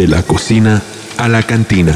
[0.00, 0.80] De la cocina
[1.18, 1.92] a la cantina.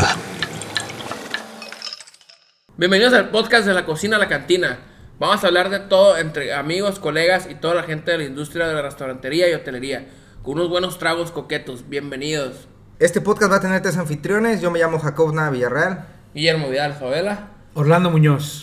[2.77, 4.79] Bienvenidos al podcast de la cocina a la cantina.
[5.19, 8.69] Vamos a hablar de todo entre amigos, colegas y toda la gente de la industria
[8.69, 10.07] de la restaurantería y hotelería.
[10.43, 11.89] Con unos buenos tragos coquetos.
[11.89, 12.69] Bienvenidos.
[12.99, 14.61] Este podcast va a tener tres anfitriones.
[14.61, 16.05] Yo me llamo Jacob Nava Villarreal.
[16.35, 17.53] Guillermo Vidal Favela.
[17.73, 18.61] Orlando Muñoz.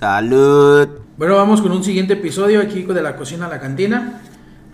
[0.00, 0.88] Salud.
[1.16, 4.20] Bueno, vamos con un siguiente episodio aquí de la cocina a la cantina.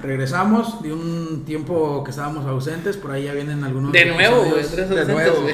[0.03, 3.93] Regresamos de un tiempo que estábamos ausentes, por ahí ya vienen algunos.
[3.93, 5.47] De nuevo, de nuevo.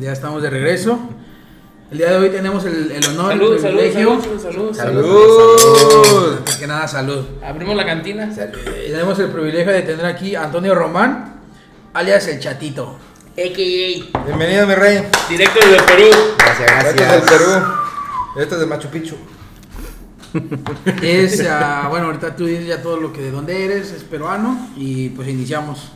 [0.00, 0.98] Ya estamos de regreso.
[1.90, 4.20] El día de hoy tenemos el, el honor, Salud, el privilegio.
[4.20, 5.02] salud, salud, salud.
[5.58, 6.36] ¡Salud!
[6.38, 7.24] Antes que nada, salud.
[7.42, 8.30] Abrimos la cantina.
[8.86, 11.40] Tenemos el privilegio de tener aquí a Antonio Román,
[11.94, 12.98] alias el Chatito.
[13.32, 14.24] AKA.
[14.26, 15.02] Bienvenido, mi rey.
[15.28, 16.10] Directo desde Perú.
[16.38, 17.64] Gracias, Esto es del Perú.
[18.38, 19.16] Esto es de Machu Picchu.
[21.02, 24.70] Es, ah, bueno, ahorita tú dices ya todo lo que de dónde eres, es peruano
[24.76, 25.92] y pues iniciamos.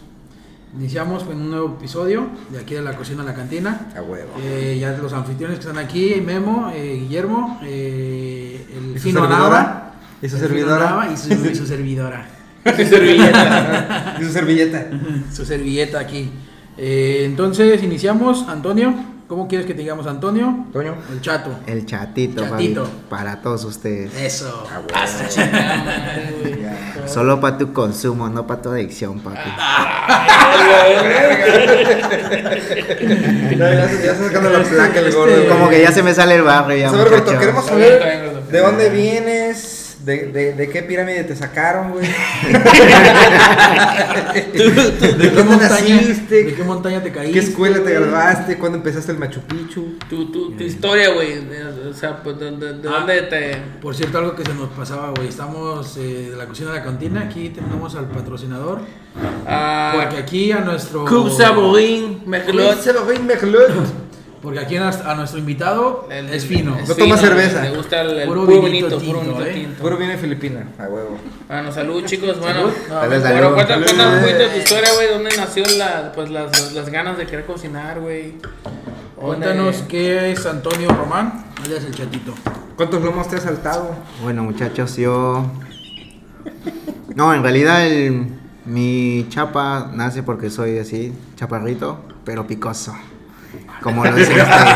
[0.75, 3.93] Iniciamos con un nuevo episodio de aquí de la cocina a la cantina.
[3.95, 4.31] A huevo.
[4.43, 9.29] Eh, ya los anfitriones que están aquí, Memo, eh, Guillermo, eh, el ¿Y su Fino?
[9.29, 11.11] Nava, ¿Y su servidora?
[11.13, 12.27] Y su, y su servidora.
[12.65, 14.17] Su servilleta.
[14.21, 14.87] Y su servilleta.
[15.33, 16.31] su servilleta aquí.
[16.79, 18.95] Eh, entonces iniciamos, Antonio.
[19.33, 20.67] ¿Cómo quieres que te digamos Antonio?
[20.75, 20.95] Toño.
[21.11, 21.49] El chato.
[21.67, 22.83] El chatito, Chatito.
[22.85, 24.15] papi, para todos ustedes.
[24.21, 24.69] Eso.
[24.93, 27.09] Madre, güey.
[27.09, 29.39] Solo para tu consumo, no para tu adicción, papi.
[33.57, 35.49] Ya, se- sacando la placa el gordo.
[35.49, 37.39] Como que ya se me sale el barrio ya, muchacho.
[37.39, 42.07] queremos saber de dónde vienes, de, de, de qué pirámide te sacaron, güey.
[44.43, 45.97] ¿De ¿De qué montaña?
[45.97, 46.45] naciste?
[46.45, 47.33] ¿De qué montaña te caíste?
[47.33, 48.59] ¿Qué escuela te graduaste?
[48.59, 49.95] ¿Cuándo empezaste el Machu Picchu?
[50.09, 51.39] Tu, tu, tu historia, güey.
[51.91, 52.93] O sea, pues, de, de- de Ah.
[52.99, 53.57] dónde te.
[53.81, 55.29] Por cierto, algo que se nos pasaba, güey.
[55.29, 57.21] Estamos eh, de la cocina de la cantina.
[57.23, 58.81] Aquí tenemos al patrocinador.
[59.47, 61.05] Ah, Porque aquí a nuestro.
[61.05, 62.83] Coupe Saborín, Merlot.
[63.07, 64.02] Ven, Merlot.
[64.43, 66.77] Porque aquí a nuestro, a nuestro invitado El- es fino.
[66.77, 67.63] es No toma cerveza.
[67.63, 69.53] Le gusta el, el Puro puro, vinito bonito, tinto, puro bonito ¿eh?
[69.55, 69.83] tinto.
[69.83, 70.67] Puro viene filipina.
[70.79, 71.17] A huevo.
[71.47, 73.55] Bueno, salud chicos, bueno, Salud.
[73.55, 77.19] cuéntanos un poquito de tu historia, güey, dónde nació la, pues, las, las, las ganas
[77.19, 78.35] de querer cocinar, güey.
[79.15, 82.35] Cuéntanos ¿Dónde- qué es Antonio Román, alias el chatito.
[82.77, 83.95] ¿Cuántos lomos te has saltado?
[84.25, 85.47] Bueno, muchachos, yo.
[87.15, 88.27] No, en realidad el...
[88.65, 92.95] mi chapa nace porque soy así, chaparrito, pero picoso.
[93.83, 94.75] Como lo dicen ustedes.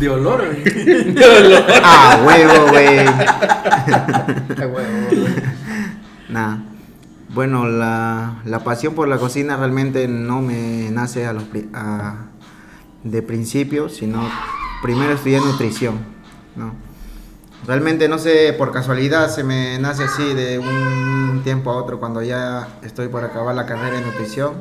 [0.00, 1.14] De olor, güey.
[1.82, 2.98] Ah, huevo, güey.
[3.06, 5.26] A huevo.
[6.28, 6.58] Nah.
[7.30, 12.26] Bueno, la, la pasión por la cocina realmente no me nace a los, pri- a-
[13.04, 14.26] de principio, sino
[14.82, 15.98] primero estudié nutrición,
[16.56, 16.72] ¿no?
[17.66, 22.22] Realmente no sé, por casualidad se me nace así de un tiempo a otro cuando
[22.22, 24.54] ya estoy por acabar la carrera de nutrición.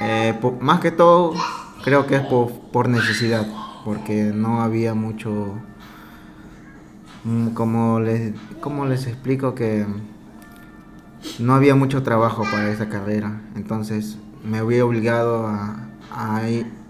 [0.00, 1.34] Eh, más que todo,
[1.84, 3.46] creo que es por, necesidad,
[3.84, 5.54] porque no había mucho...
[7.24, 9.86] mm, Como les, ¿Cómo les explico que
[11.38, 13.42] no había mucho trabajo para esa carrera?
[13.56, 15.86] Entonces me vi obligado a,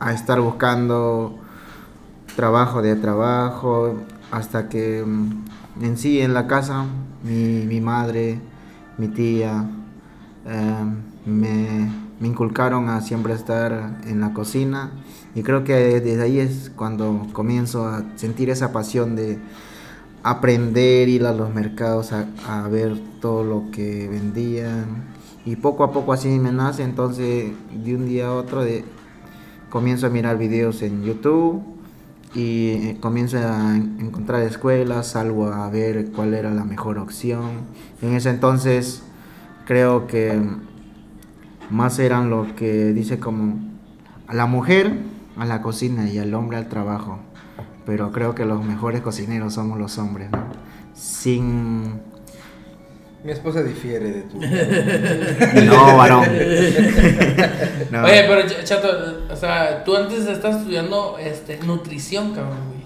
[0.00, 1.38] a estar buscando
[2.36, 3.96] trabajo de trabajo
[4.30, 6.84] hasta que mm, en sí en la casa
[7.22, 8.40] mi, mi madre,
[8.98, 9.64] mi tía
[10.46, 10.84] eh,
[11.26, 14.92] me, me inculcaron a siempre estar en la cocina.
[15.34, 19.38] Y creo que desde ahí es cuando comienzo a sentir esa pasión de
[20.22, 25.08] aprender, ir a los mercados a, ver todo lo que vendían.
[25.46, 26.82] Y poco a poco así me nace.
[26.82, 28.84] Entonces de un día a otro de,
[29.70, 31.62] comienzo a mirar videos en YouTube
[32.34, 37.62] y eh, comienzo a en- encontrar escuelas, salgo a ver cuál era la mejor opción.
[38.02, 39.02] En ese entonces
[39.64, 40.38] creo que
[41.70, 43.58] más eran lo que dice como
[44.26, 44.92] a la mujer
[45.36, 47.18] a la cocina y al hombre al trabajo.
[47.86, 50.38] Pero creo que los mejores cocineros somos los hombres, ¿no?
[50.94, 52.00] Sin...
[53.24, 54.38] Mi esposa difiere de tu.
[55.66, 56.24] No, varón.
[57.90, 58.04] No.
[58.04, 58.88] Oye, pero Ch- Chato,
[59.30, 62.80] o sea, tú antes estás estudiando este, nutrición, cabrón, güey.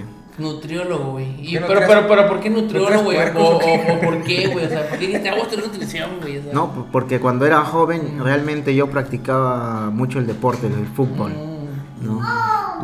[0.00, 0.04] Sí.
[0.38, 1.34] Nutriólogo, güey.
[1.40, 3.18] Y- ¿Qué no pero, pero, pero, ¿por qué nutriólogo, güey?
[3.18, 4.64] O, o o, por qué, güey?
[4.66, 6.38] O sea, ¿por qué dijiste, estudiar nutrición, güey?
[6.38, 11.32] O sea, No, porque cuando era joven realmente yo practicaba mucho el deporte, el fútbol.
[11.32, 12.20] mm, ¿no?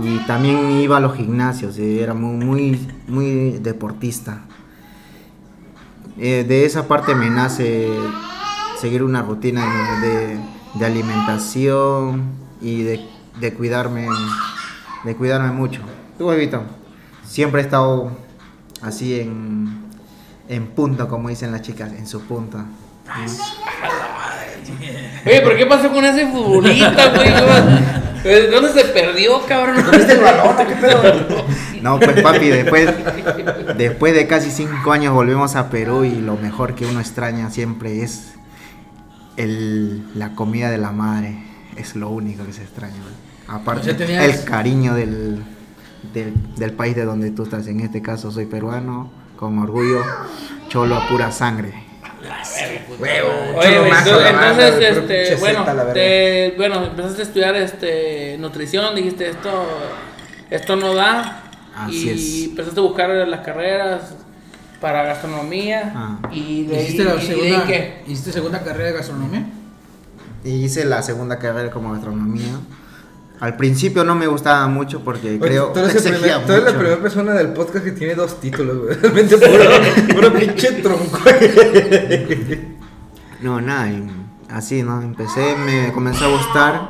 [0.02, 4.40] Y también iba a los gimnasios, y era muy, muy, muy deportista.
[6.18, 7.88] Eh, de esa parte me nace
[8.80, 9.64] seguir una rutina
[10.00, 10.38] de,
[10.78, 12.24] de alimentación
[12.60, 13.00] y de,
[13.40, 14.06] de cuidarme,
[15.04, 15.80] de cuidarme mucho.
[16.18, 16.62] Tú, Evito,
[17.34, 18.12] siempre he estado
[18.80, 19.80] así en,
[20.48, 22.58] en punto, como dicen las chicas, en su punto.
[25.26, 27.32] Oye, ¿pero qué pasó con ese futbolista, güey?
[28.22, 29.84] ¿De ¿Dónde se perdió, cabrón?
[29.90, 30.56] ¿Viste el balón?
[30.56, 31.44] ¿Qué pedo?
[31.82, 32.88] No, pues papi, después,
[33.76, 38.04] después de casi cinco años volvemos a Perú y lo mejor que uno extraña siempre
[38.04, 38.34] es
[39.36, 41.42] el, la comida de la madre.
[41.76, 42.94] Es lo único que se extraña.
[42.94, 43.58] güey.
[43.58, 45.42] Aparte, el cariño del,
[46.12, 47.66] del, del país de donde tú estás.
[47.66, 50.02] En este caso soy peruano, con orgullo,
[50.68, 51.72] cholo a pura sangre.
[52.98, 53.28] Huevo.
[53.58, 59.50] Oye, mazo, entonces, banda, este, bueno, te- bueno, empezaste a estudiar este nutrición, dijiste esto,
[60.50, 61.42] esto no da,
[61.76, 62.08] Así y
[62.44, 62.48] es.
[62.50, 64.14] empezaste a buscar las carreras
[64.80, 66.18] para gastronomía, Ah.
[66.32, 68.02] y de ahí, ¿Hiciste, la y de ahí segunda, qué?
[68.06, 69.46] ¿Hiciste segunda carrera de gastronomía?
[70.44, 72.52] Y hice la segunda carrera como gastronomía.
[73.40, 76.70] Al principio no me gustaba mucho porque Oye, creo tú eres, primer- tú eres la
[76.70, 76.78] mucho.
[76.78, 78.94] primera persona del podcast que tiene dos títulos, güey.
[79.02, 81.18] Realmente puro, puro pinche tronco.
[83.40, 83.90] No, nada,
[84.50, 85.02] así, ¿no?
[85.02, 86.88] Empecé, me comenzó a gustar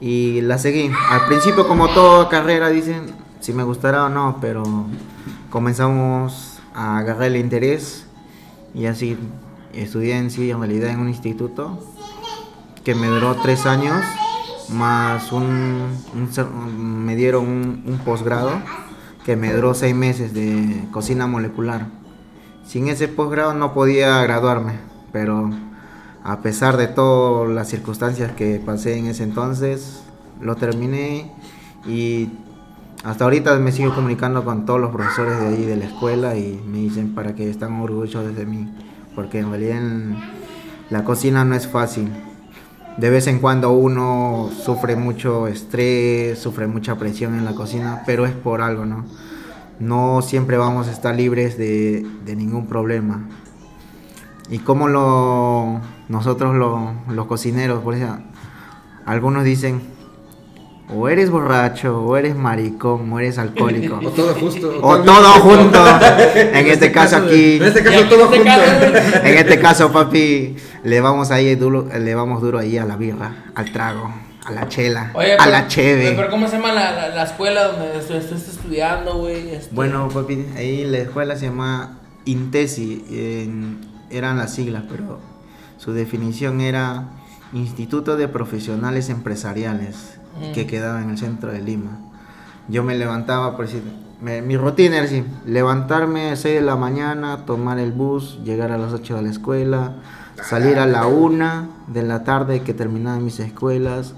[0.00, 0.90] y la seguí.
[1.10, 4.62] Al principio, como toda carrera, dicen si me gustará o no, pero
[5.50, 8.06] comenzamos a agarrar el interés
[8.74, 9.18] y así
[9.72, 11.82] estudié en sí, en realidad, en un instituto
[12.84, 14.04] que me duró tres años,
[14.72, 15.96] más un,
[17.04, 18.50] me dieron un, un posgrado
[19.24, 21.86] que me duró seis meses de cocina molecular.
[22.64, 24.74] Sin ese posgrado no podía graduarme,
[25.12, 25.50] pero
[26.24, 30.02] a pesar de todas las circunstancias que pasé en ese entonces,
[30.40, 31.32] lo terminé
[31.86, 32.30] y
[33.04, 36.60] hasta ahorita me sigo comunicando con todos los profesores de ahí de la escuela y
[36.66, 38.72] me dicen para que están orgullosos de mí,
[39.14, 39.80] porque en realidad
[40.90, 42.10] la cocina no es fácil.
[42.96, 48.26] De vez en cuando uno sufre mucho estrés, sufre mucha presión en la cocina, pero
[48.26, 49.04] es por algo, ¿no?
[49.80, 53.26] No siempre vamos a estar libres de, de ningún problema.
[54.50, 58.22] Y como lo, nosotros lo- los cocineros, por ejemplo,
[59.06, 59.80] algunos dicen,
[60.94, 64.78] o eres borracho, o eres maricón, o eres alcohólico, O todo justo.
[64.82, 65.78] o todo junto.
[66.34, 68.44] En este caso aquí, En este caso todo este junto.
[68.44, 72.96] caso, en este caso, papi, le vamos ahí duro, le vamos duro ahí a la
[72.96, 74.12] birra, al trago,
[74.44, 76.12] a la chela, Oye, a pero- la cheve.
[76.16, 79.50] Pero ¿cómo se llama la, la, la escuela donde estuviste estudiando, güey?
[79.50, 83.80] Este, Bueno, papi, ahí la escuela se llama Intesi, en-
[84.10, 85.18] eran las siglas, pero
[85.78, 87.04] su definición era
[87.54, 90.52] Instituto de Profesionales Empresariales, Mm.
[90.52, 91.98] que quedaba en el centro de Lima.
[92.68, 93.82] Yo me levantaba, por decir,
[94.20, 98.70] me- mi rutina era así, levantarme a 6 de la mañana, tomar el bus, llegar
[98.72, 99.92] a las 8 de la escuela,
[100.42, 104.14] salir a la 1 de la tarde que terminaban mis escuelas,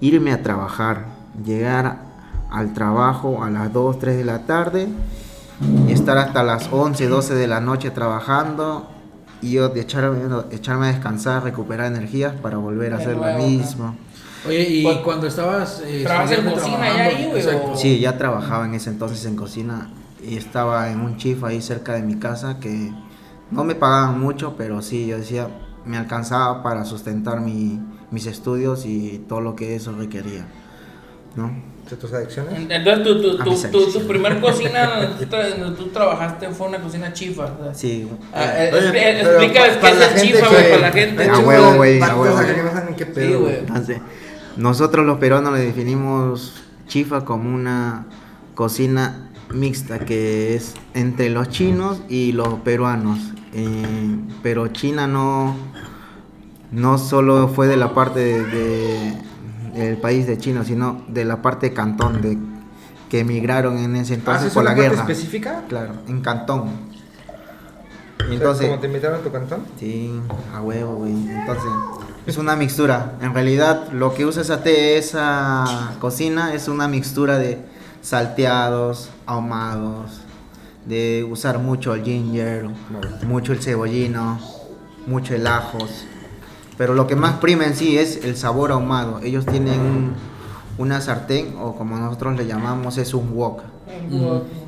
[0.00, 1.06] irme a trabajar,
[1.44, 2.00] llegar
[2.50, 4.88] al trabajo a las 2, 3 de la tarde
[5.88, 8.88] y estar hasta las 11, 12 de la noche trabajando
[9.42, 10.18] y yo de echarme,
[10.50, 13.94] echarme a descansar, recuperar energías para volver a De hacer lo mismo.
[14.46, 15.82] Oye, y cuando estabas.
[15.86, 19.36] Eh, ¿trabajas en cocina ya ahí, güey, o- Sí, ya trabajaba en ese entonces en
[19.36, 19.90] cocina
[20.26, 22.92] y estaba en un chifa ahí cerca de mi casa que
[23.50, 25.48] no me pagaban mucho, pero sí, yo decía,
[25.84, 27.80] me alcanzaba para sustentar mi-
[28.10, 30.46] mis estudios y todo lo que eso requería.
[31.36, 31.50] ¿no?
[31.88, 32.54] ¿De tus adicciones?
[32.68, 33.92] Entonces, tu, tu, A tu, adicciones.
[33.92, 37.48] tu primer cocina donde tú, trabajaste fue una cocina chifa.
[37.74, 38.08] Sí.
[38.32, 41.28] Ah, eh, qué para la es el gente chifa, güey, para la gente.
[41.30, 42.36] A huevo, güey, a huevo.
[42.38, 43.66] acá que no saben qué Sí, güey.
[44.56, 48.06] Nosotros los peruanos le definimos chifa como una
[48.54, 53.18] cocina mixta que es entre los chinos y los peruanos.
[53.52, 55.54] Eh, pero China no,
[56.72, 59.22] no solo fue de la parte de, de-
[59.74, 62.38] del país de China, sino de la parte de Cantón, de,
[63.10, 65.00] que emigraron en ese ¿Ah, entonces ¿sí es por la parte guerra.
[65.02, 65.62] específica?
[65.68, 66.70] Claro, en Cantón.
[68.30, 69.60] Entonces, ¿Cómo te invitaron a tu cantón?
[69.78, 70.10] Sí,
[70.54, 71.12] a huevo, güey.
[71.12, 71.70] Entonces,
[72.26, 73.12] es una mixtura.
[73.20, 77.58] En realidad, lo que usa esa, te- esa cocina es una mixtura de
[78.02, 80.20] salteados, ahumados,
[80.86, 82.68] de usar mucho el ginger,
[83.26, 84.38] mucho el cebollino,
[85.06, 86.04] mucho el ajos.
[86.78, 89.20] Pero lo que más prima en sí es el sabor ahumado.
[89.22, 90.12] Ellos tienen un-
[90.78, 93.62] una sartén, o como nosotros le llamamos, es un wok.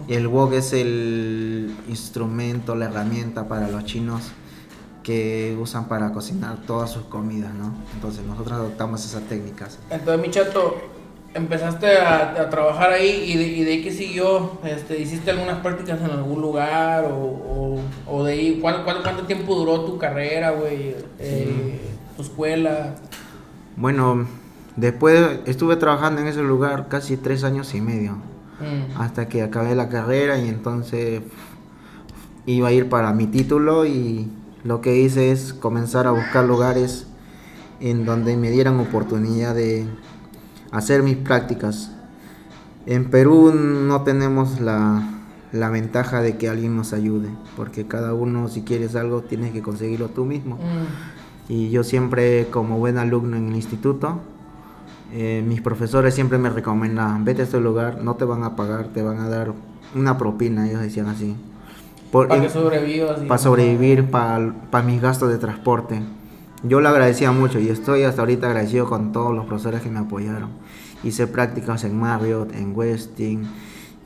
[0.09, 4.23] Y el wok es el instrumento, la herramienta para los chinos
[5.09, 7.73] que usan para cocinar todas sus comidas, ¿no?
[7.95, 9.79] Entonces nosotros adoptamos esas técnicas.
[9.89, 10.77] Entonces, mi chato,
[11.33, 15.61] empezaste a, a trabajar ahí y de, y de ahí que siguió, este, hiciste algunas
[15.61, 19.97] prácticas en algún lugar o, o, o de ahí, ¿cuánto, cuánto, cuánto tiempo duró tu
[19.97, 20.95] carrera, güey?
[21.19, 21.81] Eh,
[22.15, 22.95] tu escuela.
[23.77, 24.27] Bueno,
[24.77, 28.19] después estuve trabajando en ese lugar casi tres años y medio,
[28.61, 29.01] Mm.
[29.01, 31.23] hasta que acabé la carrera y entonces
[32.45, 34.29] iba a ir para mi título y
[34.69, 37.07] lo que hice es comenzar a buscar lugares
[37.81, 39.87] en donde me dieran oportunidad de
[40.73, 41.91] hacer mis prácticas.
[42.85, 45.03] En Perú no tenemos la,
[45.53, 49.63] la ventaja de que alguien nos ayude, porque cada uno si quieres algo tienes que
[49.63, 50.57] conseguirlo tú mismo.
[50.57, 51.51] Mm.
[51.51, 54.21] Y yo siempre, como buen alumno en el instituto,
[55.15, 58.89] eh, mis profesores siempre me recomendaban, vete a este lugar, no te van a pagar,
[58.89, 59.55] te van a dar
[59.95, 61.35] una propina, ellos decían así.
[62.13, 63.23] Por- Para y- que sobrevivas.
[63.23, 66.01] y- para sobrevivir, para mis gastos de transporte.
[66.63, 70.01] Yo le agradecía mucho y estoy hasta ahorita agradecido con todos los profesores que me
[70.01, 70.51] apoyaron.
[71.05, 73.47] Hice prácticas en Marriott, en Westin,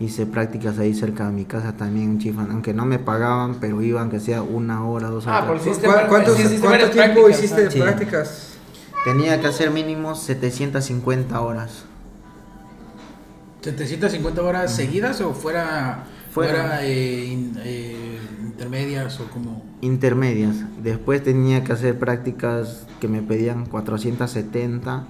[0.01, 3.81] hice prácticas ahí cerca de mi casa también en Chifan, aunque no me pagaban, pero
[3.81, 5.45] iban que sea una hora, dos horas.
[5.45, 7.81] Ah, por ¿Cu- var- ¿Cuánto, cuánto varias tiempo hiciste de Sí.
[7.81, 8.49] prácticas?
[9.05, 11.85] Tenía que hacer mínimo 750 horas.
[13.63, 16.53] 750 horas seguidas o fuera, Fuera.
[16.53, 19.63] fuera, eh, in- eh, intermedias o como...
[19.83, 20.57] intermedias.
[20.83, 25.05] Después tenía que hacer prácticas que me pedían 470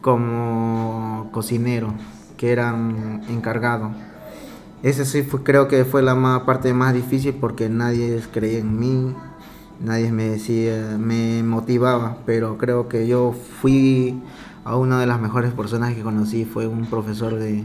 [0.00, 1.92] como cocinero,
[2.36, 3.90] que eran encargado.
[4.82, 8.78] Ese sí fue, creo que fue la más, parte más difícil porque nadie creía en
[8.78, 9.14] mí,
[9.80, 14.22] nadie me decía, me motivaba, pero creo que yo fui
[14.64, 17.64] a una de las mejores personas que conocí, fue un profesor de,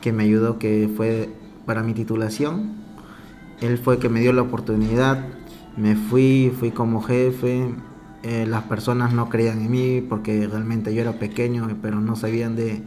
[0.00, 1.30] que me ayudó, que fue
[1.68, 2.72] para mi titulación.
[3.60, 5.24] Él fue el que me dio la oportunidad,
[5.76, 7.66] me fui, fui como jefe,
[8.22, 12.56] eh, las personas no creían en mí porque realmente yo era pequeño, pero no sabían
[12.56, 12.82] de,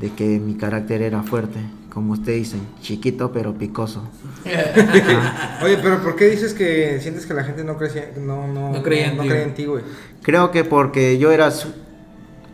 [0.00, 1.58] de que mi carácter era fuerte,
[1.92, 4.02] como ustedes dicen, chiquito pero picoso.
[5.62, 8.82] Oye, pero ¿por qué dices que sientes que la gente no creía, no, no, No
[8.82, 9.48] creía en no ti, creía güey.
[9.50, 9.84] en ti, güey?
[10.22, 11.50] Creo que porque yo era,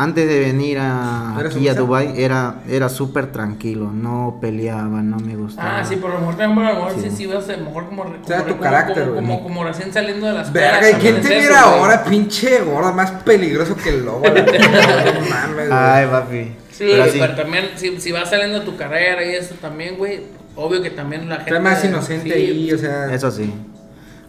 [0.02, 1.74] antes de venir a, ¿Eres aquí a?
[1.74, 5.80] Dubai era, era súper tranquilo, no peleaba, no me gustaba.
[5.80, 7.16] Ah, sí, por lo mejor también, por lo mejor sí, Sí.
[7.16, 9.26] sí, vas a mejor como, como, sea, tu como- carácter, como, güey.
[9.26, 10.72] como, como recién saliendo de la escuela.
[10.80, 11.80] Verga, ¿y quién te mira eso, güey.
[11.80, 12.92] ahora, pinche gordo?
[12.92, 14.22] Más peligroso que el lobo.
[14.24, 15.68] no mames, güey.
[15.70, 16.52] Ay, papi.
[16.70, 20.22] Sí, Pero pero, también, si, si vas saliendo de tu carrera y eso también, güey,
[20.56, 21.50] obvio que también la gente...
[21.50, 23.12] Está más inocente sí, ahí, o sea.
[23.14, 23.52] Eso sí.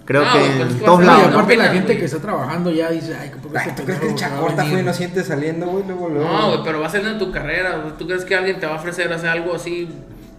[0.06, 1.24] Creo No, que güey, en todos No, y lados.
[1.28, 2.00] no aparte la gente güey.
[2.00, 4.56] que está trabajando ya dice, ay, ¿por qué Ay, ¿Tú crees que el va Chacorta
[4.56, 5.84] fue venir?" inocente saliendo, güey?
[5.88, 6.28] Luego, luego.
[6.30, 7.98] No, güey, pero vas saliendo de tu carrera, güey.
[7.98, 9.88] ¿Tú crees que alguien te va a ofrecer hacer algo así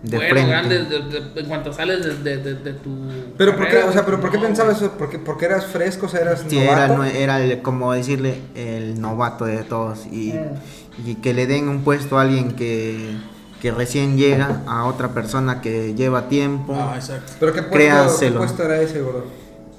[0.02, 0.50] De bueno, frente.
[0.50, 2.90] grande, de- de- en cuanto sales de, de, de, de tu
[3.38, 4.04] Pero ¿por qué, carrera, o sea, güey?
[4.06, 4.86] pero ¿por qué No, pensabas güey.
[4.90, 4.98] eso?
[4.98, 7.04] ¿Porque, porque eras fresco, o sea, eras Sí, era, novato?
[7.04, 11.08] nue- era el- como decirle el novato de todos y, Mm.
[11.08, 13.14] y que le den un puesto a alguien que,
[13.60, 16.74] que recién llega a otra persona que lleva tiempo.
[16.76, 17.34] Ah, exacto.
[17.38, 19.24] ¿Pero qué puesto, qué puesto era ese, gordo?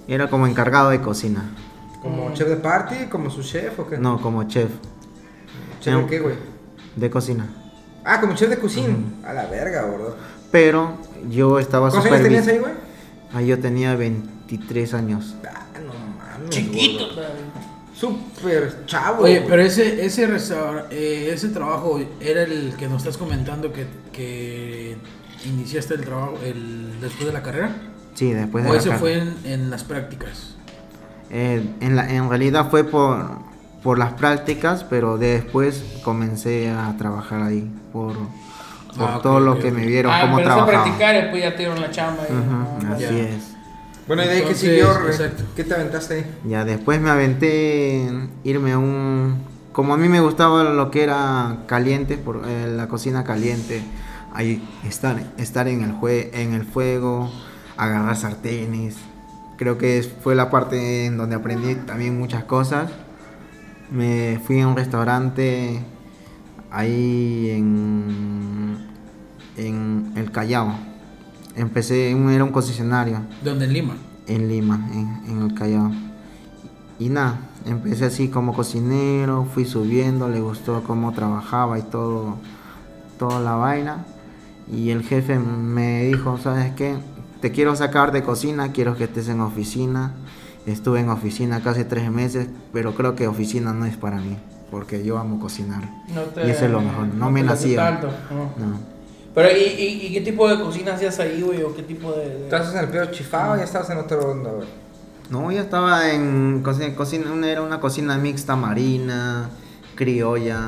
[0.07, 1.43] Era como encargado de cocina,
[2.01, 2.33] ¿Como Mm.
[2.33, 3.05] chef de party?
[3.09, 3.97] ¿Como su chef o qué?
[3.97, 4.69] no como chef
[5.79, 6.07] ¿Chef de no.
[6.07, 6.35] qué, güey?
[6.95, 7.47] de cocina.
[8.05, 8.95] Ah, como chef de cocina.
[9.25, 10.15] A la verga, gordo.
[10.51, 10.97] Pero
[11.31, 12.73] yo estaba ¿Cuántos años tenías ahí, güey?
[13.33, 15.35] Ahí yo tenía 23 años.
[15.47, 16.49] Ah, no mames.
[16.49, 17.05] Chiquito.
[17.95, 19.23] Súper chavo.
[19.23, 23.85] Oye, pero ese ese restaur- eh, ese trabajo era el que nos estás comentando que,
[24.11, 24.97] que
[25.45, 27.71] iniciaste el trabajo el, después de la carrera.
[28.15, 28.99] Sí, después de ¿O la ese carrera.
[28.99, 30.55] fue en, en las prácticas?
[31.31, 33.27] Eh, en, la- en realidad fue por,
[33.81, 38.13] por las prácticas, pero después comencé a trabajar ahí por,
[38.97, 40.83] por Ah, todo lo ok, que me vieron, Ah, cómo empezaste a trabajaba.
[40.85, 42.23] practicar y después ya te dieron la chamba.
[42.29, 43.09] y- Ujú, ah, así ya.
[43.11, 43.43] es.
[44.07, 45.45] Bueno, ¿y de ahí qué Entonces, siguió.
[45.55, 46.25] ¿Qué te aventaste ahí?
[46.47, 49.41] Ya después me aventé en irme a un...
[49.71, 53.81] Como a mí me gustaba lo que era caliente, por, eh, la cocina caliente,
[54.33, 57.31] ahí estar, estar en, el jue- en el fuego,
[57.77, 58.95] agarrar sartenes.
[59.57, 62.91] Creo que fue la parte en donde aprendí también muchas cosas.
[63.91, 65.79] Me fui a un restaurante
[66.71, 68.77] ahí en,
[69.57, 70.73] en el Callao.
[71.55, 73.93] Empecé, era un concesionario ¿Dónde en Lima?
[74.25, 75.91] en Lima, en, en el Callao.
[76.97, 82.37] Y nada, empecé así como cocinero, fui subiendo, le gustó cómo trabajaba y todo,
[83.19, 84.05] toda la vaina.
[84.71, 86.95] Y el jefe me dijo, ¿sabes qué?
[87.43, 90.13] Te quiero sacar de cocina, quiero que estés en oficina.
[90.65, 94.37] Estuve en oficina casi tres meses, pero creo que oficina no es para mí,
[94.71, 95.83] porque yo amo cocinar.
[96.15, 97.75] No te- Y eso es lo mejor, no me nacía.
[97.99, 98.65] tanto, no.
[98.65, 98.79] No.
[99.35, 101.61] Pero, ¿y, y, y qué tipo de cocina hacías ahí, güey?
[101.63, 102.29] ¿O qué tipo de...?
[102.29, 104.67] de- ¿Estabas en el pedo chifado o ya estabas en otro onda, güey?
[105.29, 109.49] No, yo estaba en cocina, cocina una, era una cocina mixta marina,
[109.95, 110.61] criolla,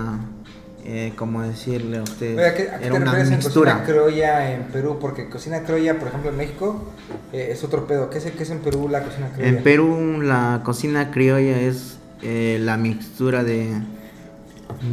[0.86, 3.72] eh, como decirle a ustedes, Oye, ¿a qué, a qué era te una en mixtura.
[3.80, 4.98] cocina criolla en Perú?
[5.02, 6.84] Porque cocina criolla, por ejemplo, en México,
[7.34, 8.10] eh, es otro pedo.
[8.10, 9.50] ¿Qué es, qué es en Perú la cocina criolla?
[9.58, 13.70] En Perú la cocina criolla es eh, la mixtura de,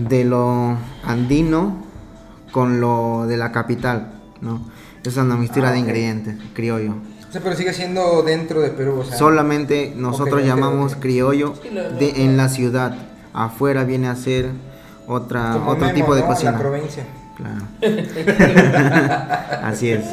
[0.08, 1.84] de lo andino
[2.52, 4.70] con lo de la capital, ¿no?
[5.04, 6.94] Es una mixtura Ah, de ingredientes, criollo.
[7.28, 9.16] O sea, pero sigue siendo dentro de Perú, o sea.
[9.16, 11.54] Solamente nosotros llamamos criollo
[11.98, 12.94] de, en la ciudad.
[13.32, 14.50] Afuera viene a ser
[15.06, 16.26] otra, como otro Memo, tipo de ¿no?
[16.28, 16.52] cocina.
[16.52, 17.04] La provincia.
[17.36, 17.62] Claro.
[19.62, 20.04] Así es.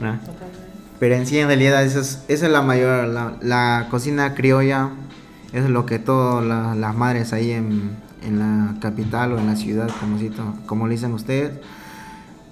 [0.00, 0.18] ¿no?
[0.98, 3.08] Pero en sí, en realidad, esa es, esa es la mayor.
[3.08, 4.90] La, la cocina criolla
[5.52, 9.56] es lo que todas la- las madres ahí en, en la capital o en la
[9.56, 10.16] ciudad, como,
[10.66, 11.52] como le dicen ustedes,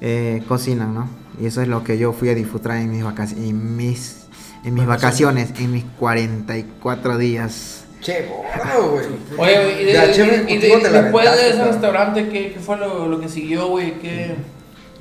[0.00, 1.08] eh, cocinan, ¿no?
[1.40, 4.26] Y eso es lo que yo fui a disfrutar en mis, vacaciones en mis,
[4.64, 7.83] en mis vacaciones, en mis 44 días.
[8.04, 9.06] Che, gordo, güey.
[9.38, 12.76] Oye, güey, y, de- Ya, y- y de- después de ese restaurante, ¿qué, qué fue
[12.76, 13.98] lo, lo que siguió, güey?
[13.98, 14.36] ¿Qué?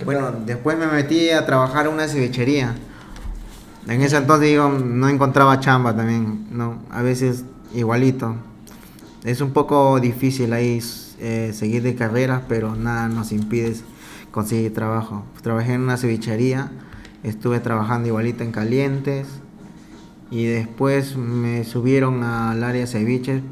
[0.06, 2.76] Bueno, después me metí a trabajar en una cevichería.
[3.90, 7.44] En ese entonces digo, no encontraba chamba también, no, a veces
[7.76, 8.36] igualito.
[9.26, 10.82] Es un poco difícil ahí
[11.20, 13.76] eh, seguir de carreras, pero nada nos impide
[14.32, 15.26] conseguir trabajo.
[15.42, 16.72] Trabajé en una cevichería,
[17.24, 19.28] estuve trabajando igualito en calientes
[20.34, 23.44] y después me subieron al área ceviches.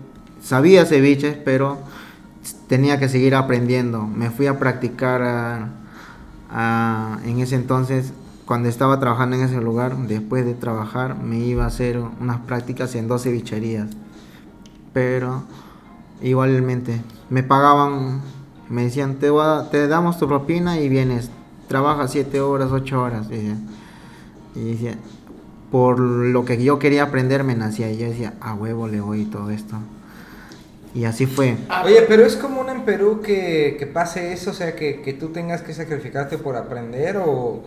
[0.42, 1.78] Sabía ceviches, pero
[2.68, 4.08] tenía que seguir aprendiendo.
[4.08, 8.14] Me fui a practicar a- en ese entonces,
[8.48, 12.96] cuando estaba trabajando en ese lugar, después de trabajar, me iba a hacer unas prácticas
[12.96, 13.88] en dos cevicherías.
[14.92, 15.44] Pero
[16.22, 18.22] igualmente, me pagaban,
[18.70, 21.30] me decían, te, a- te damos tu propina y vienes,
[21.68, 23.28] trabajas siete horas, ocho horas.
[24.56, 24.98] Y decía,
[25.72, 29.22] por lo que yo quería aprender me nacía y yo decía, a huevo le voy
[29.22, 29.78] y todo esto.
[30.94, 31.56] Y así fue.
[31.86, 35.30] Oye, pero es común en Perú que, que pase eso, o sea, que, que tú
[35.30, 37.64] tengas que sacrificarte por aprender o,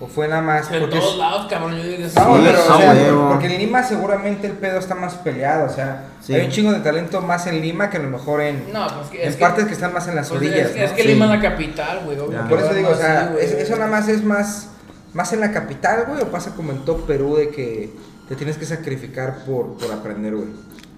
[0.00, 0.98] o fue nada más en porque...
[0.98, 1.76] todos lados, cabrón.
[1.76, 3.28] Yo diría que No, Sí, pero, o sea, huevo.
[3.28, 6.34] porque en Lima seguramente el pedo está más peleado, o sea, Sí.
[6.34, 9.08] hay un chingo de talento más en Lima que a lo mejor en, No, pues
[9.10, 10.68] que en es partes que están más en las pues, orillas.
[10.68, 10.96] es, que- es ¿no?
[10.96, 11.08] que Sí.
[11.08, 12.16] Lima es la capital, güey.
[12.48, 14.68] Por eso digo, o sea, es- eso nada más es más,
[15.14, 17.92] más en la capital, güey, o pasa como en todo Perú de que
[18.28, 20.48] te tienes que sacrificar por, por aprender, güey.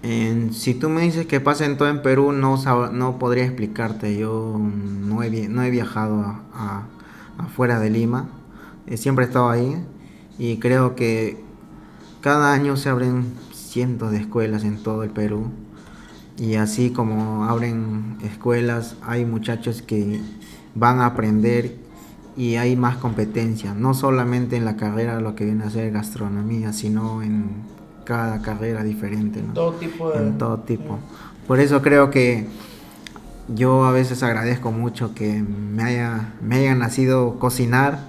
[0.03, 2.57] En- si tú me dices que pasa en todo en Perú, no,
[2.91, 4.17] no podría explicarte.
[4.17, 6.87] Yo no he, no he viajado a, a-
[7.37, 8.29] afuera de Lima.
[8.87, 9.77] Eh, siempre he estado ahí.
[10.39, 11.43] Y creo que
[12.21, 15.51] cada año se abren cientos de escuelas en todo el Perú.
[16.37, 20.19] Y así como abren escuelas, hay muchachos que
[20.73, 21.75] van a aprender
[22.41, 23.73] y hay más competencia.
[23.75, 27.49] No solamente en la carrera, lo que viene a ser gastronomía, sino en
[28.03, 29.41] cada carrera diferente.
[29.43, 29.53] ¿no?
[29.53, 30.17] Todo tipo de.
[30.19, 30.97] en todo tipo.
[31.47, 32.47] Por eso creo que
[33.47, 37.99] yo a veces agradezco mucho que me haya, me haya nacido cocinar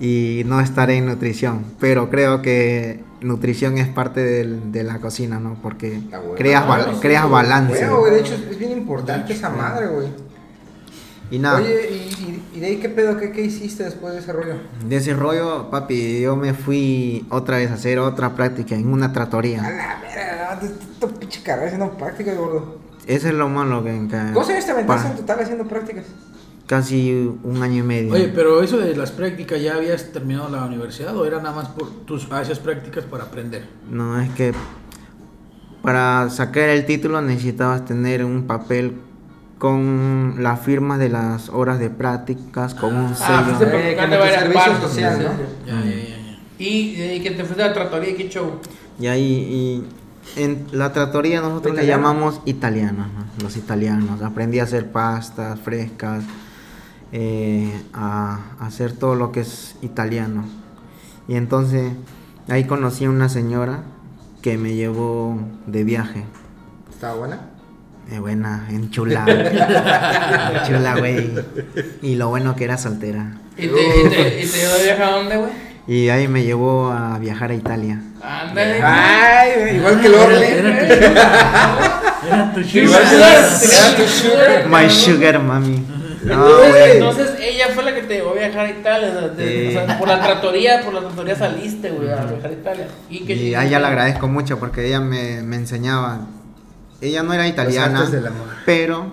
[0.00, 1.64] y no estar en nutrición.
[1.80, 5.54] Pero creo que nutrición es parte del- de la cocina, ¿no?
[5.62, 6.00] Porque
[6.36, 7.86] creas, sí, creas balance.
[7.86, 10.08] Güey, güey, de hecho es bien importante esa madre, güey.
[11.30, 11.94] Y nada, Oye, ¿y,
[12.54, 13.16] y, y de ahí qué pedo?
[13.18, 14.54] ¿Qué, ¿Qué hiciste después de ese rollo?
[14.86, 19.06] de ese rollo, papi, yo me fui otra vez a hacer otra práctica en una
[19.06, 19.62] A tratoría.
[19.62, 20.68] la verga, no,
[21.00, 22.78] tu pinche carrera haciendo prácticas, gordo.
[23.06, 23.90] Eso es lo malo que...
[24.08, 26.04] ¿Cuántos años te aventaste en total haciendo prácticas?
[26.66, 27.12] Casi
[27.44, 28.12] un año y medio.
[28.12, 31.68] Oye, pero eso de las prácticas, ¿ya habías terminado la universidad o era nada más
[31.68, 33.68] por tus hacías prácticas para aprender?
[33.90, 34.52] No, es que
[35.82, 38.94] para sacar el título necesitabas tener un papel
[39.58, 43.44] con la firma de las horas de prácticas, con un Ah, sello.
[43.56, 45.28] fuiste Eh.
[45.66, 46.38] Ya, ya, ya, ya.
[46.58, 48.60] Y, y que te fuiste a la tratoría, ¿qué show?
[48.98, 49.22] Y ahí,
[50.36, 53.42] y en la tratoría nosotros le llamamos italianos, ¿no?
[53.42, 54.22] los italianos.
[54.22, 56.24] Aprendí a hacer pastas frescas,
[57.12, 60.44] eh, a, a hacer todo lo que es italiano.
[61.28, 61.92] Y entonces
[62.48, 63.82] ahí conocí a una señora
[64.42, 66.24] que me llevó de viaje.
[66.90, 67.40] ¿Estaba buena?
[68.10, 70.62] Eh, buena, enchulada.
[70.66, 71.30] Chula, güey.
[72.02, 73.32] Y lo bueno que era soltera.
[73.56, 75.50] ¿Y te, y te, y te llevó de viaje a dónde, güey?
[75.88, 78.00] Y ahí me llevó a viajar a Italia.
[78.22, 78.80] Ándale.
[78.82, 80.58] Ay, igual que el Orle.
[80.58, 84.68] Era tu que Era tu sugar.
[84.68, 85.84] My sugar mami.
[86.24, 86.32] No,
[86.64, 89.08] Entonces, entonces ella fue la que te llevó a viajar a Italia.
[89.10, 89.76] o sea, de- Sí.
[89.76, 92.88] o sea, por la tratoría, por la tratoría saliste, güey, a viajar a Italia.
[93.08, 96.26] Y, que, Y a ella le agradezco mucho porque ella me, me enseñaba.
[97.00, 98.46] Ella no era italiana, artes del amor.
[98.64, 99.12] pero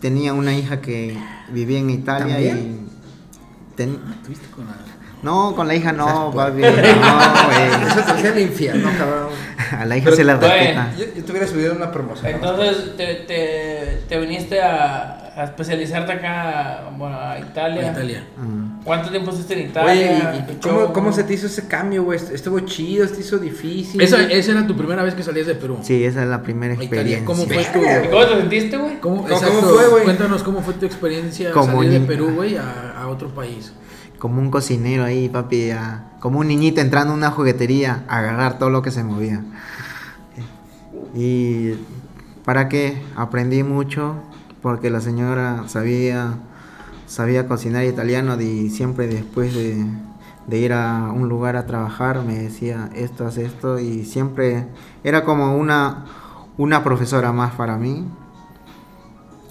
[0.00, 1.16] tenía una hija que
[1.50, 2.88] vivía en Italia ¿También?
[3.72, 3.76] y.
[3.76, 4.76] ten- ¿Tuviste con la-
[5.22, 6.60] No, con la hija no, papi.
[6.62, 6.72] No, güey.
[7.88, 9.28] Eso te hacía el infierno, cabrón.
[9.76, 10.92] A la hija Pero, se güey, respeta.
[10.96, 12.32] Yo, yo te hubiera subido una promoción.
[12.34, 17.88] Entonces te, te, te viniste a, a especializarte acá bueno, a Italia.
[17.88, 18.24] a Italia?
[18.36, 18.82] Mm.
[18.82, 19.92] ¿Cuánto tiempo estuviste en Italia?
[19.92, 22.18] Oye, ¿y, y ¿Qué cómo, cómo se te hizo ese cambio, güey?
[22.18, 23.06] ¿Estuvo chido?
[23.06, 24.00] ¿Se te hizo difícil?
[24.00, 25.78] Esa, esa era tu primera vez que salías de Perú.
[25.82, 27.24] Sí, esa es la primera experiencia.
[27.24, 28.98] ¿Cómo fue tu, ¿Y cómo te sentiste, güey?
[29.00, 30.04] cómo, ¿Cómo- exacto, cómo fue, güey?
[30.04, 32.06] Cuéntanos cómo fue tu experiencia Como salir de.
[32.06, 33.72] Perú, güey, a, a otro país.
[34.18, 38.58] Como un cocinero ahí, papi, a, como un niñito entrando a una juguetería a agarrar
[38.58, 39.42] todo lo que se movía.
[41.14, 41.74] Y
[42.44, 44.16] para qué aprendí mucho
[44.68, 46.34] porque la señora sabía
[47.06, 49.82] sabía cocinar italiano y siempre después de,
[50.46, 54.66] de ir a un lugar a trabajar me decía esto haz esto y siempre
[55.04, 56.04] era como una
[56.58, 58.04] una profesora más para mí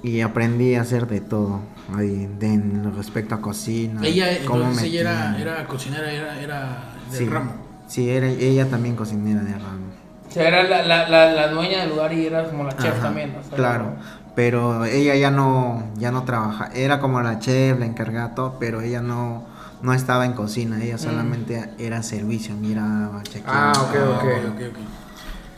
[0.03, 1.61] y aprendí a hacer de todo
[1.95, 6.93] ahí de, en respecto a cocina Ella, cómo entonces, ella era, era cocinera, era, era
[7.11, 7.25] del Sí.
[7.27, 7.51] ramo.
[7.87, 9.87] Sí, era, ella también cocinera de ramo.
[10.29, 12.93] O sea, era la, la, la, la dueña del lugar y era como la chef
[12.95, 13.33] Ajá, también.
[13.39, 13.93] o sea, claro,
[14.37, 18.81] pero ella ya no, ya no trabaja, era como la chef, la encargada, todo, pero
[18.81, 19.43] ella no,
[19.81, 23.71] no estaba en cocina, ella solamente era servicio, miraba, chequeaba.
[23.71, 24.23] Ah, ok, Ah, ok.
[24.53, 24.77] ok, ok.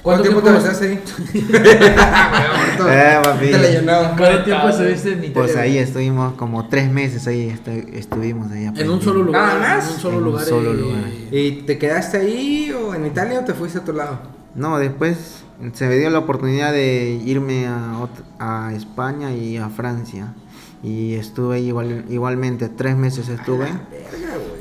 [0.02, 1.04] ¿Cuánto tiempo te pasaste ahí?
[2.90, 3.52] Eh, papi.
[3.52, 4.16] Te le llenó.
[4.18, 5.34] ¿Cuánto tiempo estuviste en Italia?
[5.34, 9.60] Pues ahí estuvimos como tres meses ahí, estu- estuvimos ahí En un solo lugar.
[9.60, 9.88] ¿Nada más?
[9.90, 10.46] En un solo En un lugar.
[10.46, 11.04] solo eh, lugar.
[11.32, 14.20] ¿Y te quedaste ahí o en Italia o te fuiste a otro lado?
[14.56, 15.44] No, después
[15.74, 18.08] se me dio la oportunidad de irme a,
[18.40, 20.34] a España y a Francia.
[20.82, 23.68] Y estuve ahí igual, igualmente, tres meses estuve.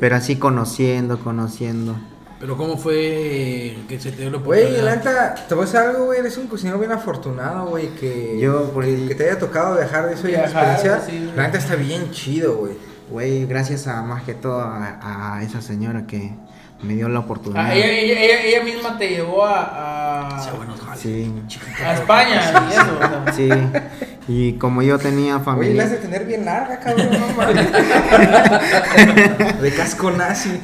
[0.00, 1.94] Pero así conociendo, conociendo.
[2.40, 4.84] Pero ¿cómo fue que se te dio la Güey, oportunidad?
[4.84, 8.38] la neta, te voy a decir algo, güey, eres un cocinero bien afortunado, güey, que,
[8.40, 11.00] Yo, por que, el- que te haya tocado viajar de eso y la experiencia.
[11.00, 11.36] sí, güey.
[11.36, 12.74] la neta está bien chido, güey.
[13.10, 16.32] Güey, gracias a más que todo a, a esa señora que
[16.82, 17.66] me dio la oportunidad.
[17.66, 21.00] Ah, ella, ella, ella, ella misma te llevó a, a, buenos jales.
[21.00, 21.32] Sí,
[21.84, 22.98] a España y eso.
[22.98, 23.32] o sea.
[23.34, 23.50] sí.
[24.28, 25.86] Y como yo tenía Oye, la has familia...
[25.88, 27.72] de tener bien larga, cabrón, no mames.
[29.62, 30.60] De casco nazi.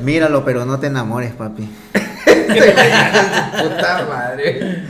[0.00, 1.68] Míralo, pero no te enamores, papi.
[2.46, 4.84] Puta madre.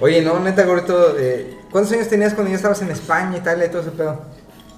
[0.00, 3.68] Oye, no, neta, gordo, eh, ¿cuántos años tenías cuando ya estabas en España, Italia y
[3.68, 4.24] todo ese pedo?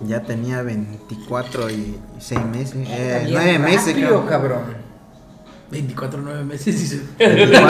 [0.00, 2.74] Ya tenía 24 y 6 meses.
[2.88, 4.85] Eh, Bien 9 meses, rápido, cabrón.
[5.70, 6.78] 24, 9 meses.
[6.78, 7.02] dice.
[7.18, 7.68] 24,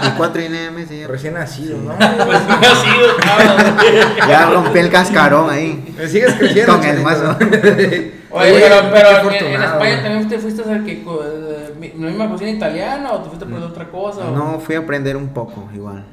[0.00, 1.00] 24 y 9 meses.
[1.00, 1.94] Ya, Recién nacido, ¿no?
[1.96, 4.28] Pues no ha sido, cabrón.
[4.28, 5.94] ya rompí el cascarón ahí.
[5.96, 7.36] Me sigues creciendo, Con el mazo.
[7.40, 8.12] Oye,
[8.52, 11.88] Oye, pero, pero en, en España también te fuiste a hacer que co- eh, mi-
[11.98, 14.20] la misma cocina italiana o te fuiste a aprender otra cosa.
[14.28, 16.04] o- No, fui a aprender un poco igual.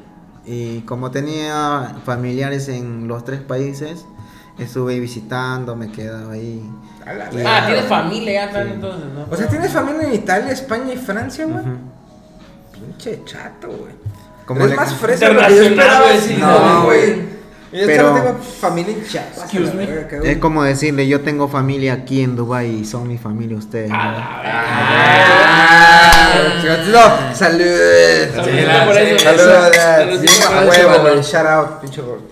[0.46, 4.06] Y como tenía familiares en los tres países,
[4.60, 6.64] estuve visitando, me quedaba ahí.
[7.06, 7.58] A la Y- verga.
[7.58, 9.26] Ah, tienes familia ya también entonces, ¿no?
[9.30, 11.64] O sea, ¿tienes familia en Italia, España y Francia, güey?
[12.74, 13.94] Pinche chato, güey.
[14.46, 16.06] Como le- más fresa de lo que yo esperaba.
[16.20, 17.38] sí, no, güey.
[17.70, 19.54] Yo Pero- solo tengo familia en Chiapas.
[20.24, 23.90] Es como decirle, yo tengo familia aquí en Dubai y son mi familia ustedes.
[23.90, 23.96] ¿no?
[23.98, 24.42] Ah,
[26.34, 26.78] verga.
[27.30, 27.66] no, salud.
[28.36, 29.24] Salud por eso.
[29.24, 31.04] Salud, Salud, sí, sí, a por eso, huevo, mano.
[31.04, 31.22] güey.
[31.24, 32.24] Shout out, pinche gordo.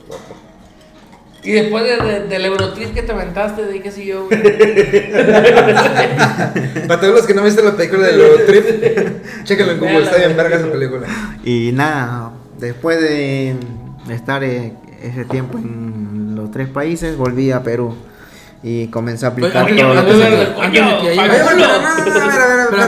[1.45, 4.41] Y después de, de- del Eurotrip que te aventaste, de ahí qué sé yo, güey.
[6.87, 8.65] Para todos los que no viste la película de Eurotrip,
[9.43, 11.07] chéquenlo en Google, está bien verga esa película.
[11.43, 13.55] Y nada, después de
[14.09, 17.95] estar eh, ese tiempo en los tres países, volví a Perú
[18.63, 20.11] y comencé a aplicar todo lo que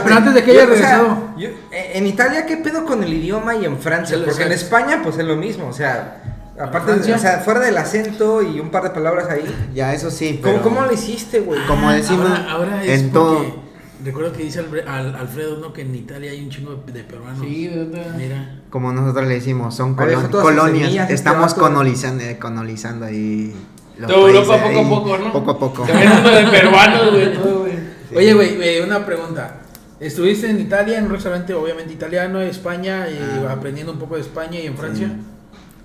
[0.04, 1.18] pero antes de que haya regresado.
[1.38, 4.18] eh, en Italia, ¿qué pedo con el idioma y en Francia?
[4.24, 4.52] Porque en.
[4.52, 6.22] España, pues es lo mismo, o sea,
[6.60, 9.44] aparte, o sea, fuera del acento y un par de palabras ahí.
[9.74, 11.60] Ya, eso sí, ¿Cómo, pero cómo lo hiciste, güey?
[11.66, 13.12] como decimos Ahora, ahora es en porque-
[13.44, 13.68] todo,
[14.04, 15.72] Recuerdo que dice Albre- al- Alfredo, ¿no?
[15.72, 17.40] Que en Italia hay un chingo de, de peruanos.
[17.44, 18.14] Sí, ¿verdad?
[18.16, 18.60] Mira.
[18.70, 21.60] como nosotros le decimos, son colon- colonias, semillas este estamos vato.
[21.62, 23.52] colonizando, eh, colonizando ahí.
[23.98, 25.32] los De Europa poco a poco, ¿no?
[25.32, 25.84] Poco a poco.
[25.84, 27.78] De peruanos, güey.
[28.16, 29.56] Oye, güey, una pregunta.
[29.98, 33.18] Estuviste en Italia, en un restaurante obviamente italiano, España, eh,
[33.48, 33.52] Ah.
[33.54, 35.10] aprendiendo un poco de España y en Francia.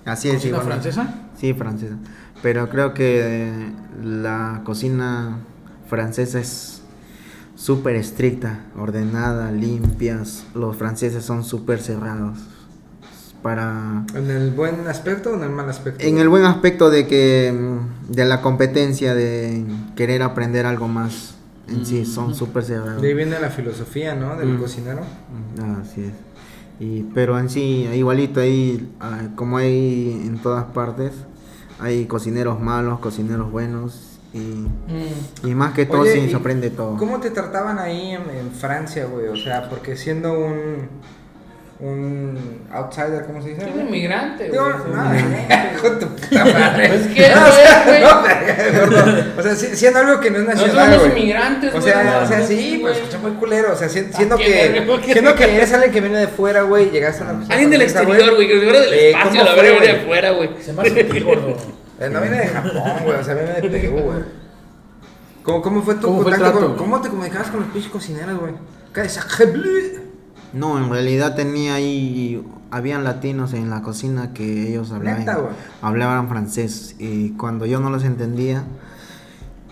[0.04, 0.66] Así es, ¿Cocina igual.
[0.66, 1.14] francesa?
[1.38, 1.94] Sí, francesa.
[2.42, 5.38] Pero creo que eh, la cocina
[5.88, 6.82] francesa es
[7.56, 10.44] súper estricta, ordenada, limpias.
[10.54, 12.38] Los franceses son súper cerrados.
[13.42, 14.04] Para...
[14.14, 16.02] ¿En el buen aspecto o en el mal aspecto?
[16.04, 17.52] En el buen aspecto de que...
[17.52, 19.64] mm, De la competencia, de
[19.96, 21.34] querer aprender algo más.
[21.68, 23.00] En sí, son súper cerrados.
[23.00, 24.36] De ahí viene la filosofía, ¿no?
[24.36, 24.58] Del Mm.
[24.58, 25.00] cocinero.
[25.60, 26.12] Ah, Así es.
[26.80, 31.12] Y, pero en sí, igualito ahí, ah, como hay en todas partes,
[31.80, 34.10] hay cocineros malos, cocineros buenos.
[34.32, 35.46] Y, Mm.
[35.46, 36.96] y más que todo, Oye, sí, ¿y se aprende todo.
[36.96, 39.28] ¿Cómo te trataban ahí en, en Francia, güey?
[39.28, 40.88] O sea, porque siendo un.
[41.86, 43.68] Un outsider, ¿cómo se dice?
[43.68, 44.58] Es un inmigrante, güey.
[44.58, 46.88] no, con tu puta madre.
[46.88, 48.00] Pues que No, o sea, es, güey.
[48.02, 49.38] no.
[49.38, 51.10] O sea, si- siendo algo que no es nacional, somos güey.
[51.20, 53.04] inmigrantes, O sea, no, o sea, no, sí, pues güey.
[53.04, 53.72] escucha muy culero.
[53.74, 56.62] O sea, si- siendo que, verga, ¿qué siendo que eres alguien que viene de fuera,
[56.62, 59.54] güey, llegaste a una Alguien del exterior, güey, que viene del Eh, espacio, ¿cómo la
[59.54, 60.50] verga viene de fuera, güey.
[60.62, 61.56] Se me hace gordo.
[62.00, 64.18] Eh, no viene de Japón, güey, o sea, viene de Perú, güey.
[65.42, 66.76] ¿Cómo, cómo fue tu ¿Cómo fue el contacto?
[66.78, 68.54] ¿Cómo te comunicabas con los pinches cocineros, güey?
[68.94, 69.18] ¿Qué es
[70.54, 75.38] No, en realidad tenía ahí, habían latinos en la cocina que ellos hablaban, Neta,
[75.82, 78.62] hablaban francés y cuando yo no los entendía,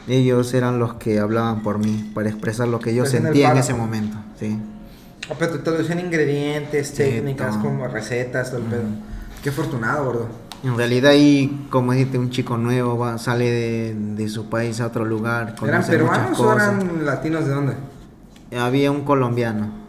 [0.09, 3.59] ellos eran los que hablaban por mí, para expresar lo que yo el sentía en
[3.59, 4.59] ese momento, sí.
[5.31, 7.62] Ah, pero te traducían ingredientes, Sí, técnicas, todo.
[7.62, 8.83] como recetas, todo el pedo.
[9.42, 10.27] Qué afortunado, gordo.
[10.64, 14.87] En realidad ahí, como dijiste, un chico nuevo va, sale de, de su país a
[14.88, 17.75] otro lugar, ¿Eran peruanos o eran latinos de dónde?
[18.59, 19.82] Había un colombiano.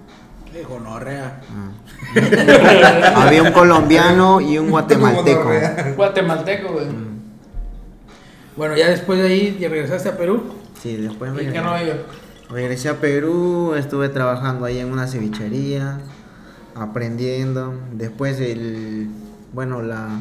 [0.61, 1.41] Gonorrea.
[1.49, 3.23] ah.
[3.25, 5.49] Había un colombiano y un guatemalteco.
[5.95, 6.85] Guatemalteco, güey.
[8.55, 10.43] Bueno, ya después de ahí ya regresaste a Perú.
[10.79, 11.53] Sí, después ¿Y regresé.
[11.53, 11.93] qué rollo?
[12.49, 15.99] Regresé a Perú, estuve trabajando ahí en una cevichería,
[16.75, 17.73] aprendiendo.
[17.93, 19.09] Después el,
[19.53, 20.19] bueno, la,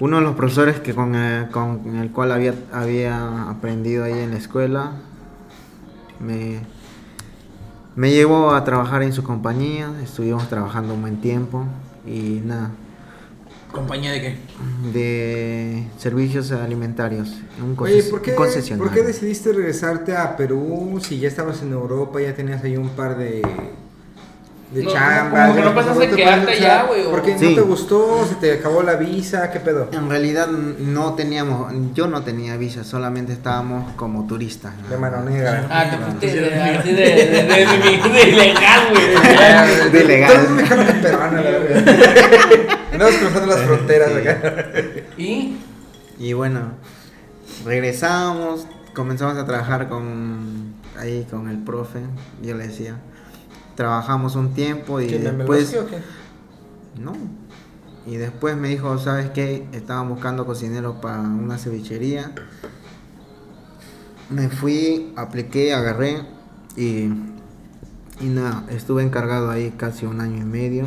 [0.00, 4.30] uno de los profesores que con el, con el cual había, había aprendido ahí en
[4.30, 4.92] la escuela,
[6.20, 6.60] me,
[7.98, 11.64] me llevó a trabajar en su compañía, estuvimos trabajando un buen tiempo
[12.06, 12.70] y nada,
[13.72, 14.36] ¿Compañía de qué?
[14.92, 17.28] de servicios alimentarios,
[17.60, 18.84] un, Oye, ¿por qué, un concesionario.
[18.84, 22.90] ¿por qué decidiste regresarte a Perú si ya estabas en Europa, ya tenías ahí un
[22.90, 23.42] par de,
[24.72, 25.42] de No, chambas?
[25.48, 27.48] como que ya no pensaste quedarte allá, güey, o- ¿Por qué Sí.
[27.50, 28.26] no te gustó?
[28.28, 29.50] ¿Se te acabó la visa?
[29.50, 29.88] ¿Qué pedo?
[29.92, 34.72] En realidad no teníamos, yo no tenía visa, solamente estábamos como turistas.
[34.90, 35.66] De mano negra.
[35.70, 39.90] Ah, te fuiste de, de, de, de, de, de ilegal, güey.
[39.90, 40.32] De legal.
[40.34, 41.94] Todos mexicanos de peruana, la verdad.
[42.92, 44.66] Andamos cruzando las fronteras acá.
[45.16, 45.56] ¿Y?
[46.18, 46.72] Y bueno,
[47.64, 52.00] regresamos, comenzamos a trabajar con ahí con el profe,
[52.42, 52.96] yo le decía.
[53.78, 56.02] Trabajamos un tiempo y ¿Quién, el después Melosio o qué?
[57.00, 57.12] no.
[58.08, 59.68] Y después me dijo, ¿sabes qué?
[59.70, 62.32] Estaban buscando cocinero para una cevichería.
[64.30, 66.22] Me fui, apliqué, agarré
[66.76, 67.04] y,
[68.20, 70.86] y nada, estuve encargado ahí casi un año y medio.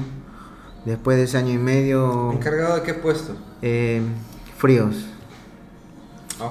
[0.84, 3.38] Después de ese año y medio, ¿Encargado de qué puesto?
[3.62, 4.02] eh,
[4.58, 5.06] fríos,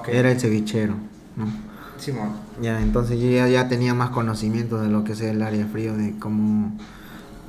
[0.09, 0.94] era el cevichero.
[1.37, 1.70] ¿no?
[2.01, 2.31] Simón.
[2.61, 5.97] Ya, entonces yo ya, ya tenía más conocimiento de lo que es el área frío,
[5.97, 6.73] de cómo,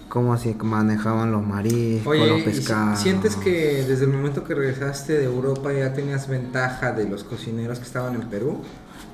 [0.10, 3.00] cómo se manejaban los mariscos, Oye, los ¿y si- pescados.
[3.00, 7.80] ¿sientes que desde el momento que regresaste de Europa ya tenías ventaja de los cocineros
[7.80, 8.60] que estaban en Perú?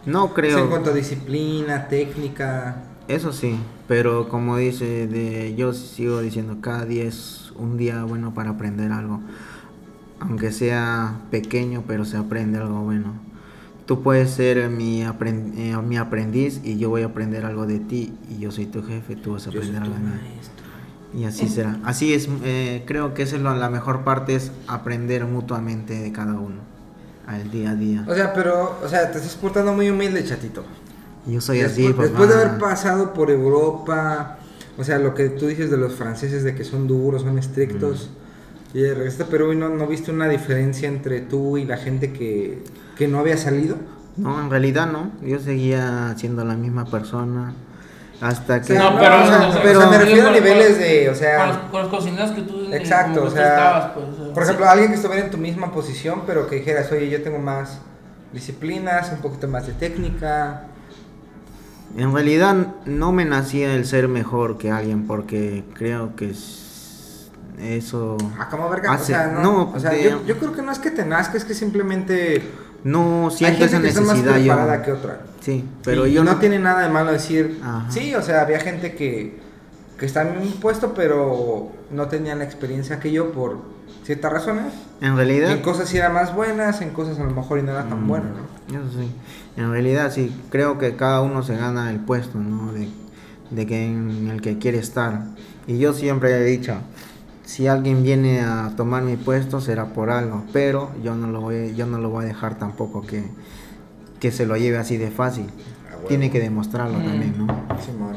[0.05, 0.59] No O sea, creo.
[0.59, 2.77] en cuanto a disciplina, técnica.
[3.07, 8.33] Eso sí, pero como dice, de, yo sigo diciendo, cada día es un día bueno
[8.33, 9.21] para aprender algo.
[10.19, 13.13] Aunque sea pequeño, pero se aprende algo bueno.
[13.87, 17.79] Tú puedes ser mi, apren- eh, mi aprendiz y yo voy a aprender algo de
[17.79, 20.11] ti y yo soy tu jefe, tú vas a Yo aprender algo de mí.
[21.13, 21.79] Y así será.
[21.85, 26.11] Así es, eh, creo que esa es lo- la mejor parte, es aprender mutuamente de
[26.11, 26.57] cada uno,
[27.25, 28.05] al día a día.
[28.07, 30.63] O sea, pero, o sea, te estás portando muy humilde, chatito.
[31.25, 32.03] Yo soy después, así, papá.
[32.03, 34.37] después de haber pasado por Europa,
[34.77, 38.09] o sea, lo que tú dices de los franceses de que son duros, son estrictos,
[38.73, 42.11] y regresaste a Perú y no, no viste una diferencia entre tú y la gente
[42.11, 42.63] que,
[42.97, 43.75] que no había salido.
[44.17, 45.11] No, en realidad no.
[45.21, 47.53] Yo seguía siendo la misma persona
[48.19, 48.73] hasta que...
[48.73, 51.17] No, pero- o sea, o sea, pero me refiero a niveles de, o Con los,
[51.19, 54.05] sea, con los cocineros que tú exacto, como o que tú sea, estabas, pues.
[54.19, 54.33] o sea.
[54.33, 57.37] por ejemplo, alguien que estuviera en tu misma posición, pero que dijeras, oye, yo tengo
[57.37, 57.77] más
[58.33, 60.63] disciplinas, un poquito más de técnica.
[61.95, 62.55] En realidad
[62.85, 67.29] no me nacía el ser mejor que alguien porque creo que es-
[67.59, 68.17] eso...
[68.39, 70.71] Ah, como verga, o sea, no, no, o sea, de- yo, yo creo que no
[70.71, 72.41] es que te nazca, es que simplemente
[72.83, 74.43] No hay siento gente esa que más necesidad yo.
[74.53, 75.19] preparada que otra.
[75.41, 76.39] Sí, pero Y yo no, no...
[76.39, 77.89] tiene nada de malo decir, Ajá.
[77.91, 79.39] sí, o sea, había gente que,
[79.97, 83.57] que está en un puesto, pero no tenían la experiencia que yo por
[84.03, 84.73] ciertas razones.
[85.01, 85.51] En realidad...
[85.51, 88.03] en cosas sí eran más buenas, en cosas a lo mejor y no era tan
[88.05, 88.25] Mm, bueno,
[88.69, 88.79] ¿no?
[88.79, 89.09] Eso sí.
[89.57, 92.71] En realidad sí, creo que cada uno se gana el puesto, ¿no?
[92.73, 92.87] De,
[93.51, 95.21] de que en el que quiere estar.
[95.67, 96.75] Y yo siempre he dicho,
[97.47, 101.73] si alguien viene a tomar mi puesto será por algo, pero yo no lo voy,
[101.75, 103.23] yo no lo voy a dejar tampoco que,
[104.19, 105.45] que se lo lleve así de fácil.
[105.89, 105.95] Ah.
[106.09, 107.05] Tiene que demostrarlo Mm.
[107.05, 107.47] también, ¿no?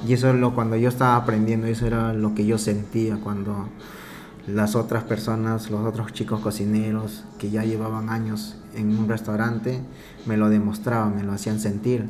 [0.05, 3.69] Y eso es lo cuando yo estaba aprendiendo, eso era lo que yo sentía cuando
[4.49, 9.81] las otras personas, los otros chicos cocineros que ya llevaban años en un restaurante,
[10.27, 12.09] me lo demostraban, me lo hacían sentir.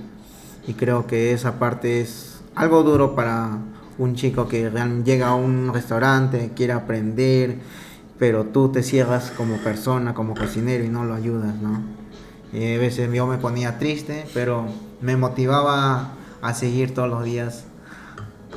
[0.67, 3.59] Y creo que esa parte es algo duro para
[4.01, 4.71] un chico que
[5.05, 7.59] llega a un restaurante, quiere aprender,
[8.19, 11.83] pero tú te cierras como persona, como cocinero y no lo ayudas, ¿no?
[12.53, 14.67] Y a veces yo me ponía triste, pero
[15.01, 17.65] me motivaba a seguir todos los días,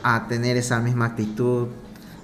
[0.01, 1.67] a tener esa misma actitud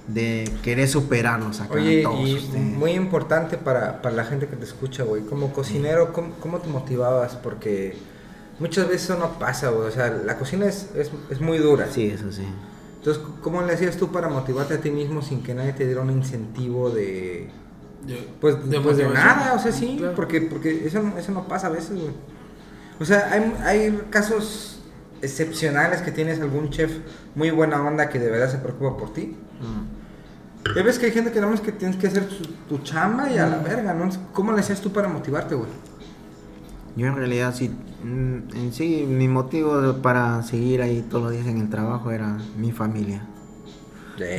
[0.06, 2.64] de querer superarlos acá Oye, todos y ustedes.
[2.76, 6.68] muy importante para, para la gente que te escucha, güey, como cocinero, ¿cómo, cómo te
[6.68, 7.36] motivabas?
[7.36, 7.96] Porque
[8.58, 9.88] muchas veces eso no pasa, güey.
[9.88, 11.86] O sea, la cocina es, es, es muy dura.
[11.90, 12.44] Sí, eso sí.
[13.00, 16.02] Entonces, ¿cómo le hacías tú para motivarte a ti mismo sin que nadie te diera
[16.02, 17.48] un incentivo de...
[18.06, 20.14] De- Pues de pues de, nada, o sea, sí, Claro.
[20.14, 22.12] porque, porque eso, no- eso no pasa a veces, güey.
[22.98, 24.80] O sea, hay, hay casos
[25.22, 26.92] excepcionales que tienes algún chef
[27.34, 29.36] muy buena onda que de verdad se preocupa por ti.
[29.60, 30.74] Mm.
[30.76, 32.44] Ya ves que hay gente que nada más que tienes que hacer tu,
[32.76, 34.10] tu chamba y a la verga, ¿no?
[34.34, 35.68] ¿Cómo le hacías tú para motivarte, güey?
[36.96, 41.46] Yo en realidad sí, mm, en sí, mi motivo para seguir ahí todos los días
[41.46, 43.22] en el trabajo era mi familia.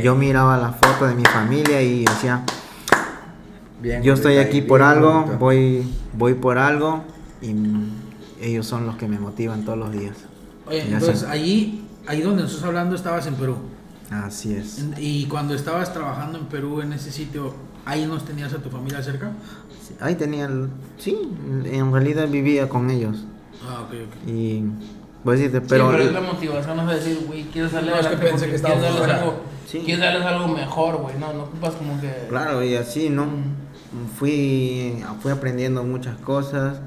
[0.04, 2.44] Yo miraba la foto de mi familia y decía,
[3.82, 5.38] Bien, yo estoy aquí por algo, bonito.
[5.40, 7.04] voy, voy por algo
[7.42, 7.92] y mm,
[8.42, 10.18] ellos son los que me motivan todos los días.
[10.68, 11.28] Oye, entonces sé.
[11.28, 13.56] allí, ahí donde estás hablando estabas en Perú.
[14.12, 14.86] Así es.
[15.00, 19.02] Y cuando estabas trabajando en Perú, en ese sitio, ¿ahí nos tenías a tu familia
[19.02, 19.32] cerca?
[20.00, 21.18] Ahí tenía, el- sí,
[21.66, 23.26] en realidad vivía con ellos
[23.68, 24.28] Ah, ok, ok.
[24.28, 24.64] y
[25.24, 27.92] voy a decirte, Pero, pero, pero es la motivación, no es decir, güey, quiero salir
[27.92, 29.34] No, es que pensé que estaba quieres darles algo,
[29.68, 29.82] Sí.
[29.86, 32.26] quieres darles algo mejor, güey, no, no ocupas como que...
[32.30, 33.28] claro, y así, ¿no?
[34.18, 36.80] Fui, fui aprendiendo muchas cosas,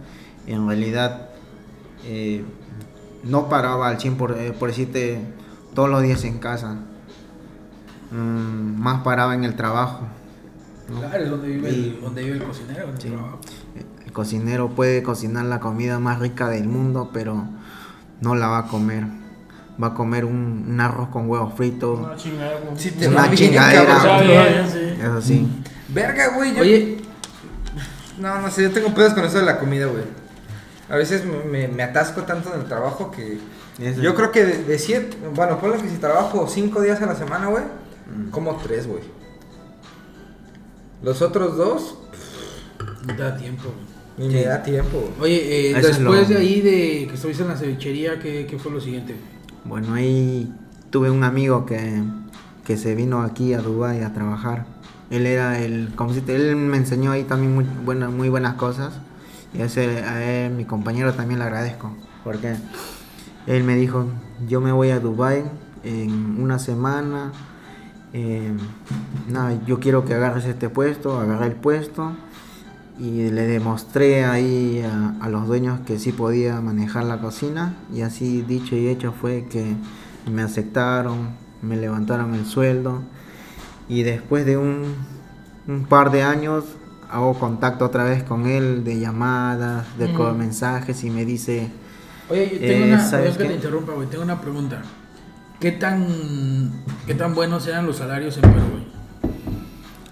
[0.46, 1.28] en realidad
[2.04, 2.44] eh,
[3.22, 5.20] no paraba al 100 por, eh, por decirte
[5.74, 6.78] todos los días en casa,
[8.10, 10.00] Mm, más paraba en el trabajo.
[10.88, 11.00] ¿no?
[11.00, 13.08] Claro, es donde vive, Y- el, donde vive el cocinero, en el Sí.
[13.08, 13.38] trabajo.
[14.14, 17.44] Cocinero puede cocinar la comida más rica del mundo, pero
[18.22, 19.04] no la va a comer.
[19.82, 22.78] Va a comer un, un arroz con huevos fritos, Una chingada, güey.
[22.78, 23.84] Sí, te una bien, chingadera.
[23.84, 24.30] cabrón.
[24.30, 25.00] Está bien.
[25.02, 25.48] Eso sí.
[25.88, 26.54] Verga, güey.
[26.54, 26.98] yo- Oye,
[28.20, 30.04] No, no sé, yo tengo pedos con eso de la comida, güey.
[30.88, 33.40] A veces me, me- atasco tanto en el trabajo que...
[33.80, 34.00] Eso.
[34.00, 35.18] Yo creo que de, de siete...
[35.34, 37.64] Bueno, ponle que si trabajo cinco días a la semana, güey,
[38.06, 38.30] Mm.
[38.30, 39.02] como tres, güey.
[41.02, 41.98] Los otros dos,
[43.18, 43.64] da tiempo.
[44.18, 45.10] Ni me da tiempo.
[45.20, 48.70] Oye, eh, después lo- de ahí de que estuviste en la cevichería, ¿qué, qué fue
[48.72, 49.14] lo siguiente?
[49.64, 50.52] Bueno, ahí
[50.90, 52.02] tuve un amigo que,
[52.64, 54.66] que se vino aquí a Dubái a trabajar.
[55.10, 58.54] Él era el, como si te- él me enseñó ahí también muy, buenas muy buenas
[58.54, 58.92] cosas.
[59.52, 61.96] Y a ese, a él, mi compañero también le agradezco.
[62.24, 62.54] Porque
[63.46, 64.06] él me dijo,
[64.48, 65.44] yo me voy a Dubái
[65.84, 67.32] en una semana.
[68.12, 68.52] eh,
[69.28, 72.12] nada, yo quiero que agarres este puesto, agarré el puesto.
[72.98, 77.74] Y le demostré ahí a, a los dueños que sí podía manejar la cocina.
[77.92, 79.76] Y así dicho y hecho fue que
[80.30, 81.30] me aceptaron,
[81.62, 83.02] me levantaron el sueldo.
[83.88, 84.94] Y después de un,
[85.66, 86.64] un par de años
[87.10, 91.70] hago contacto otra vez con él de llamadas, de mensajes y me dice,
[92.28, 94.82] Oye, yo tengo Eh, una, ¿sabes perdón que te interrumpa, güey, tengo una pregunta.
[95.60, 98.83] ¿Qué tan, qué tan buenos eran los salarios en Perú,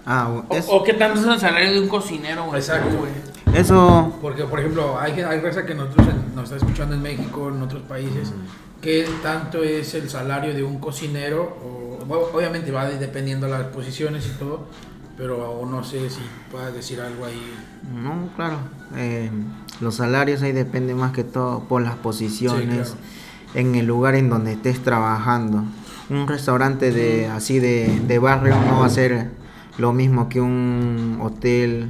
[0.05, 0.15] güey?
[0.17, 2.59] ah, O, es- o qué tanto es el salario de un cocinero, güey.
[2.59, 2.97] Exacto.
[2.97, 3.11] güey.
[3.55, 7.49] eso Porque, por ejemplo, hay, hay raza que nosotros en- nos está escuchando en México,
[7.49, 8.31] en otros países,
[8.81, 11.57] ¿qué tanto es el salario de un cocinero?
[11.63, 14.67] O, bueno, obviamente va de- dependiendo de las posiciones y todo,
[15.17, 16.19] pero no sé si
[16.51, 17.53] puedas decir algo ahí.
[17.93, 18.57] No, claro.
[18.95, 19.29] eh,
[19.81, 24.29] los salarios ahí dependen más que todo por las posiciones, Sí, en el lugar en
[24.29, 25.63] donde estés trabajando.
[26.09, 29.29] Un restaurante de así de, de barrio no va a ser
[29.77, 31.89] lo mismo que un hotel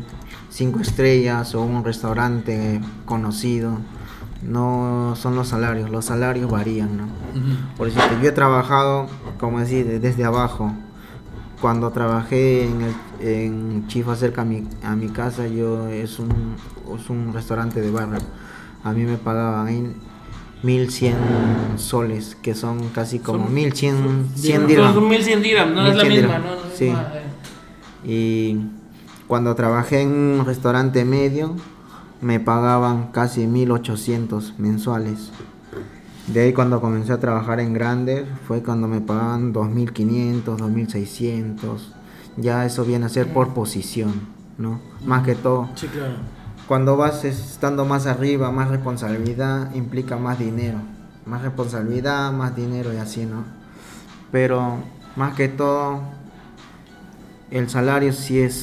[0.49, 3.77] cinco estrellas o un restaurante conocido.
[4.41, 7.05] No son los salarios, los salarios varían, ¿no?
[7.77, 9.07] Por eso yo he trabajado,
[9.39, 10.73] como decir, de- desde abajo.
[11.61, 16.55] Cuando trabajé en, el, en Chifa cerca a mi, a mi casa, yo es un,
[16.99, 18.19] es un restaurante de barrio.
[18.83, 19.93] A mí me pagaban ahí
[20.61, 21.15] 1100
[21.77, 24.93] soles, que son casi como Son- 1100 100 Son- dirham.
[24.93, 26.49] Son 1100 dirhams, no es la 1100 misma, dirham, ¿no?
[26.49, 26.85] No es la sí.
[26.85, 27.22] eh.
[28.03, 28.59] Y
[29.27, 31.55] cuando trabajé en un restaurante medio,
[32.21, 35.31] me pagaban casi 1800 mensuales.
[36.27, 41.93] De ahí cuando comencé a trabajar en grandes, fue cuando me pagaban 2500, 2600.
[42.37, 44.13] Ya eso viene a ser por posición,
[44.57, 44.79] ¿no?
[45.05, 45.69] Más que todo.
[45.75, 46.15] Sí, claro.
[46.67, 50.77] Cuando vas estando más arriba, más responsabilidad implica más dinero.
[51.25, 53.43] Más responsabilidad, más dinero y así, ¿no?
[54.31, 54.77] Pero
[55.17, 56.01] más que todo,
[57.57, 58.55] el salario sí es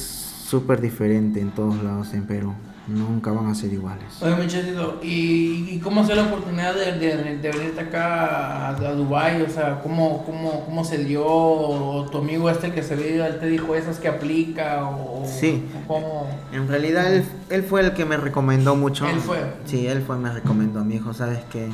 [0.47, 2.53] súper diferente en todos lados en Perú.
[2.87, 4.21] Nunca van a ser iguales.
[4.21, 8.93] Oye, muchachito, ¿y, y cómo se la oportunidad de, de, de venirte acá a, a
[8.93, 9.41] Dubai?
[9.43, 11.23] O sea, ¿cómo, cómo, ¿cómo se dio?
[11.25, 14.83] ¿O tu amigo este que se ve, él te dijo esas que aplica?
[14.89, 15.63] ¿O, Sí.
[15.87, 16.27] cómo?
[16.51, 19.07] En realidad él, él fue el que me recomendó mucho.
[19.07, 19.37] Él fue.
[19.65, 20.83] Sí, él fue, me recomendó.
[20.83, 21.69] Me dijo, ¿sabes qué?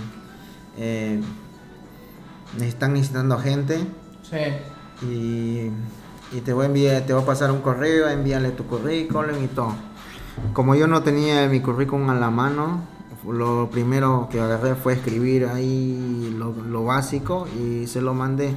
[0.78, 1.20] Eh,
[2.61, 3.80] están necesitando gente.
[4.30, 5.05] Sí.
[5.05, 5.70] y,
[6.32, 9.48] y te voy a enviar, te voy a pasar un correo, envíale tu currículum y
[9.48, 9.74] todo.
[10.54, 12.82] Como yo no tenía mi currículum a la mano,
[13.28, 18.56] lo primero que agarré fue escribir ahí lo, lo básico y se lo mandé.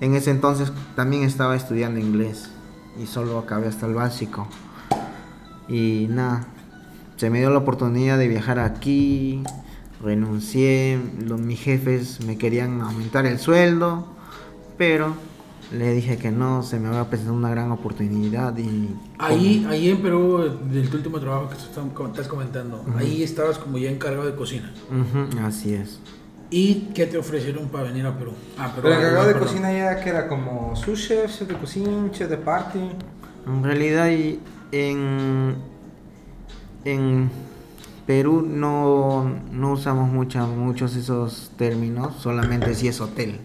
[0.00, 2.50] En ese entonces también estaba estudiando inglés
[3.02, 4.46] y solo acabé hasta el básico.
[5.68, 6.46] Y nada,
[7.16, 9.42] se me dio la oportunidad de viajar aquí,
[10.02, 14.06] renuncié, los, mis jefes me querían aumentar el sueldo,
[14.76, 15.14] pero
[15.72, 18.94] le dije que no, se me había presentado una gran oportunidad y...
[19.18, 23.76] Ahí, ahí en Perú, del tu último trabajo que tú estás- comentando, ahí estabas como
[23.78, 24.72] ya encargado de cocina.
[25.42, 25.98] Así es.
[26.50, 28.32] ¿Y qué te ofrecieron para venir a Perú?
[28.56, 29.48] Ah, Perú, Pero el encargado de perdón.
[29.48, 32.78] cocina ya que era como sous chef, chef de cocina, chef de party.
[33.48, 34.38] En realidad y
[34.70, 35.56] en,
[36.84, 37.28] en
[38.06, 43.40] Perú no, no usamos mucha- muchos esos términos, solamente si es hotel.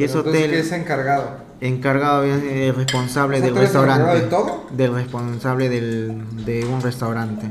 [0.00, 1.30] Si es Pero hotel, ¿qué es encargado?
[1.60, 4.24] encargado el responsable O sea, del ¿tú eres encargado restaurante.
[4.24, 4.66] de todo?
[4.74, 7.48] Del responsable del, de un restaurante.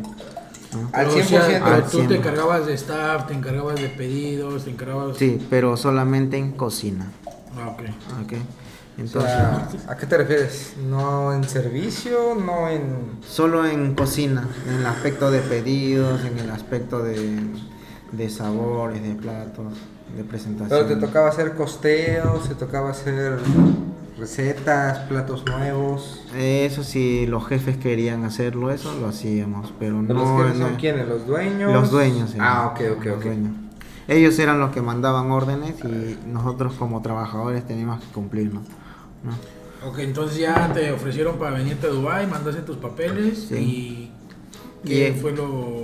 [0.73, 0.89] ¿no?
[0.91, 1.23] Al O 100%.
[1.25, 2.07] sea, Al tú 100.
[2.07, 5.17] te encargabas de staff, te encargabas de pedidos, te encargabas...
[5.17, 7.11] Sí, pero solamente en cocina.
[7.55, 7.81] Ah, ok.
[8.25, 8.33] ¿ok?
[8.33, 10.73] O Entonces, sea, ¿A qué te refieres?
[10.89, 12.33] ¿No en servicio?
[12.33, 13.19] ¿No en...?
[13.27, 17.41] Solo en cocina, en el aspecto de pedidos, en el aspecto de,
[18.11, 19.73] de sabores, de platos,
[20.15, 20.69] de presentación.
[20.87, 23.37] Pero te tocaba hacer costeos, te tocaba hacer
[24.17, 26.21] recetas, platos nuevos.
[26.35, 30.39] Eso sí, los jefes querían hacerlo, eso lo hacíamos, pero ¿Pero no...
[30.43, 31.07] ¿Los que son no- quiénes?
[31.07, 31.73] ¿Los dueños?
[31.73, 32.37] Los dueños, sí.
[32.39, 33.23] Ah, ok, ok, Los ok.
[33.23, 33.51] dueños.
[34.07, 38.63] Ellos eran los que mandaban órdenes y nosotros como trabajadores teníamos que cumplirnos.
[39.23, 39.87] ¿no?
[39.87, 43.55] Ok, entonces ya te ofrecieron para venirte a Dubai, mandaste tus papeles Sí.
[44.83, 45.83] y ¿qué Y- fue lo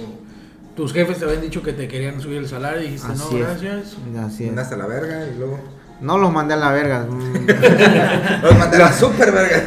[0.76, 3.40] tus jefes te habían dicho que te querían subir el salario y dijiste Así no,
[3.40, 3.62] es.
[3.62, 3.96] gracias.
[4.26, 4.48] Así es.
[4.50, 5.60] Mandaste a la verga y luego...
[6.02, 7.06] No los mandé a la verga.
[7.10, 7.48] mm,
[8.44, 9.64] Los mandé a la super verga.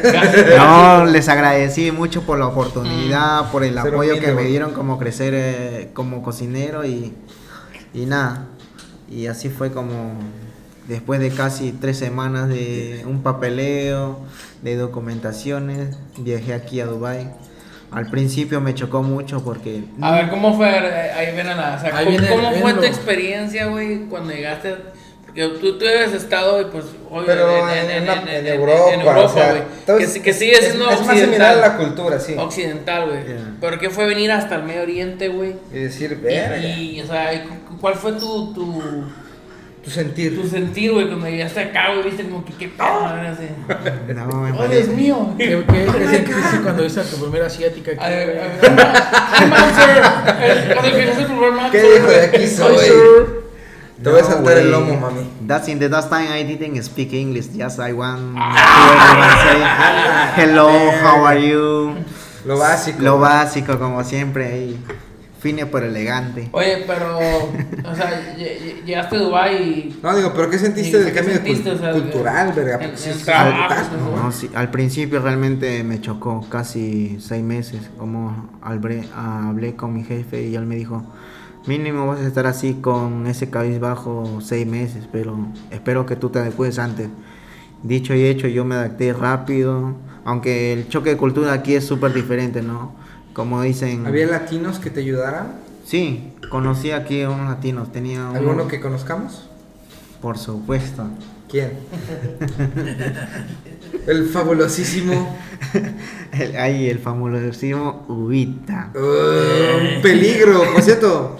[0.57, 5.33] No, les agradecí mucho por la oportunidad, por el apoyo que me dieron como crecer
[5.35, 7.15] eh, como cocinero y,
[7.95, 8.45] y nada.
[9.09, 10.13] Y así fue como
[10.87, 14.19] después de casi tres semanas de un papeleo,
[14.61, 17.31] de documentaciones, viajé aquí a Dubai.
[17.91, 20.67] Al principio me chocó mucho porque A ver, ¿cómo fue?
[20.69, 21.75] Ahí la.
[21.75, 24.75] O sea, Ahí ¿cómo, viene- cómo viene fue tu experiencia, güey, cuando llegaste?
[25.25, 29.29] Porque tú, tú habías estado, pues, obvio, Pero en, en- en Europa, en Europa, o
[29.33, 29.61] sea, güey.
[29.85, 31.61] todo que, sigue es- siendo Es más similar a occidental.
[31.61, 32.35] la cultura, sí.
[32.37, 33.23] Occidental, güey.
[33.27, 33.37] Yeah.
[33.61, 35.55] Pero ¿qué fue venir hasta el Medio Oriente, güey?
[35.71, 36.57] Y decir, Y, verga.
[36.57, 38.81] y, o sea, ¿y cu- ¿cuál fue tu, tu,
[39.83, 40.35] Tu sentir.
[40.35, 42.03] tu sentir, güey, cuando llegaste acá, güey?
[42.03, 43.47] Viste como que qué así.
[44.13, 45.33] no, me ¡Oh, Dios mío!
[45.37, 48.03] ¿Qué, qué, qué sentiste cuando viste a tu primera asiática aquí?
[48.03, 48.39] A ver, güey?
[48.39, 48.79] a ver,
[49.39, 50.03] I'm sir.
[50.41, 52.77] Eh, Cuando empezaste tu programa, ¿Qué dijo de aquí soy?
[54.03, 55.29] Te voy a saltar el lomo, mami.
[55.45, 57.47] That's in the last time I didn't speak English.
[57.57, 59.61] Just I want to everyone say
[60.35, 61.95] hello, how are you?
[62.45, 63.01] Lo básico.
[63.01, 64.79] Lo básico, como siempre, ahí.
[65.39, 66.49] Fine pero elegante.
[66.51, 69.99] Oye, pero, o sea, lle- lle- llegaste a Dubai y...
[70.03, 71.69] No, digo, pero ¿qué sentiste ¿Y del cambio de sentiste?
[71.71, 72.79] cul- O sea, cultural, verga?
[74.15, 80.03] No, sí, al principio realmente me chocó, casi seis meses, como hablé, hablé con mi
[80.03, 81.03] jefe y él me dijo,
[81.67, 85.37] mínimo vas a estar así con ese cabizbajo seis meses, pero
[85.71, 87.07] espero que tú te adecues antes.
[87.83, 89.93] Dicho y hecho, yo me adapté rápido,
[90.25, 92.93] aunque el choque de cultura aquí es súper diferente, ¿no?
[93.33, 94.05] Como dicen...
[94.05, 95.53] ¿Había latinos que te ayudaran?
[95.85, 99.47] Sí, conocí aquí a unos latinos, tenía uno, ¿Alguno que conozcamos?
[100.21, 101.07] Por supuesto.
[101.49, 101.71] ¿Quién?
[104.07, 105.35] el fabulosísimo.
[106.31, 108.91] El, ahí el famosísimo Ubita.
[108.95, 111.37] Uh, un peligro, por cierto.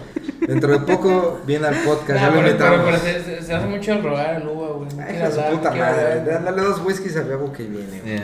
[0.47, 2.19] Dentro de poco viene al podcast.
[2.19, 3.01] ya Nah, lo pero, pero, invitamos.
[3.01, 4.89] pero se, se- se hace mucho el rogar el uva, güey.
[4.95, 6.61] No Ay, de su puta madre.
[6.61, 8.01] dos whiskies al bebo que viene.
[8.01, 8.19] güey.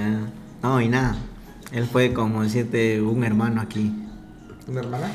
[0.63, 1.16] No, y nada.
[1.72, 3.93] Él fue como decirte un hermano aquí.
[4.68, 5.11] ¿Una hermana?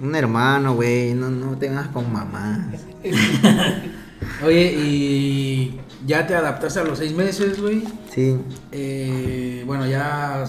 [0.00, 1.14] Un hermano, güey.
[1.14, 2.60] No, no tengas con mamás.
[4.44, 7.84] Oye, y ya te adaptaste a los seis meses, güey.
[8.14, 8.36] Sí.
[8.72, 10.44] Eh, bueno, ya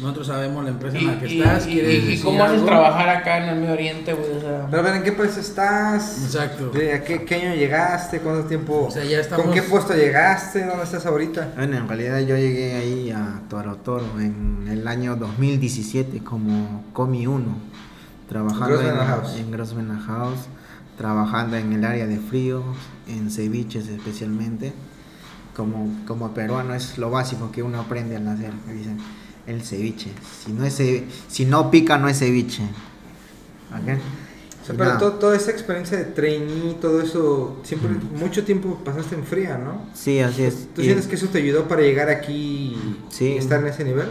[0.00, 1.66] nosotros sabemos la empresa ¿Y, en la que y- estás.
[1.66, 4.30] y- ¿quieres y- y decir cómo haces trabajar acá en el Medio Oriente, güey?
[4.36, 6.22] O sea, Pero a ver, ¿en qué país estás?
[6.24, 6.70] Exacto.
[6.70, 8.20] ¿De a qué, qué año llegaste?
[8.20, 8.86] ¿Cuánto tiempo?
[8.86, 10.64] O sea, ya estamos- ¿Con qué puesto llegaste?
[10.64, 11.52] ¿Dónde estás ahorita?
[11.56, 17.26] Bueno, en realidad yo llegué ahí a Toro Toro en el año 2017 como Comi
[17.26, 17.56] 1.
[18.28, 19.36] Trabajando en, House.
[19.38, 20.48] en Grosvenor House.
[20.96, 22.64] Trabajando en el área de fríos,
[23.06, 24.72] en ceviches especialmente.
[25.54, 28.52] Como, como peruano es lo básico que uno aprende al nacer.
[28.66, 28.98] que Dicen,
[29.46, 30.10] el ceviche.
[30.44, 30.80] Si no, es
[31.28, 32.62] si no pica, no es ceviche.
[33.70, 33.98] ¿Ok?
[34.62, 34.98] O sea, Y pero nada.
[34.98, 39.86] to- toda esa experiencia de trainee, todo eso, siempre, mucho tiempo pasaste en fría, ¿no?
[39.94, 40.68] Sí, así es.
[40.74, 43.28] ¿Tú Y- sientes que eso te ayudó para llegar aquí y Sí.
[43.36, 44.08] estar en ese nivel?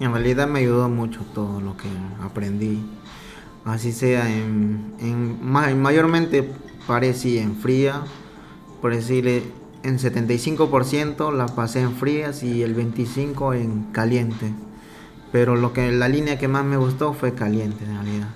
[0.00, 1.88] En realidad me ayudó mucho todo lo que
[2.22, 2.78] aprendí.
[3.68, 6.48] Así sea en, en ma- mayormente
[6.86, 8.02] paré sí en fría,
[8.80, 9.42] por decirle
[9.82, 14.52] en 75% la pasé en frías y el 25 en caliente.
[15.32, 18.28] Pero lo que la línea que más me gustó fue caliente en realidad.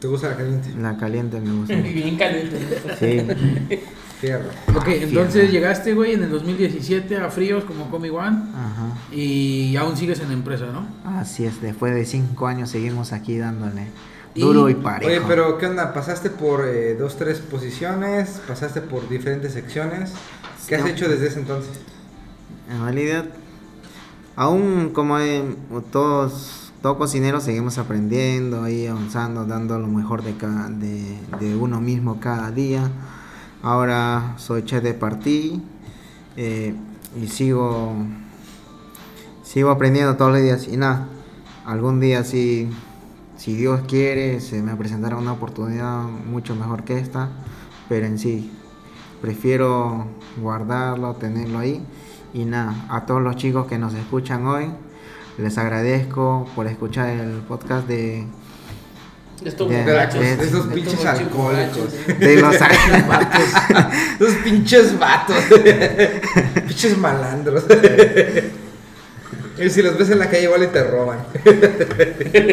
[0.00, 0.74] ¿Te gusta la caliente?
[0.80, 1.74] La caliente me gustó.
[1.82, 2.58] Bien caliente.
[2.98, 3.78] Sí.
[4.20, 4.48] Fierro.
[4.74, 8.88] Ok, entonces llegaste, güey, en el 2017 a Fríos como Comic One Ajá.
[9.14, 10.88] y aún sigues en la empresa, ¿no?
[11.16, 13.84] Así es, después de cinco años seguimos aquí dándole
[14.40, 15.10] duro y parejo.
[15.10, 15.92] Oye, pero ¿qué onda?
[15.92, 18.40] ¿Pasaste por eh, dos, tres posiciones?
[18.46, 20.12] ¿Pasaste por diferentes secciones?
[20.66, 20.88] ¿Qué has No.
[20.88, 21.72] hecho desde ese entonces?
[22.70, 23.24] En realidad,
[24.36, 25.42] aún como eh,
[25.90, 31.80] todos, todo cocinero seguimos aprendiendo, ahí avanzando, dando lo mejor de, cada, de, de uno
[31.80, 32.90] mismo cada día.
[33.62, 35.60] Ahora soy chef de partí
[36.36, 36.74] eh,
[37.20, 37.94] y sigo,
[39.42, 40.68] sigo aprendiendo todos los días.
[40.68, 41.08] Y nada,
[41.66, 42.68] algún día si,
[43.38, 47.30] si Dios quiere, se me presentará una oportunidad mucho mejor que esta.
[47.88, 48.52] Pero en sí,
[49.22, 51.82] prefiero guardarlo, tenerlo ahí.
[52.34, 54.66] Y nada, a todos los chicos que nos escuchan hoy,
[55.38, 58.26] les agradezco por escuchar el podcast de,
[59.44, 60.20] Estos De- borrachos.
[60.20, 61.94] de- de esos pinches alcohólicos.
[62.18, 62.54] de los
[64.20, 65.36] Esos pinches vatos.
[66.66, 67.64] pinches malandros.
[69.60, 71.18] y si los ves en la calle igual y te roban.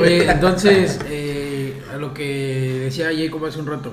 [0.01, 3.91] Oye, entonces, eh, a lo que decía Jacob hace un rato,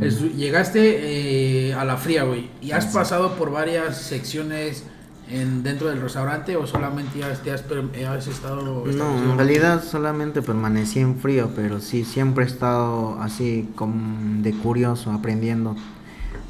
[0.00, 4.84] es- llegaste eh, a la fría, güey, y has pasado por varias secciones
[5.30, 8.84] en, dentro del restaurante o solamente ya te has, eh, has estado...
[8.86, 14.52] No, en realidad solamente permanecí en frío, pero sí, siempre he estado así como de
[14.52, 15.76] curioso, aprendiendo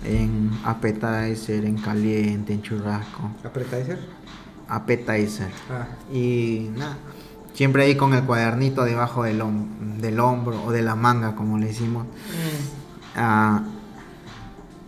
[0.04, 3.98] en appetizer, en caliente, en churrasco, ¿Appetizer?
[4.68, 5.48] Appetizer.
[5.70, 5.86] Ah.
[6.12, 6.96] Y nada,
[7.54, 11.58] siempre ahí con el cuadernito debajo del, hom- del hombro o de la manga, como
[11.58, 13.18] le decimos, Mm.
[13.18, 13.62] a-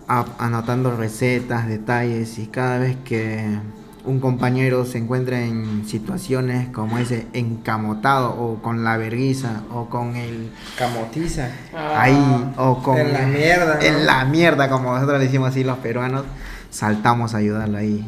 [0.08, 3.58] a- anotando recetas, detalles y cada vez que
[4.04, 10.14] un compañero se encuentra en situaciones como ese encamotado o con la verguiza o con
[10.14, 11.50] el Camotiza.
[11.74, 13.80] Ah, ahí o con en la mierda, ¿no?
[13.80, 16.22] en la mierda como nosotros le decimos así los peruanos
[16.70, 18.06] saltamos a ayudarlo ahí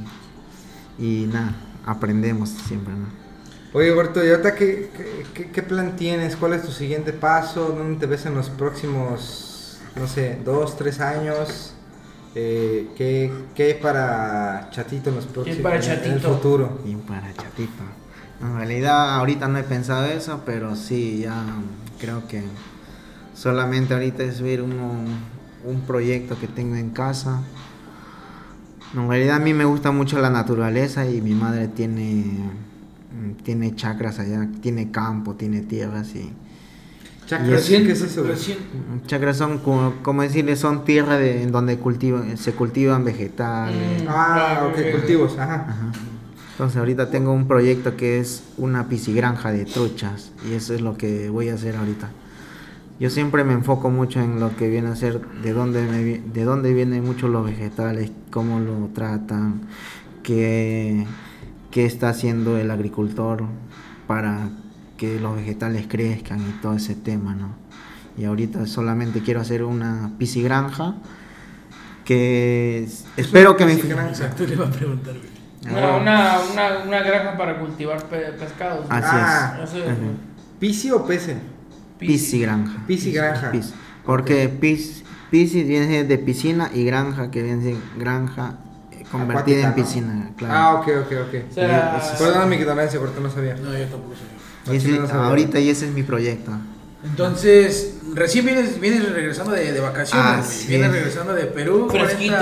[0.99, 1.55] y nada
[1.87, 3.07] aprendemos siempre ¿no?
[3.75, 6.37] Oye, Berto, ¿y ahorita qué, qué, qué- qué plan tienes?
[6.37, 7.75] ¿Cuál es tu siguiente paso?
[7.77, 11.75] ¿Dónde te ves en los próximos, no sé, dos, tres años?
[12.35, 16.35] Eh, ¿qué, ¿Qué hay para Chatito en los próximos para en el Chatito?
[16.35, 16.79] futuro?
[16.85, 17.83] y para chatito
[18.41, 21.43] en realidad ahorita no he pensado eso pero sí ya
[21.99, 22.43] creo que
[23.35, 24.93] solamente ahorita es ver uno,
[25.65, 27.41] un proyecto que tengo en casa
[28.95, 32.25] en realidad a mí me gusta mucho la naturaleza y mi madre tiene
[33.45, 36.33] tiene chacras allá tiene campo tiene tierras y
[37.27, 38.25] Chakras, Y es- ¿qué es eso?
[39.07, 44.03] Chacras son como, como decirle, son tierra de en donde cultivan, se cultivan vegetales.
[44.03, 44.07] Mm.
[44.09, 44.91] Ah, Ah, ok, ok.
[44.93, 45.67] cultivos, ajá.
[45.69, 45.93] Ajá.
[46.53, 50.97] Entonces ahorita tengo un proyecto que es una piscigranja de truchas y eso es lo
[50.97, 52.09] que voy a hacer ahorita.
[53.01, 56.19] Yo siempre me enfoco mucho en lo que viene a ser de dónde me vi-
[56.33, 59.61] de dónde vienen muchos los vegetales, cómo lo tratan,
[60.25, 61.07] qué,
[61.71, 63.45] qué está haciendo el agricultor
[64.09, 64.49] para
[64.97, 67.51] que los vegetales crezcan y todo ese tema, ¿no?
[68.17, 70.97] Y ahorita solamente quiero hacer una piscigranja
[72.05, 74.09] que es- espero que me piscigranja?
[74.11, 75.39] Exacto, le iba a preguntar, güey.
[75.73, 78.87] Una, una, una, una granja para cultivar pe- pescados.
[78.89, 79.69] Así Ah, es.
[79.71, 79.99] Eso es, Ajá.
[79.99, 80.11] güey.
[80.59, 81.37] ¿Pisci o pece?
[81.99, 82.73] Pisci granja.
[82.87, 83.51] Pisci granja.
[83.51, 83.73] Pis-
[84.05, 88.55] Porque pis, pisci viene de piscina y granja que viene de granja
[88.93, 90.55] eh, convertida en piscina, claro.
[90.55, 91.35] Ah, ok, ok, ok.
[91.51, 93.55] O sea, Perdona mi ignorancia, porque no sabía.
[93.57, 94.15] No, yo tampoco
[94.73, 95.25] ese- no sabía.
[95.27, 96.53] ahorita y ese es mi proyecto.
[97.05, 100.41] Entonces, recién vienes, vienes regresando de, de vacaciones, güey.
[100.41, 100.95] Así vienes es.
[100.95, 102.35] regresando de Perú, Fresquito.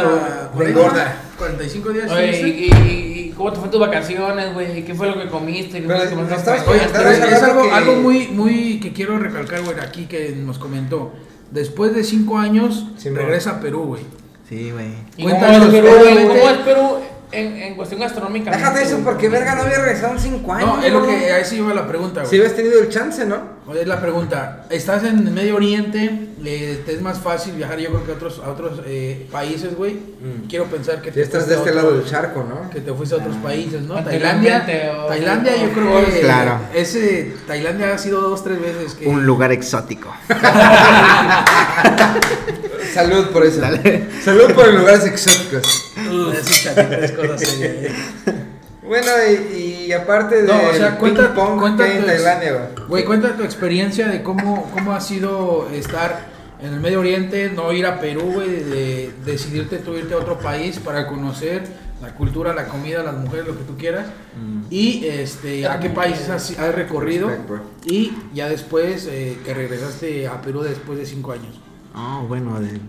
[0.54, 1.16] 40, De engorda.
[1.38, 2.10] 45 días.
[2.10, 2.46] Oye, ¿sí?
[2.46, 3.05] ¿y, y, y
[3.36, 4.84] cómo te fue tus vacaciones, güey?
[4.84, 5.80] ¿Qué fue lo que comiste?
[5.80, 6.70] ¿Qué fue lo que extrañaste?
[6.70, 10.30] Oye, pero es, algo, hablando que- algo muy, muy que quiero recalcar, güey, aquí que
[10.36, 11.12] nos comentó.
[11.50, 14.02] Después de cinco años, Sí, regresa a Perú, güey.
[14.48, 14.88] Sí, güey.
[15.16, 16.26] ¿Y cómo Cuéntanos, es Perú, güey?
[16.28, 16.88] ¿Cómo es Perú
[17.32, 18.50] en, en cuestión gastronómica?
[18.50, 20.76] Déjate eso, porque verga no había regresado en 5 años.
[20.76, 22.40] No, es lo que, a eso iba la pregunta, Si güey.
[22.40, 23.38] habías tenido el chance, ¿no?
[23.68, 24.66] Oye, es la pregunta.
[24.70, 26.28] Estás en el Medio Oriente,
[26.84, 29.94] te es más fácil viajar yo creo que a otros, a otros eh, países, güey.
[29.94, 30.46] Mm.
[30.48, 32.70] Quiero pensar que Ya estás de este lado del charco, ¿no?
[32.70, 34.02] Que te fuiste a otros países, ¿no?
[34.04, 34.64] Tailandia.
[35.04, 36.20] o- Tailandia, yo creo que.
[36.20, 36.60] Claro.
[36.74, 37.34] Ese.
[37.46, 39.06] Tailandia ha sido dos, tres veces que.
[39.06, 40.12] Un lugar exótico.
[42.94, 43.60] Salud por eso.
[44.24, 45.92] Salud por los lugares exóticos.
[47.60, 47.92] Eh.
[48.82, 49.06] Bueno,
[49.52, 52.86] y, y aparte de No, o sea, cuenta, pong cuenta que hay en Tailandia, güey.
[52.88, 57.72] Güey, cuenta tu experiencia de cómo, cómo ha sido estar en el Medio Oriente, no
[57.72, 61.64] ir a Perú, güey, de decidirte tú irte a otro país para conocer
[62.02, 64.06] la cultura, la comida, las mujeres, lo que tú quieras.
[64.70, 67.28] Y este, a qué países has, has recorrido.
[67.28, 67.62] Respect.
[67.90, 71.60] Y ya después eh, que regresaste a Perú después de cinco años.
[71.94, 72.80] Oh, bueno, de-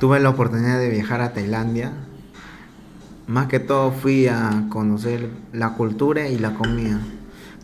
[0.00, 1.92] tuve la oportunidad de viajar a Tailandia.
[3.26, 6.98] Más que todo fui a conocer la cultura y la comida.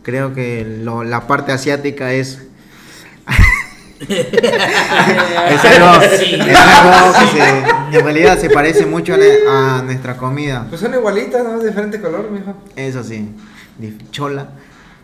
[0.03, 2.47] Creo que lo- la parte asiática es...
[4.09, 10.17] es algo, es algo que se- en realidad se parece mucho a, la- a nuestra
[10.17, 10.65] comida.
[10.69, 11.59] Pues son igualitas, ¿no?
[11.59, 12.55] De diferente color, mijo.
[12.75, 13.29] Eso sí,
[14.11, 14.47] chola,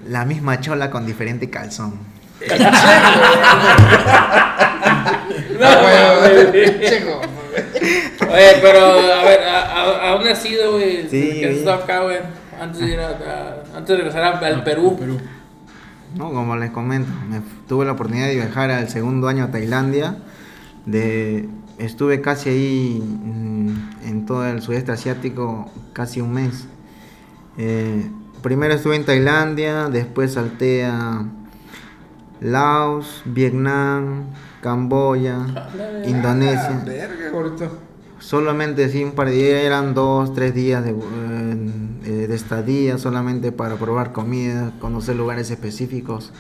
[0.09, 1.99] la misma chola con diferente calzón.
[5.59, 6.47] No, güey.
[8.29, 11.07] Oye, pero a ver, ¿a, a, a dónde has ido, güey?
[11.09, 12.17] Sí, acá, güey.
[12.59, 14.97] Antes de ir a, a- antes de regresar a- al Perú.
[16.15, 20.17] No, como les comento, me tuve la oportunidad de viajar al segundo año a Tailandia.
[20.85, 21.47] De,
[21.77, 26.67] estuve casi ahí mm, en todo el sudeste asiático casi un mes.
[27.57, 28.09] Eh,
[28.41, 31.25] primero estuve en Tailandia, después salté a
[32.39, 34.25] Laos, Vietnam,
[34.61, 35.69] Camboya, Ah,
[36.05, 36.83] Indonesia.
[36.85, 37.69] verga.
[38.19, 40.95] Solamente sí, un par de días, eran dos, tres días de, eh,
[42.11, 46.31] de estadía, solamente para probar comida, conocer lugares específicos,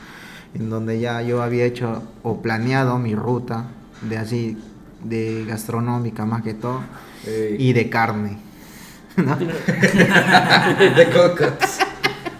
[0.53, 3.65] en donde ya yo había hecho o planeado mi ruta
[4.01, 4.57] de así,
[5.03, 6.81] de gastronómica más que todo,
[7.25, 7.55] Ey.
[7.59, 8.37] y de carne.
[9.17, 9.35] ¿no?
[9.35, 11.79] De cocos.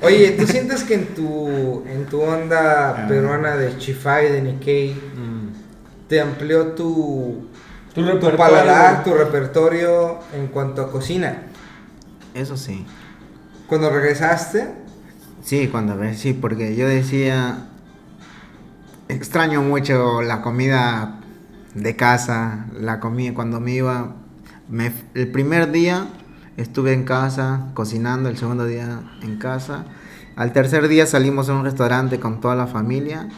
[0.02, 4.96] Oye, ¿tú sientes que en tu, en tu onda peruana de Chifai, de Nikkei,
[6.08, 7.48] te amplió tu,
[7.94, 11.42] Tu paladar, tu repertorio en cuanto a cocina?
[12.36, 12.86] Eso sí.
[13.68, 14.68] Cuando regresaste,
[15.44, 17.68] Sí, cuando sí, porque yo decía,
[19.08, 21.20] extraño mucho la comida
[21.74, 24.16] de casa, la comida cuando me iba,
[24.70, 26.08] me- el primer día
[26.58, 29.86] estuve en casa cocinando, el segundo día en casa,
[30.36, 33.30] al tercer día salimos a un restaurante con toda la familia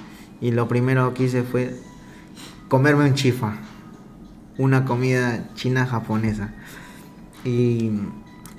[0.41, 1.75] y lo primero que hice fue
[2.69, 3.53] comerme un chifa,
[4.57, 6.49] una comida china japonesa.
[7.43, 7.91] Y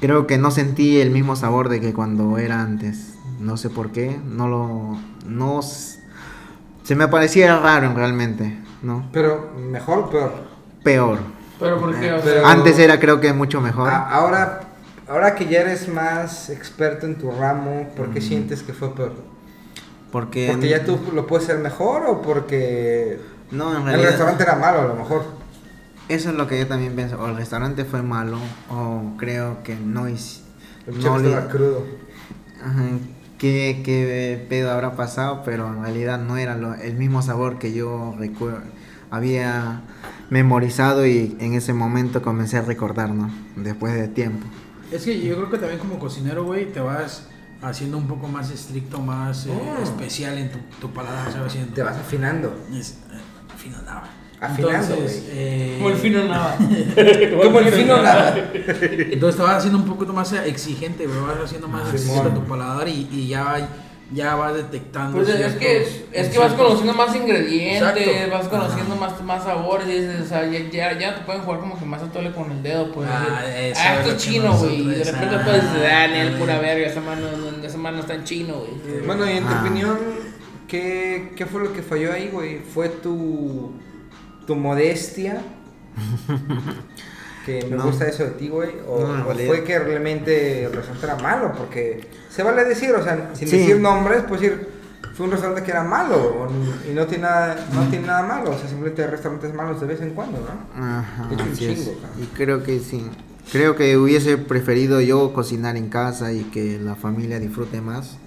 [0.00, 3.14] creo que no sentí el mismo sabor de que cuando era antes.
[3.38, 9.08] No sé por qué, no lo no se me parecía raro realmente, ¿no?
[9.12, 10.32] pero mejor o peor.
[10.82, 11.18] Peor.
[11.58, 13.88] Pero porque, o Pero- sea, Antes era creo que mucho mejor.
[13.88, 14.60] A- ahora,
[15.08, 19.12] ahora que ya eres más experto en tu ramo, ¿por qué sientes que fue peor?
[20.10, 23.20] porque ¿Porque ya tú lo puedes hacer mejor o porque
[23.52, 25.22] no en el realidad restaurante era malo a lo mejor?
[26.14, 28.38] Eso es lo que yo también pienso, o el restaurante fue malo
[28.68, 30.40] o creo que no hice
[30.86, 31.84] El no le- estaba crudo.
[32.64, 32.84] Ajá,
[33.38, 37.72] ¿Qué, qué pedo habrá pasado, pero en realidad no era lo- el mismo sabor que
[37.72, 38.60] yo recuerdo,
[39.10, 39.80] había
[40.28, 43.30] memorizado y en ese momento comencé a recordar, ¿no?
[43.56, 44.46] Después de tiempo.
[44.92, 47.26] Es que yo creo que también como cocinero, güey, te vas
[47.62, 49.82] haciendo un poco más estricto, más eh, Oh.
[49.82, 51.56] especial en tu, tu paladar, ¿sabes?
[51.74, 52.54] Te vas afinando.
[52.72, 53.20] Es, eh,
[53.56, 54.04] fino nada.
[54.40, 55.38] Afinando, Entonces, güey.
[55.38, 56.56] eh, como el fino nada.
[57.42, 58.50] Como el fino nada.
[58.54, 61.18] Entonces te vas haciendo un poquito más exigente, güey.
[61.20, 62.42] Vas haciendo más Ah, exigente Simón.
[62.42, 63.68] tu paladar y, y ya,
[64.14, 65.18] ya vas detectando.
[65.18, 68.30] Pues es que, es que vas conociendo más ingredientes, Exacto.
[68.32, 71.78] vas conociendo más, más sabores, y o sea, ya, ya, ya te pueden jugar como
[71.78, 73.08] que más a tole con el dedo, pues.
[73.12, 74.80] Ah, decir, eso ah, es esto es chino, güey.
[74.80, 78.00] Y de repente ah, puedes decir, ah, ah, pura verga, esa mano, no- esa mano
[78.00, 79.00] está en chino, güey.
[79.06, 79.60] Bueno, y en tu Ah.
[79.60, 79.98] opinión,
[80.66, 82.58] ¿qué, ¿qué fue lo que falló ahí, güey?
[82.60, 83.72] ¿Fue tu,
[84.50, 85.40] tu modestia?
[87.46, 87.84] que me No.
[87.84, 88.70] gusta eso de ti, güey.
[88.88, 91.52] ¿O, No, fue que realmente el restaurante era malo?
[91.56, 93.58] Porque se vale decir, o sea, sin Sí.
[93.58, 94.68] decir nombres, pues decir,
[95.14, 98.50] fue un restaurante que era malo o- y no tiene, nada, no tiene nada malo.
[98.50, 100.82] O sea, simplemente hay restaurantes malos de vez en cuando, ¿no?
[100.84, 101.92] Ajá, un chingo.
[102.20, 103.06] Y creo que sí.
[103.52, 108.18] Creo que hubiese preferido yo cocinar en casa y que la familia disfrute más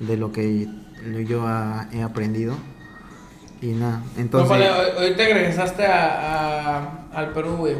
[0.00, 0.68] de lo que
[1.28, 1.44] yo
[1.92, 2.54] he aprendido.
[3.62, 4.50] Y nada, No, entonces...
[4.50, 7.76] vale, hoy- ahorita regresaste a, a- al Perú, güey.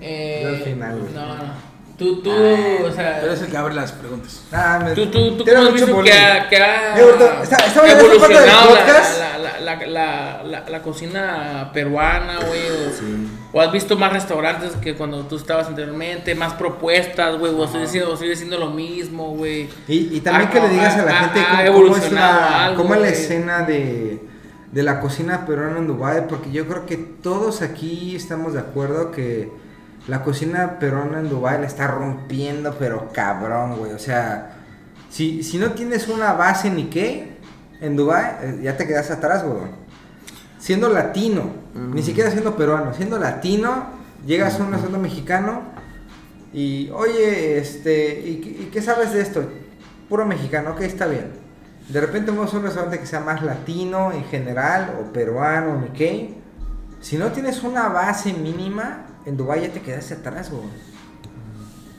[0.00, 1.12] Eh, al final, güey.
[1.14, 1.75] No, no.
[1.98, 3.20] Tú, tú, o sea.
[3.20, 4.42] Tú eres el que abre las preguntas.
[4.52, 9.38] Ah, me- Tú, tú, tú cómo has mucho visto que ha, que ha evolucionado la,
[9.38, 12.60] la, la, la, la, la- la cocina peruana, güey?
[12.68, 13.28] O, Sí.
[13.52, 16.34] o has visto más restaurantes que cuando tú estabas anteriormente?
[16.34, 17.52] Más propuestas, güey.
[17.54, 19.68] O sigue siendo, sigue siendo lo mismo, güey.
[19.88, 21.40] Y, y también que le digas a la ha- gente
[21.72, 24.20] cómo, cómo es la, algo, cómo es la escena de,
[24.72, 29.10] de la cocina peruana en Dubái, porque yo creo que todos aquí estamos de acuerdo
[29.12, 29.50] que
[30.08, 33.92] La cocina peruana en Dubái la está rompiendo, pero cabrón, güey.
[33.92, 34.52] O sea,
[35.10, 37.36] si, si no tienes una base ni qué
[37.80, 39.62] en Dubái, eh, ya te quedas atrás, güey.
[40.58, 43.86] Siendo latino, ni siquiera siendo peruano, siendo latino,
[44.26, 45.62] llegas a un restaurante mexicano
[46.52, 49.44] y, oye, este, ¿y, qué- y qué sabes de esto?
[50.08, 51.30] Puro mexicano, ok, está bien.
[51.88, 55.88] De repente vamos a un restaurante que sea más latino en general, o peruano, ni
[55.90, 56.34] qué.
[57.00, 60.62] Si no tienes una base mínima, en Dubái ya te quedaste atrás, güey.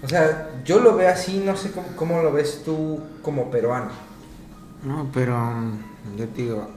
[0.03, 3.89] O sea, yo lo veo así, no sé cómo, cómo lo ves tú como peruano.
[4.83, 6.69] No, pero mm, yo te digo,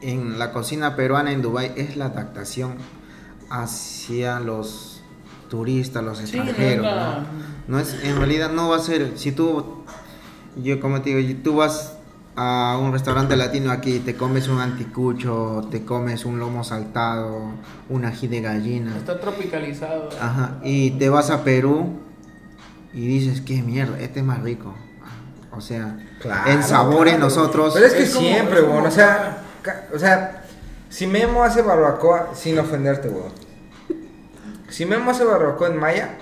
[0.00, 2.76] en la cocina peruana en Dubai es la adaptación
[3.50, 5.02] hacia los
[5.48, 6.86] turistas, los extranjeros.
[6.86, 7.26] ¿no?
[7.66, 9.82] No es, en realidad no va a ser, si tú,
[10.56, 11.97] yo como te digo, tú vas
[12.40, 17.50] a un restaurante latino aquí te comes un anticucho, te comes un lomo saltado,
[17.88, 18.96] un ají de gallina.
[18.96, 20.08] Está tropicalizado.
[20.20, 21.98] Ajá, y te vas a Perú
[22.94, 24.72] y dices, qué mierda, este es más rico.
[25.50, 27.24] O sea, Claro, en sabores claro.
[27.28, 27.74] nosotros...
[27.74, 29.38] Pero es que Es como- siempre, como- O sea,
[29.92, 30.44] o sea,
[30.88, 33.24] si Memo hace barbacoa, sin ofenderte, güey.
[34.68, 36.18] Si Memo hace barbacoa en Maya,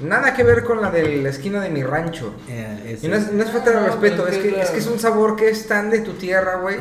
[0.00, 2.34] nada que ver con la de la esquina de mi rancho.
[2.48, 4.86] Eh, Y no es, no es falta de No, respeto, es que, es que es
[4.86, 6.78] un sabor que es tan de tu tierra, güey,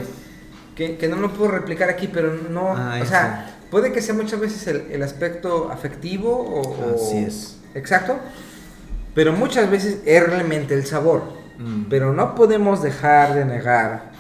[0.76, 4.14] que, que no lo puedo replicar aquí, pero no, Ah, o sea, puede que sea
[4.16, 7.58] muchas veces el, el aspecto afectivo o, o- Así es.
[7.74, 8.18] Exacto,
[9.14, 11.24] pero muchas veces es realmente el sabor.
[11.58, 11.84] Mm.
[11.90, 14.12] Pero no podemos dejar de negar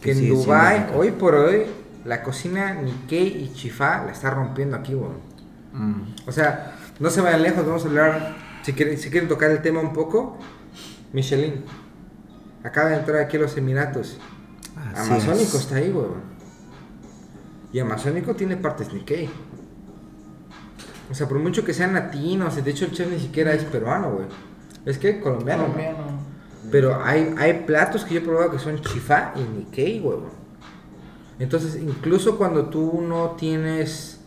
[0.00, 1.66] que Que en Dubai hoy por hoy
[2.04, 5.10] la cocina Nikkei y Chifa la está rompiendo aquí, güey.
[5.72, 6.14] Mm.
[6.26, 9.62] O sea, no se vayan lejos, vamos a hablar, si quieren, si quieren tocar el
[9.62, 10.38] tema un poco,
[11.12, 11.64] Michelin.
[12.64, 14.18] Acaba de entrar aquí a los Emiratos.
[14.94, 15.62] Así Amazónico es.
[15.62, 16.06] está ahí, güey.
[17.72, 19.28] Y Amazónico tiene partes Nikkei.
[21.10, 24.10] O sea, por mucho que sean latinos, de hecho el chef ni siquiera es peruano,
[24.12, 24.26] güey.
[24.84, 25.68] Es que colombiano.
[25.68, 25.72] ¿no?
[25.72, 26.28] Colombiano.
[26.70, 30.18] Pero hay, hay platos que yo he probado que son chifá y Nikkei, güey.
[31.38, 34.17] Entonces, incluso cuando tú no tienes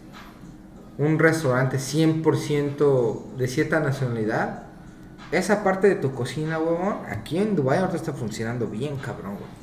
[0.98, 4.64] un restaurante 100% de cierta nacionalidad,
[5.32, 9.62] esa parte de tu cocina, huevón, aquí en Dubái ahorita está funcionando bien, cabrón, güey.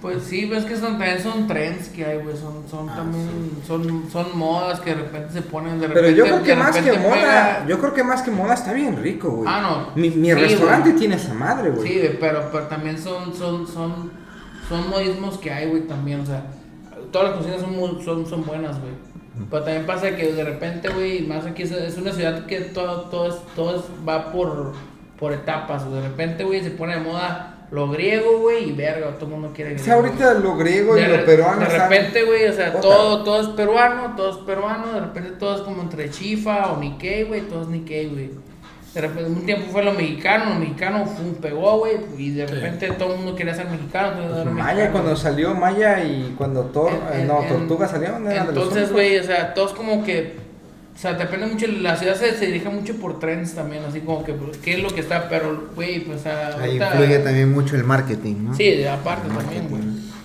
[0.00, 2.36] Pues sí, ves que son, también son trends que hay, güey.
[2.36, 3.26] Son, son también,
[3.66, 6.16] son, son modas que de repente se ponen de Pero repente.
[6.18, 9.02] yo creo que más que moda, pega- yo creo que más que moda está bien
[9.02, 9.48] rico, güey.
[9.50, 9.62] Ah,
[9.94, 10.00] no.
[10.00, 11.00] Mi, mi Sí, restaurante güey.
[11.00, 11.88] tiene esa madre, güey.
[11.88, 14.10] Sí, pero, pero también son, son, son,
[14.68, 16.44] son modismos que hay, güey, también, o sea,
[17.10, 18.92] todas las cocinas son, muy- son, son buenas, güey.
[19.50, 23.28] Pero también pasa que de repente, güey, más aquí es, una ciudad que todo, todo,
[23.28, 24.72] es, todo es- va por,
[25.18, 25.90] por etapas.
[25.90, 29.50] De repente, güey, se pone de moda lo griego, güey, y verga, todo el mundo
[29.52, 29.84] quiere O griego.
[29.84, 33.40] sea, ahorita lo griego y de, lo peruano de repente, güey, o sea, todo, todo
[33.40, 37.40] es peruano, todo es peruano, de repente todo es como entre chifa o Nikkei, güey,
[37.42, 38.30] todo es Nikkei, güey.
[38.94, 42.46] De repente, un tiempo fue lo mexicano, lo mexicano fue un pegó, güey, y de
[42.46, 42.54] Sí.
[42.54, 44.12] repente todo el mundo quería ser mexicano.
[44.22, 46.70] entonces era Maya mexicano, cuando salió Maya y cuando
[47.12, 48.30] En- en- no, en- Tortuga salió, ¿no?
[48.30, 50.36] Los Entonces, güey, o sea, todos como que.
[50.94, 51.66] O sea, depende mucho.
[51.66, 54.32] La ciudad se, se dirige mucho por trends también, así como que.
[54.32, 55.28] pues, ¿Qué es lo que está?
[55.28, 56.20] Pero, güey, pues.
[56.20, 58.54] o sea, Ahí ahorita- influye también mucho el marketing, ¿no?
[58.54, 59.82] Sí, aparte también, güey.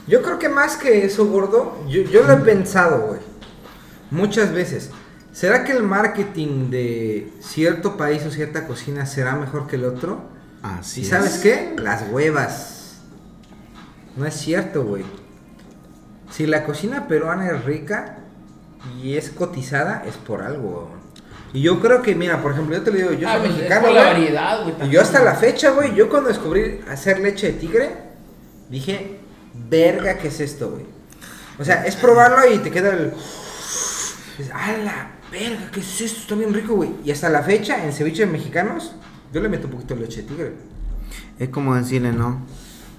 [0.08, 3.20] Yo creo que más que eso, gordo, yo, yo lo he pensado, güey.
[4.12, 4.92] Muchas veces.
[5.32, 10.22] ¿Será que el marketing de cierto país o cierta cocina será mejor que el otro?
[10.64, 11.10] Así ¿Y es.
[11.10, 11.76] sabes qué?
[11.78, 12.98] Las huevas.
[14.18, 15.06] No es cierto, güey.
[16.32, 18.18] Si la cocina peruana es rica
[19.02, 20.90] y es cotizada, es por algo.
[21.54, 23.52] Y yo creo que, mira, por ejemplo, yo te lo digo, yo Ah, soy pues,
[23.52, 24.14] es mexicano, por la güey.
[24.14, 24.76] variedad, güey.
[24.88, 27.90] Y yo hasta la fecha, güey, yo cuando descubrí hacer leche de tigre,
[28.70, 29.20] dije,
[29.70, 30.86] verga, ¿qué es esto, güey?
[31.58, 33.14] O sea, es probarlo y te queda el...
[34.86, 36.20] la verga, ¿qué es esto?
[36.22, 36.92] Está bien rico, güey.
[37.04, 38.94] Y hasta la fecha, en ceviches mexicanos,
[39.34, 40.54] yo le meto un poquito de leche de tigre.
[41.38, 42.40] Es como decirle, ¿no?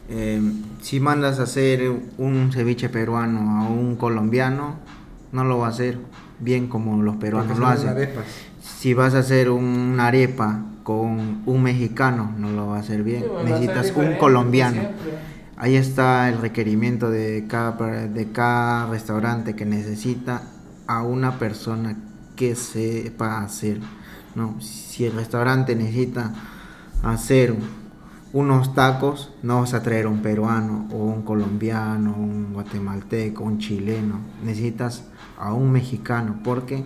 [0.08, 0.40] Eh,
[0.82, 4.76] si mandas a hacer un ceviche peruano a un colombiano,
[5.32, 5.98] no lo va a hacer
[6.40, 7.90] bien como los peruanos lo hacen.
[7.90, 8.24] arepas.
[8.62, 13.22] Si vas a hacer una arepa con un mexicano, no lo va a hacer bien.
[13.22, 14.82] Sí, Necesitas un colombiano.
[15.56, 17.72] Ahí está el requerimiento de cada,
[18.08, 20.42] de cada restaurante que necesita
[20.86, 21.96] a una persona
[22.40, 23.80] que sepa hacer.
[24.34, 24.58] ¿no?
[24.62, 26.32] Si el restaurante necesita
[27.02, 27.54] hacer
[28.32, 34.20] unos tacos, no vas a traer un peruano o un colombiano, un guatemalteco, un chileno.
[34.42, 35.04] Necesitas
[35.38, 36.82] a un mexicano porque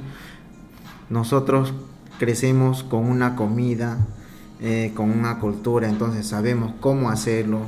[1.09, 1.73] nosotros
[2.19, 3.99] crecemos con una comida,
[4.59, 7.61] eh, con una cultura, entonces sabemos cómo hacerlo,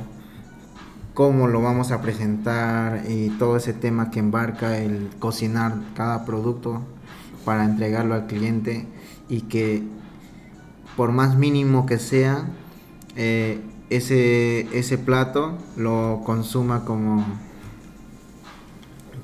[1.13, 6.81] cómo lo vamos a presentar y todo ese tema que embarca el cocinar cada producto
[7.47, 8.85] para entregarlo al cliente
[9.29, 9.81] y que
[10.97, 12.43] por más mínimo que sea,
[13.15, 17.25] eh, ese, ese plato lo consuma como,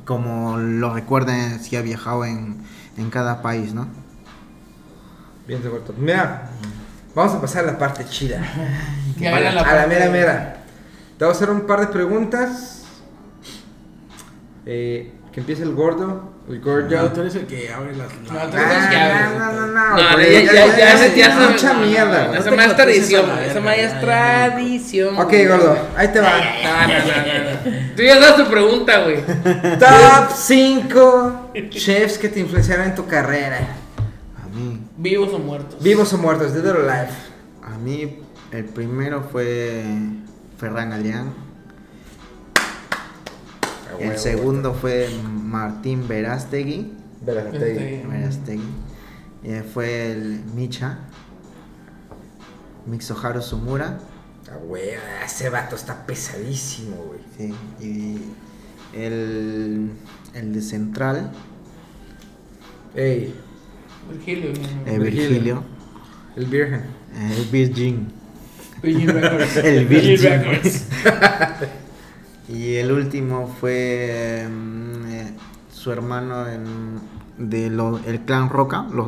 [0.06, 2.56] como lo recuerda si ha viajado en,
[2.96, 3.88] en cada país, ¿no?
[5.46, 5.94] Bien, Roberto.
[5.98, 6.50] Mira,
[7.14, 8.42] vamos a pasar a la parte chida.
[9.20, 10.64] A la, a la mera mera.
[11.18, 12.84] Te voy a hacer un par de preguntas.
[14.66, 16.32] Eh, que empiece el gordo.
[16.48, 16.90] El gordo.
[16.90, 18.08] Ya, tú eres el que abre las.
[18.32, 18.40] No.
[18.40, 20.12] Ah, no, no, no, No, no.
[20.12, 22.28] no, ya, ya, ya, ese ya es se- mucha mierda.
[22.28, 22.40] güey.
[22.40, 25.18] Esa más es tradición, esa más es tradición.
[25.18, 26.30] Ok, gordo, ahí te va.
[26.38, 27.96] No, no, no, no, no.
[27.96, 29.22] Tú ya sabes tu pregunta, güey.
[29.80, 33.60] Top 5 chefs que te influenciaron en tu carrera.
[34.44, 35.82] A mí, ¿Vivos o muertos?
[35.82, 37.10] Vivos o muertos, dead or alive.
[37.64, 38.20] a mí
[38.52, 39.84] el primero fue
[40.60, 41.34] Ferran Adrián.
[44.12, 46.94] El segundo fue Martín Verástegui.
[47.26, 48.64] Este, Verástegui.
[49.44, 51.00] Eh, fue el Micha.
[52.86, 54.00] Mixoharu Sumura.
[54.52, 54.90] Ah, güey,
[55.26, 57.20] ese vato está pesadísimo, güey.
[57.38, 57.54] Sí.
[57.86, 59.90] Y el,
[60.34, 61.32] el de Central,
[62.96, 63.34] Ey,
[64.12, 64.50] Virgilio.
[64.86, 65.00] eh, Virgilio.
[65.00, 65.64] Virgilio.
[66.36, 66.82] el Virgen.
[67.16, 68.14] eh, el Virgin.
[68.84, 69.58] Virgin Records.
[69.64, 70.30] El Virgin Virgin.
[70.30, 70.84] Records.
[72.50, 75.34] Y el último fue mm, eh,
[75.74, 77.00] su hermano en,
[77.38, 78.86] de lo- el clan Roca.
[78.92, 79.08] Los,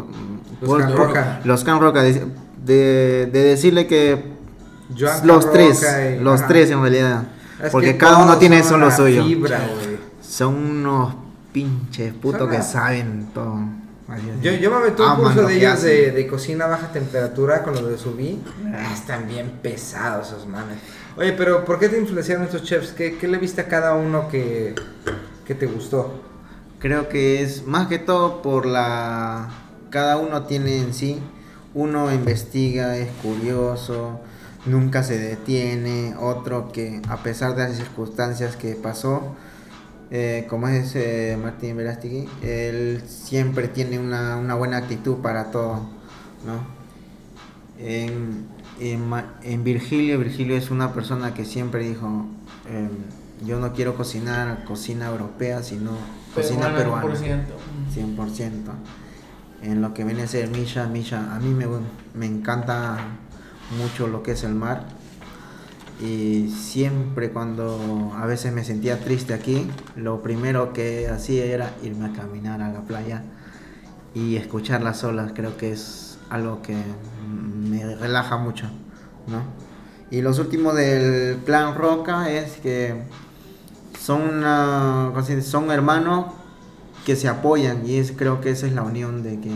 [0.61, 1.39] Los Clan Roca.
[1.43, 2.01] Los clan Roca.
[2.01, 2.25] De,
[2.65, 4.23] de- de decirle que
[4.97, 5.85] Joan los tres,
[6.17, 6.47] y- los ajá.
[6.47, 7.23] tres en realidad.
[7.63, 9.23] Es porque que cada uno tiene son lo suyo.
[9.23, 9.59] Fibra.
[10.21, 11.13] Son unos
[11.51, 13.59] pinches putos que saben todo.
[14.41, 16.91] Yo, yo me aventé un Aman curso lo de ellos de, de cocina a baja
[16.91, 18.39] temperatura con lo de subí.
[18.73, 20.77] Ah, están bien pesados esos manes.
[21.17, 22.91] Oye, pero ¿por qué te influenciaron estos chefs?
[22.91, 24.75] ¿Qué, qué le viste a cada uno que,
[25.45, 26.21] que te gustó?
[26.79, 29.49] Creo que es más que todo por la...
[29.91, 31.21] Cada uno tiene en sí,
[31.73, 34.19] uno investiga, es curioso,
[34.65, 39.37] nunca se detiene, otro que a pesar de las circunstancias que pasó,
[40.11, 45.75] eh, como es eh, Martín Verástegui, él siempre tiene una, una buena actitud para todo,
[46.45, 46.75] ¿no?
[48.79, 52.25] En, Virgilio, Virgilio es una persona que siempre dijo,
[52.69, 52.89] em,
[53.45, 55.91] yo no quiero cocinar cocina europea, sino
[56.33, 57.15] cocina peruana.
[57.15, 57.43] 100%.
[57.93, 58.71] 100%.
[59.61, 61.65] En lo que viene a ser Misha, Misha, a mí me,
[62.13, 62.97] me encanta
[63.77, 64.85] mucho lo que es el mar.
[66.01, 72.07] Y siempre cuando a veces me sentía triste aquí, lo primero que hacía era irme
[72.07, 73.23] a caminar a la playa
[74.13, 75.31] y escuchar las olas.
[75.33, 76.75] Creo que es algo que
[77.69, 78.65] me relaja mucho,
[79.27, 79.41] ¿no?
[80.11, 83.03] Y los últimos del clan Roca es que
[83.99, 84.43] son,
[85.41, 86.27] son hermanos
[87.05, 89.51] que se apoyan y es creo que esa es la unión de que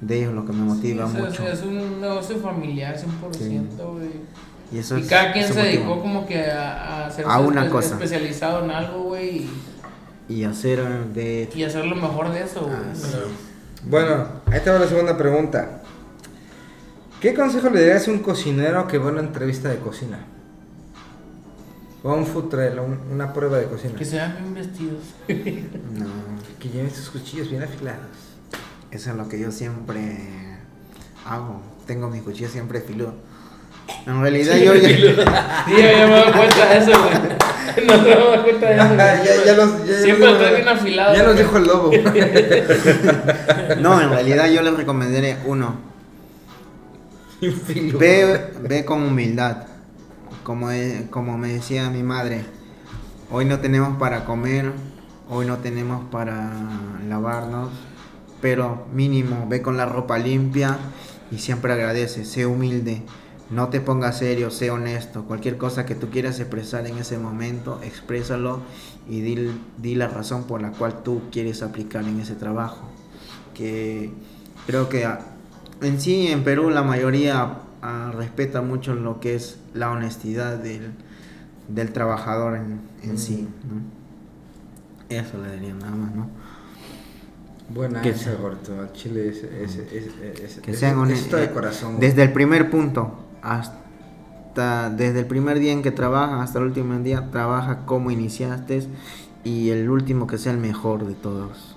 [0.00, 4.10] de ellos lo que me motiva Sí, es- mucho Es, un negocio familiar 100%, güey.
[4.72, 5.66] y eso Y es- cada quien se motiva.
[5.68, 7.94] dedicó como que a, a ser A una cosa.
[7.94, 9.48] especializado en algo, güey,
[10.28, 10.82] y, y hacer
[11.12, 12.76] de y hacer lo mejor de eso, güey.
[12.92, 13.16] Así
[13.84, 15.79] Bueno, ahí va la segunda pregunta.
[17.20, 20.18] ¿Qué consejo le darías a un cocinero que va a una entrevista de cocina?
[22.02, 23.94] O a un food trail, a un- una prueba de cocina.
[23.96, 25.02] Que se vean bien vestidos.
[25.28, 26.06] no
[26.58, 28.00] Que lleven sus cuchillos bien afilados.
[28.90, 30.18] eso es lo que yo siempre
[31.26, 33.14] hago tengo mis cuchillos siempre filudos
[34.06, 35.26] en realidad yo ya- Sí, ya
[35.66, 37.86] me he dado cuenta de eso, güey.
[37.86, 38.84] No te he dado cuenta de eso.
[38.86, 38.96] güey.
[38.98, 41.14] ya, ya los, ya, Siempre los- bien afilado.
[41.14, 41.90] Ya nos dijo el lobo.
[43.80, 45.89] no en realidad yo les recomendaré uno.
[47.98, 49.66] Ve, ve con humildad.
[50.42, 50.68] Como,
[51.10, 52.44] como me decía mi madre,
[53.30, 54.72] hoy no tenemos para comer,
[55.28, 56.50] hoy no tenemos para
[57.08, 57.70] lavarnos,
[58.42, 60.78] pero mínimo ve con la ropa limpia
[61.30, 63.02] y siempre agradece, sé humilde,
[63.50, 67.80] no te pongas serio, sé honesto, cualquier cosa que tú quieras expresar en ese momento,
[67.82, 68.60] exprésalo
[69.08, 72.88] y di, di la razón por la cual tú quieres aplicar en ese trabajo.
[73.54, 74.12] Que
[74.66, 75.06] creo que
[75.82, 80.92] en sí en Perú la mayoría ah, respeta mucho lo que es la honestidad del,
[81.68, 83.48] del trabajador en, en sí.
[83.68, 84.00] ¿no?
[85.14, 86.28] Eso le diría nada más, ¿no?
[87.74, 88.30] Buena Que esa.
[88.32, 91.24] Al chile es, es, es, es- Que sean es honestos.
[91.26, 91.96] esto de corazón.
[91.96, 92.08] güey.
[92.08, 96.98] Desde el primer punto hasta desde el primer día en que trabaja hasta el último
[96.98, 98.86] día, trabaja como iniciaste
[99.44, 101.76] y el último que sea el mejor de todos.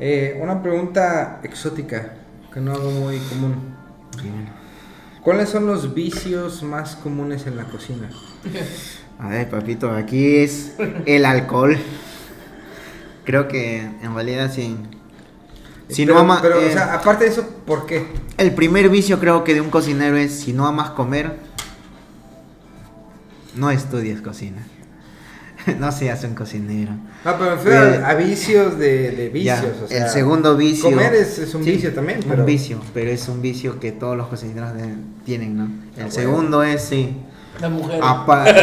[0.00, 2.12] Eh, una pregunta exótica
[2.52, 3.56] que no hago muy común.
[5.22, 8.08] ¿Cuáles son los vicios más comunes en la cocina?
[9.18, 10.74] A ver, papito, aquí es
[11.06, 11.76] el alcohol.
[13.24, 14.76] Creo que en realidad sí.
[15.88, 18.06] Si pero, no ama, pero, eh, o sea, aparte de eso, ¿por qué?
[18.38, 21.36] el primer vicio creo que de un cocinero es si no amas comer,
[23.54, 24.66] no estudies cocina.
[25.80, 26.92] no seas un cocinero.
[27.24, 29.60] Ah, pero me refiero Eh, a, a vicios de, de vicios.
[29.60, 30.90] Ya, o sea, el segundo vicio.
[30.90, 32.44] Comer es, es un Sí, vicio también, Un pero.
[32.44, 34.94] vicio, pero es un vicio que todos los cocineros de-
[35.24, 35.68] tienen, ¿no?
[35.96, 37.16] El Ah, segundo es, sí.
[37.60, 38.00] La mujer.
[38.02, 38.44] apa-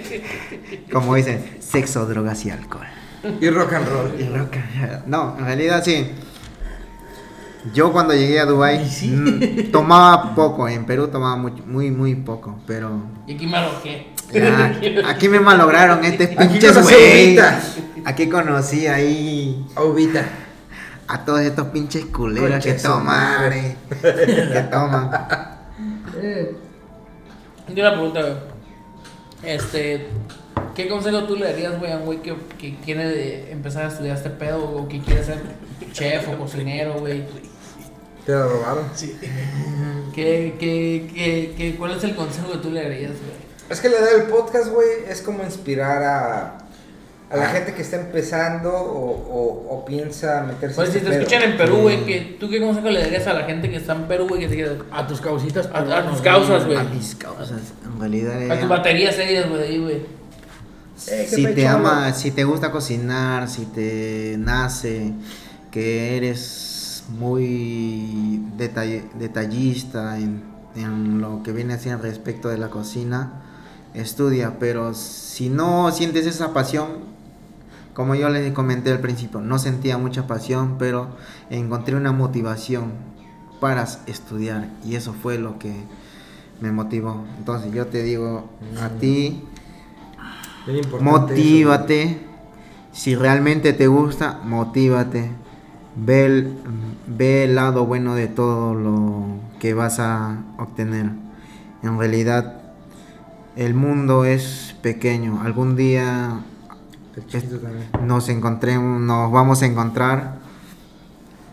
[0.92, 2.86] como dicen, sexo, drogas y alcohol.
[3.40, 4.12] Y rock and roll.
[4.18, 6.06] Y rock and- No, en realidad sí.
[7.74, 12.58] Yo cuando llegué a Dubai mm, tomaba poco, en Perú tomaba muy, muy, muy poco,
[12.66, 12.90] pero
[13.26, 14.06] Y aquí me alojé.
[14.32, 17.38] Ya, aquí me malograron este pinches güey.
[18.04, 20.24] Aquí conocí ahí Ovita.
[21.08, 23.76] a todos estos pinches culeros Concha que toman, madre.
[24.00, 25.10] que toman.
[27.66, 28.34] Tengo una pregunta, güey.
[29.42, 30.06] Este,
[30.74, 33.88] ¿qué consejo tú le darías, güey, a un güey que, que quiere de- empezar a
[33.88, 35.38] estudiar este pedo o que quiere ser
[35.92, 37.24] chef o cocinero, güey?
[38.26, 38.84] Te lo robaron.
[40.14, 43.49] ¿Qué, qué, qué, qué, ¿Cuál es el consejo que tú le darías, güey?
[43.70, 46.58] Es que la idea del podcast, güey, es como inspirar a, a
[47.32, 47.36] Ah.
[47.36, 51.16] la gente que está empezando o, o, o piensa meterse Pues en si este te
[51.16, 51.26] pedo.
[51.28, 53.92] escuchan en Perú, güey, que, ¿tú qué consejo le darías a la gente que está
[53.94, 54.78] en Perú, güey, que te quiere...
[54.90, 55.66] A tus causitas.
[55.66, 56.76] A- a peruanos, tus causas, güey.
[56.76, 57.52] A mis causas,
[57.84, 59.96] en realidad A tus baterías serias, güey, ahí, güey.
[59.96, 65.12] Eh, qué si te ama, si te gusta cocinar, si te nace,
[65.70, 70.42] que eres muy detall- detallista en,
[70.76, 73.44] en lo que viene haciendo respecto de la cocina,
[73.94, 77.10] estudia, pero si no sientes esa pasión,
[77.94, 81.08] como yo les comenté al principio, no sentía mucha pasión, pero
[81.50, 82.92] encontré una motivación
[83.60, 85.74] para estudiar y eso fue lo que
[86.60, 87.24] me motivó.
[87.38, 88.48] Entonces yo te digo
[88.80, 89.42] a ti,
[91.00, 92.18] Motívate.
[92.92, 95.30] Si realmente te gusta, motívate.
[95.96, 96.54] Ve el,
[97.06, 99.24] ve el lado bueno de todo lo
[99.58, 101.10] que vas a obtener.
[101.82, 102.59] En realidad,
[103.60, 105.42] el mundo es pequeño.
[105.44, 106.40] Algún día
[108.02, 110.36] nos encontremos, nos vamos a encontrar.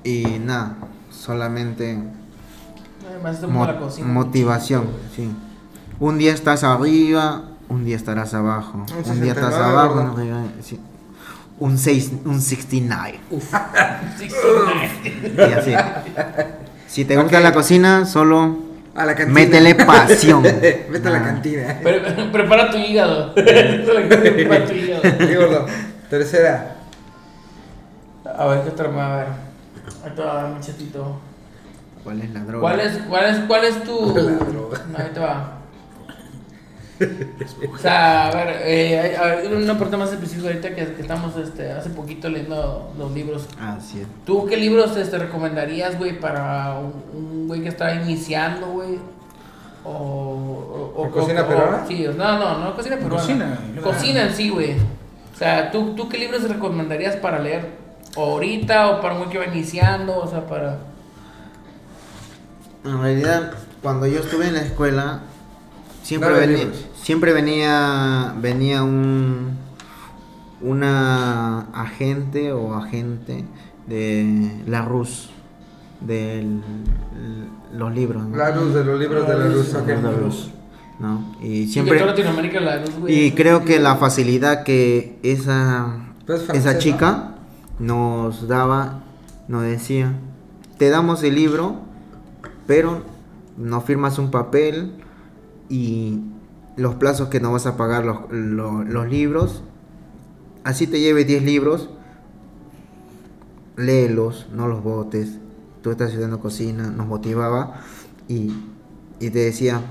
[0.06, 0.78] Y nada,
[1.12, 2.00] solamente
[3.50, 3.68] mo-
[4.06, 4.86] motivación.
[5.14, 5.30] Sí.
[6.00, 8.86] Un día estás arriba, un día estarás abajo.
[9.06, 10.80] Un Un, día estás 69, abajo, un día- sí.
[11.60, 13.20] un, seis, un 69.
[14.18, 15.74] Sí, sí, Y así.
[16.88, 18.60] Si te gusta la cocina, solo
[18.98, 19.40] A la cantina.
[19.40, 20.42] métele pasión.
[20.44, 21.80] Vete a la cantina.
[21.82, 22.00] Pre-
[22.34, 23.34] prepara tu hígado.
[23.36, 25.02] prepara tu hígado.
[25.40, 25.66] Gordo.
[26.10, 26.76] Tercera.
[28.38, 29.12] A ver, ¿qué otra más?
[29.12, 29.28] A ver.
[30.04, 31.20] Ahí te va, mi chatito.
[32.04, 32.62] ¿Cuál es la droga?
[32.62, 34.16] ¿Cuál es, cuál es, cuál es tu.
[34.16, 34.82] La droga.
[34.92, 35.57] No, ahí te va.
[37.74, 41.36] O sea, a ver, eh, a ver, una pregunta más específica ahorita que, que estamos
[41.38, 43.48] este, hace poquito leyendo los libros.
[43.60, 44.04] Ah, sí.
[44.26, 48.98] ¿Tú qué libros este, recomendarías, güey, para un- güey que está iniciando, güey?
[49.84, 51.86] O, o, o- ¿De cocina o- peruana?
[51.88, 53.22] Sí, no, no, no cocina peruana.
[53.22, 54.74] Cocina, Cocina en sí, güey.
[54.74, 57.70] O sea, ¿tú, ¿tú qué libros recomendarías para leer?
[58.16, 60.18] ¿O ahorita o para un güey que va iniciando?
[60.18, 60.80] O sea, para...
[62.84, 65.22] En realidad, cuando yo estuve en la escuela,
[66.08, 69.58] siempre venía, siempre venía, venía un
[70.62, 73.44] una agente o agente
[73.88, 75.30] de la RUS,
[76.00, 76.48] de
[77.74, 78.26] los libros.
[78.26, 78.38] ¿no?
[78.38, 79.86] La luz de los libros de la ok.
[79.86, 80.50] De la RUS,
[81.00, 81.36] ¿no?
[81.42, 83.26] Y Y siempre Latinoamérica la güey.
[83.26, 87.36] y creo que la facilidad que esa Pues francés, esa chica
[87.80, 89.02] nos daba,
[89.50, 90.14] nos decía,
[90.78, 91.82] te damos el libro,
[92.66, 93.04] pero
[93.58, 95.04] no firmas un papel
[95.70, 96.20] y
[96.76, 99.64] los plazos que no vas a pagar los, lo- los libros,
[100.64, 101.90] así te lleve 10 libros,
[103.76, 105.30] léelos, no los botes,
[105.82, 107.82] tú estás estudiando cocina, nos motivaba
[108.28, 108.52] y,
[109.20, 109.82] y te decía,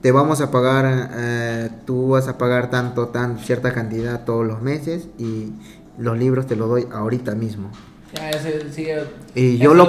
[0.00, 4.62] te vamos a pagar, eh, tú vas a pagar tanto, tan cierta cantidad todos los
[4.62, 5.52] meses y
[5.98, 7.70] los libros te los doy ahorita mismo.
[8.14, 8.86] Ya, ese, sí,
[9.34, 9.84] Y yo lo,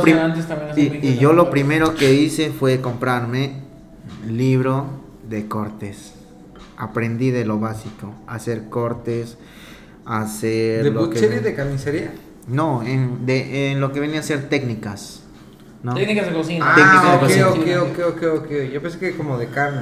[0.77, 3.62] y, y yo lo primero que hice fue comprarme
[4.27, 4.85] libro
[5.29, 6.13] de cortes.
[6.77, 9.37] Aprendí de lo básico, hacer cortes,
[10.05, 12.11] hacer ¿De lo que de carnicería?
[12.47, 15.22] no, en, de, en lo que venía a ser técnicas.
[15.83, 15.93] ¿No?
[15.93, 16.65] Técnicas de cocina.
[16.67, 17.49] Ah, ok, cocina.
[17.49, 18.49] ok, ok, ok, ok.
[18.71, 19.81] Yo pensé que como de carne.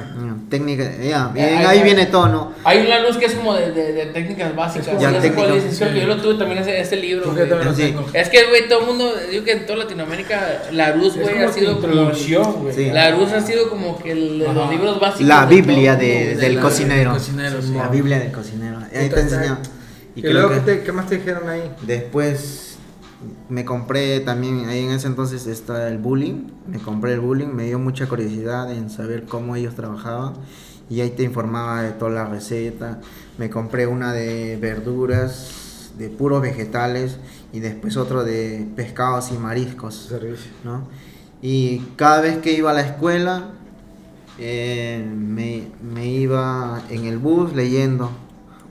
[0.50, 2.54] Técnica, ya, Eh, ahí viene todo, ¿no?
[2.64, 5.00] Hay una luz que es como de, de, de técnicas básicas.
[5.00, 7.26] Ya, yo lo tuve también ese, ese libro.
[7.26, 7.50] Porque güey.
[7.50, 7.82] también lo Sí.
[7.84, 8.06] tengo.
[8.14, 11.52] Es que, güey, todo el mundo, digo que en toda Latinoamérica, la luz, güey, ha
[11.52, 11.80] sido
[12.54, 12.74] güey.
[12.76, 12.90] Sí.
[12.92, 15.28] La luz ha sido como que el- de los libros básicos.
[15.28, 17.12] La de Biblia todo, de- güey, del cocinero.
[17.14, 17.74] cocinero, sí.
[17.76, 18.80] La Biblia del cocinero.
[18.80, 19.60] Ahí te Está- enseña.
[20.16, 21.72] ¿Y, luego que ¿qué, te- qué más te dijeron ahí?
[21.84, 22.71] después
[23.52, 27.66] me compré también, ahí en ese entonces está el bullying, me compré el bullying, me
[27.66, 30.36] dio mucha curiosidad en saber cómo ellos trabajaban
[30.90, 33.02] y ahí te informaba de toda la receta.
[33.38, 37.18] Me compré una de verduras, de puros vegetales
[37.52, 40.10] y después otro de pescados y mariscos.
[40.64, 40.88] ¿no?
[41.42, 43.50] Y cada vez que iba a la escuela,
[44.40, 48.12] eh, me, me iba en el bus leyendo.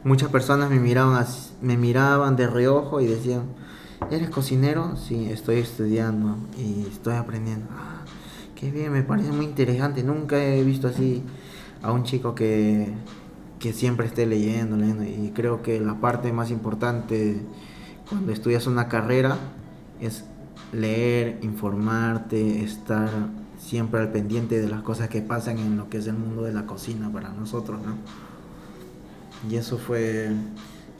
[0.05, 1.27] Muchas personas me miraban,
[1.61, 3.60] me miraban de reojo y decían,
[4.09, 4.97] ¿eres cocinero?
[4.97, 7.67] Sí, estoy estudiando y estoy aprendiendo.
[7.73, 8.03] "Ah,
[8.55, 10.03] qué bien, me parece muy interesante.
[10.03, 11.23] Nunca he visto así
[11.83, 12.93] a un chico que,
[13.59, 15.05] que siempre esté leyendo, leyendo.
[15.05, 17.41] Y creo que la parte más importante
[18.09, 19.37] cuando estudias una carrera
[20.01, 20.25] es
[20.73, 23.09] leer, informarte, estar
[23.59, 26.53] siempre al pendiente de las cosas que pasan en lo que es el mundo de
[26.53, 27.95] la cocina para nosotros, ¿no?
[29.51, 30.31] Y eso fue,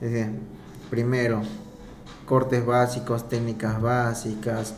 [0.01, 0.31] eh,
[0.91, 1.43] primero,
[2.31, 4.75] cortes básicos, técnicas básicas.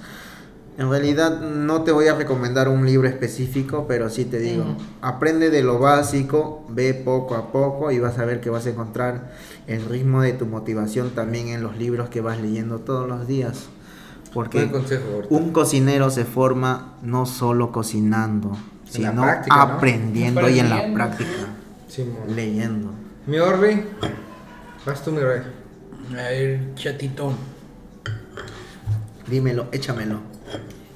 [0.79, 4.65] En realidad no te voy a recomendar un libro específico, pero sí te digo,
[5.03, 8.71] aprende de lo básico, ve poco a poco y vas a ver que vas a
[8.71, 9.33] encontrar
[9.67, 13.67] el ritmo de tu motivación también en los libros que vas leyendo todos los días.
[14.33, 19.63] Porque consejo, un cocinero se forma no solo cocinando, En sino práctica, ¿no?
[19.63, 21.49] aprendiendo y en la práctica,
[21.87, 22.35] Simón.
[22.35, 22.89] leyendo.
[23.27, 23.85] Mi Orly,
[24.87, 25.62] vas tú, mi rey.
[26.13, 27.33] A ver, chatito.
[29.29, 30.21] Dímelo, échamelo.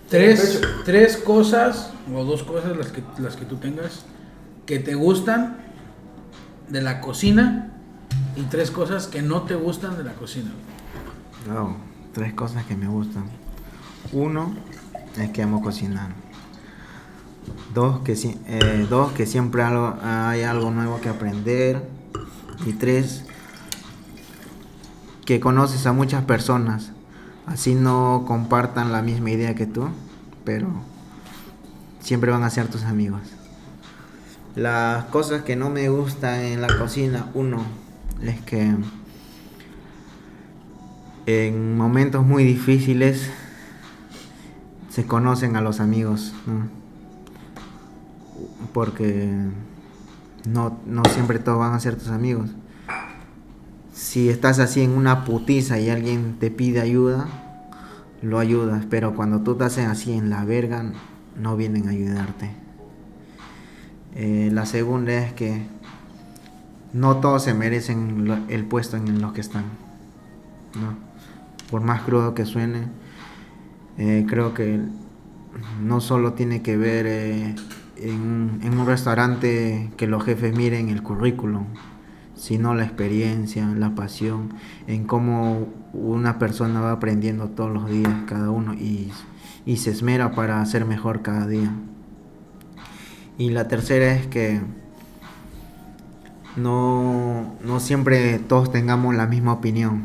[0.09, 4.05] Tres, tres cosas o dos cosas las que, las que tú tengas
[4.67, 5.57] que te gustan
[6.69, 7.73] de la cocina
[8.37, 10.51] y tres cosas que no te gustan de la cocina.
[11.49, 11.77] No,
[12.13, 13.25] tres cosas que me gustan.
[14.13, 14.55] Uno
[15.19, 16.11] es que amo cocinar.
[17.75, 21.83] Dos que, si- eh, dos, que siempre algo, hay algo nuevo que aprender.
[22.65, 23.25] Y tres,
[25.27, 26.93] que conoces a muchas personas.
[27.45, 29.89] Así no compartan la misma idea que tú,
[30.45, 30.69] pero
[32.01, 33.21] siempre van a ser tus amigos.
[34.55, 37.63] Las cosas que no me gustan en la cocina, uno,
[38.23, 38.75] es que
[41.27, 43.29] en momentos muy difíciles
[44.89, 46.33] se conocen a los amigos.
[48.73, 49.31] Porque
[50.49, 52.51] no, no siempre todos van a ser tus amigos.
[53.97, 57.29] Si estás así en una putiza y alguien te pide ayuda,
[58.21, 60.85] lo ayudas, pero cuando tú estás así en la verga,
[61.35, 62.51] no vienen a ayudarte.
[64.15, 65.63] Eh, la segunda es que
[66.93, 69.65] no todos se merecen el puesto en los que están.
[70.79, 70.99] ¿no?
[71.71, 72.89] Por más crudo que suene,
[73.97, 74.79] eh, creo que
[75.81, 77.55] no solo tiene que ver eh,
[77.97, 81.65] en, en un restaurante que los jefes miren el currículum,
[82.47, 84.55] sino la experiencia, la pasión,
[84.87, 89.11] en cómo una persona va aprendiendo todos los días, cada uno, y,
[89.65, 91.73] y se esmera para ser mejor cada día.
[93.37, 94.61] Y la tercera es que
[96.55, 100.05] no, no siempre todos tengamos la misma opinión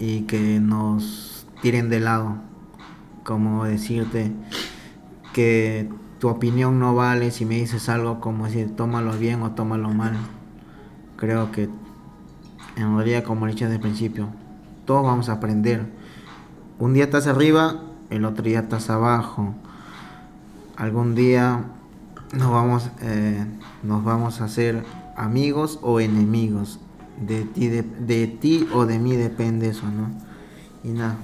[0.00, 2.38] y que nos tiren de lado,
[3.22, 4.32] como decirte
[5.32, 5.88] que
[6.18, 10.16] tu opinión no vale si me dices algo como decir tómalo bien o tómalo mal.
[11.16, 11.68] Creo que
[12.76, 14.28] en realidad como le dije desde el principio,
[14.84, 15.86] todos vamos a aprender.
[16.78, 19.54] Un día estás arriba, el otro día estás abajo.
[20.76, 21.64] Algún día
[22.34, 23.44] nos vamos, eh,
[23.82, 24.84] nos vamos a hacer
[25.16, 26.80] amigos o enemigos.
[27.18, 30.10] De ti, de, de ti o de mí depende eso, ¿no?
[30.84, 31.16] Y nada.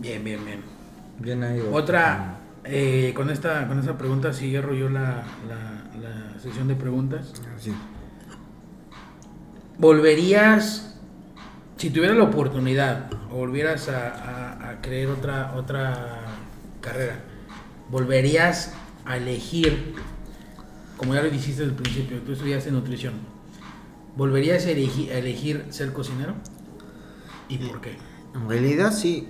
[0.00, 0.60] Bien, bien, bien.
[1.20, 1.62] Bien ahí.
[1.72, 7.32] Otra, eh, con esta con esta pregunta cierro yo la, la, la sesión de preguntas.
[7.58, 7.72] Sí.
[9.80, 10.94] ¿Volverías,
[11.78, 16.18] si tuvieras la oportunidad, o volvieras a, a, creer otra, otra
[16.82, 17.16] carrera,
[17.90, 18.74] ¿volverías
[19.06, 19.94] a elegir,
[20.98, 23.14] como ya lo dijiste desde principio, tú estudiaste nutrición,
[24.16, 26.34] ¿volverías a elegir, a elegir ser cocinero?
[27.48, 27.96] ¿Y por qué?
[28.34, 29.28] En realidad sí.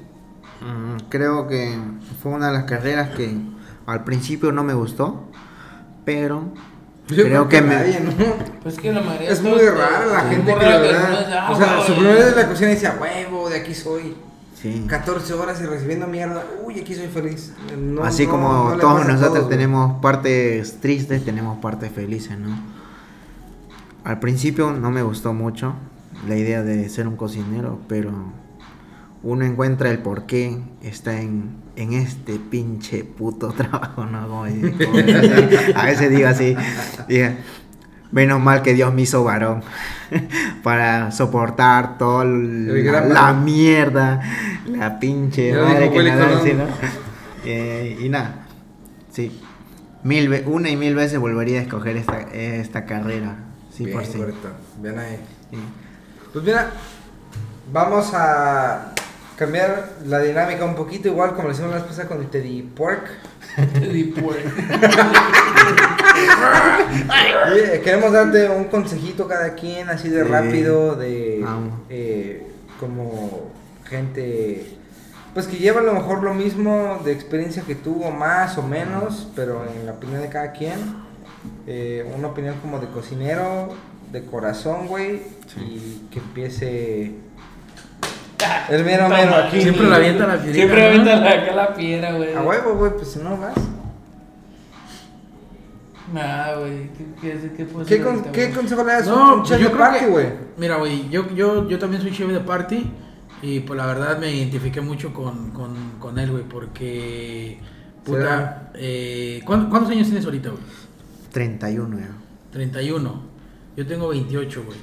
[0.62, 1.78] Mm, Creo que
[2.20, 3.36] fue una de las carreras que
[3.86, 5.30] al principio no me gustó,
[6.04, 6.52] pero
[7.10, 7.74] Yo creo que me...
[7.74, 8.12] nadie, ¿no?
[8.62, 11.10] Pues que la mayoría Es de muy rara la gente que de que verdad.
[11.10, 11.86] no es, ah, O sea, güey.
[11.86, 14.14] su primera vez en la cocina decía, huevo, de aquí soy.
[14.60, 14.84] Sí.
[14.86, 16.44] 14 horas y recibiendo mierda.
[16.64, 17.54] Uy, aquí soy feliz.
[17.78, 19.48] No, Así no, como no todos nosotros todos, güey.
[19.56, 22.58] tenemos partes tristes, tenemos partes felices, ¿no?
[24.04, 25.74] Al principio no me gustó mucho
[26.28, 28.10] la idea de ser un cocinero, pero
[29.22, 34.22] uno encuentra el por qué está en, en este pinche puto trabajo, ¿no?
[34.22, 34.98] Como como
[35.74, 36.56] a veces digo así,
[37.08, 37.36] diga,
[38.12, 39.62] Menos mal que Dios me hizo varón
[40.64, 44.20] para soportar toda la, mierda,
[44.66, 46.02] la pinche madre que
[46.54, 46.64] ¿no?
[47.44, 48.46] Eh, y nada,
[49.12, 49.40] sí,
[50.02, 53.36] mil una y mil veces volvería a escoger esta, esta carrera,
[53.72, 54.18] sí Bien, por sí.
[54.18, 54.48] correcto.
[54.82, 55.20] Bien ahí.
[55.50, 55.58] Sí.
[56.32, 56.70] Pues mira,
[57.72, 58.92] vamos a
[59.40, 62.60] cambiar la dinámica un poquito, igual como lo hicimos la vez pasada con el Teddy
[62.60, 63.08] Pork.
[63.90, 64.36] Y pues,
[67.54, 71.72] Y, eh, queremos darte un consejito cada quien, así de rápido, de Vamos.
[71.88, 72.46] eh,
[72.78, 73.50] como
[73.86, 74.76] gente,
[75.32, 78.62] pues que lleva a lo mejor lo mismo de experiencia que tú, o más o
[78.62, 80.78] menos, pero en la opinión de cada quien.
[81.66, 83.70] Eh, una opinión como de cocinero,
[84.12, 85.22] de corazón, güey,
[85.56, 87.14] y que empiece
[88.70, 89.60] el mero mero aquí.
[89.62, 90.86] Siempre la avienta la piedrita, Siempre ¿no?
[90.88, 92.34] avienta la, acá la piedra, güey.
[92.34, 93.54] A huevo, güey, pues si no vas.
[96.12, 96.90] Nah, güey.
[96.92, 98.54] ¿Qué, qué, qué, puedo ¿Qué, con- ahorita, qué güey?
[98.56, 100.26] consejo le das a No, un pues chef yo de creo party, que- güey?
[100.56, 102.90] Mira, güey, yo, yo, yo también soy chef de party
[103.42, 107.58] y pues la verdad me identifiqué mucho con, con, con él, güey, porque...
[108.04, 110.62] Puta, eh, ¿cuán- ¿cuántos años tienes ahorita, güey?
[111.32, 112.08] 31 ya.
[112.50, 113.22] 31.
[113.76, 114.78] Yo tengo 28, güey.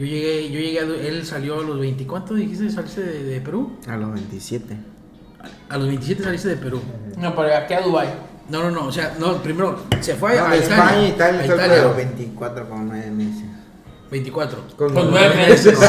[0.00, 3.40] Yo llegué, yo llegué a, él salió a los 20, ¿cuánto dijiste saliste de, de
[3.42, 3.72] Perú?
[3.86, 4.74] A los 27.
[5.68, 6.80] A los 27 saliste de Perú.
[7.18, 8.08] No, pero aquí a Dubai.
[8.48, 10.74] No, no, no, o sea, no, primero se fue No, a Italia.
[10.74, 11.94] España, Italia, a el A Italia, los pedo.
[11.96, 13.44] 24 con 9 meses.
[14.10, 14.58] 24.
[14.76, 15.78] Con Con nueve meses.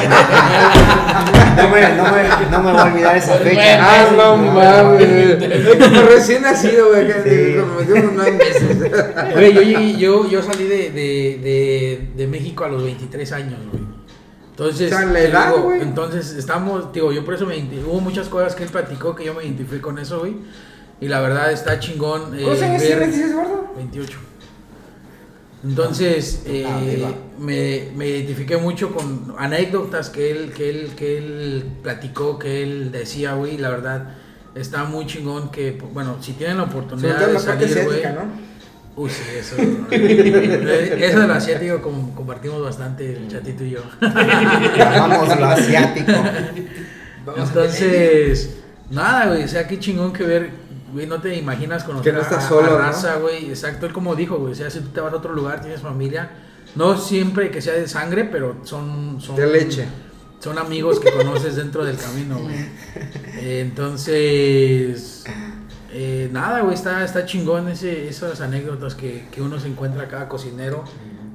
[1.58, 3.78] No me, no me, no me voy a olvidar esa Con fecha.
[3.82, 5.42] Ah, no mames.
[5.42, 7.08] Es como recién nacido, güey.
[7.24, 7.56] Sí.
[7.92, 9.34] Unos nueve meses.
[9.34, 13.60] Güey, yo, llegué- yo, yo salí de, de, de, de México a los 23 años,
[13.72, 13.84] güey.
[14.62, 18.00] Entonces, O sea, la te edad, digo, entonces estamos, digo, yo por eso me hubo
[18.00, 20.36] muchas cosas que él platicó que yo me identifiqué con eso, güey.
[21.00, 22.36] Y la verdad está chingón.
[22.38, 23.74] eh, ¿Cuántos años tienes, dices, gordo?
[23.76, 24.20] 28.
[25.64, 27.10] Entonces, eh, Ah, viva.
[27.40, 32.92] me, me identifiqué mucho con anécdotas que él, que él, que él platicó, que él
[32.92, 34.16] decía, güey, la verdad,
[34.54, 38.02] está muy chingón que, bueno, si tienen la oportunidad de salir, güey.
[38.95, 39.55] Uy, sí, eso.
[39.91, 43.80] eso del asiático com- compartimos bastante, el chatito y yo.
[44.77, 46.11] Llamamos lo asiático.
[47.38, 48.57] Entonces,
[48.89, 50.49] nada, güey, o sea, qué chingón que ver,
[50.93, 52.77] güey, no te imaginas conocer Que no estás a, solo, a ¿no?
[52.80, 55.34] raza, güey, exacto, él como dijo, güey, o sea, si tú te vas a otro
[55.34, 56.30] lugar, tienes familia,
[56.76, 59.19] no siempre que sea de sangre, pero son...
[59.22, 59.85] son De leche.
[60.39, 62.55] Son amigos que conoces dentro del camino, güey.
[63.61, 65.23] Entonces,
[65.93, 70.27] eh, nada, güey, está, está chingón ese, esas anécdotas que, que uno se encuentra cada
[70.27, 70.84] cocinero,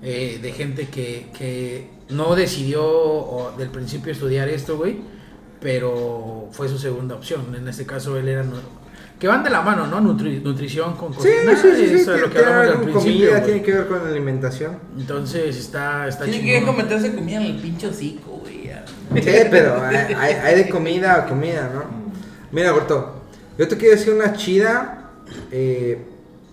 [0.03, 5.01] eh, de gente que, que no decidió o, del principio estudiar esto, güey,
[5.61, 7.55] pero fue su segunda opción.
[7.57, 8.45] En este caso, él era...
[9.19, 9.99] Que van de la mano, ¿no?
[10.03, 11.57] Nutri- nutrición con Sí, cocina.
[11.57, 11.95] sí, sí, sí.
[11.95, 13.29] eso es lo que ver hablamos al principio.
[13.31, 14.79] comida, tiene que ver con alimentación.
[14.99, 16.61] Entonces, está, está Tiene chingón.
[16.61, 18.67] que cometerse comida en el pinche hocico, güey.
[18.67, 18.85] ya.
[18.87, 21.85] Sí, pero hay, hay- hay de comida a comida, ¿no?
[22.53, 23.23] Mira, Gorto,
[23.59, 25.11] yo te quiero decir una chida.
[25.51, 25.99] Eh,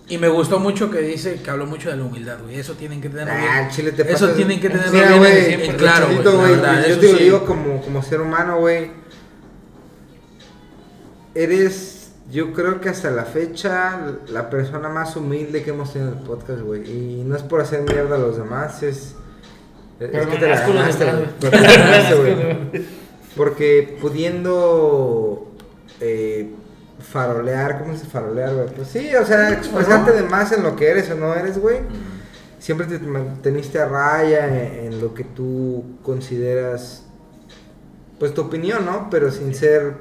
[0.09, 2.59] Y me gustó mucho que dice que habló mucho de la humildad, güey.
[2.59, 5.59] Eso tienen que tenerlo ah, chile te Eso tienen que tenerlo Mira, bien güey, en-
[5.61, 7.23] en el claro, chilito, güey, la güey, verdad, Yo te lo sí.
[7.23, 8.91] digo como, como ser humano, güey.
[11.35, 16.17] Eres, yo creo que hasta la fecha, la persona más humilde que hemos tenido en
[16.19, 16.83] el podcast, güey.
[16.89, 19.15] Y no es por hacer mierda a los demás, es.
[19.99, 21.15] Es Pero que no te la ganaste, güey.
[21.15, 21.27] güey.
[21.39, 22.85] Pero te la ganaste, güey.
[23.35, 25.51] Porque pudiendo
[26.01, 26.51] eh,
[27.03, 28.67] farolear, ¿cómo se farolear, güey?
[28.75, 31.79] Pues sí, o sea, expresarte de más en lo que eres o no eres, güey.
[32.59, 37.03] Siempre te manteniste a raya en, en lo que tú consideras,
[38.19, 39.09] pues tu opinión, ¿no?
[39.11, 39.97] Pero sin ser,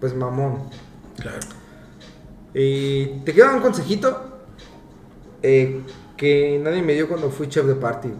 [0.00, 0.70] pues mamón.
[1.20, 1.40] Claro.
[2.54, 4.40] Y te quiero dar un consejito
[5.42, 5.82] eh,
[6.16, 8.10] que nadie me dio cuando fui chef de party.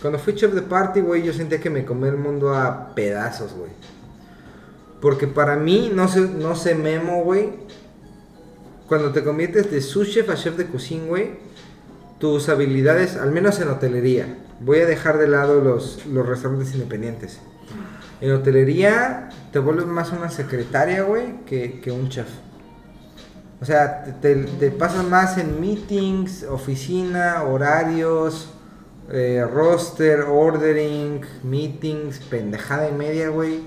[0.00, 3.52] Cuando fui chef de party, güey, yo sentía que me comía el mundo a pedazos,
[3.54, 3.70] güey.
[5.00, 7.50] Porque para mí, no sé, no sé memo, güey.
[8.88, 11.30] Cuando te conviertes de sous chef a chef de cocina, güey,
[12.18, 17.38] tus habilidades, al menos en hotelería, voy a dejar de lado los, los restaurantes independientes.
[18.20, 22.26] En hotelería te vuelves más una secretaria, güey, que, que un chef.
[23.60, 28.48] O sea, te, te- pasas más en meetings, oficina, horarios,
[29.10, 33.60] eh, roster, ordering, meetings, pendejada y media, güey.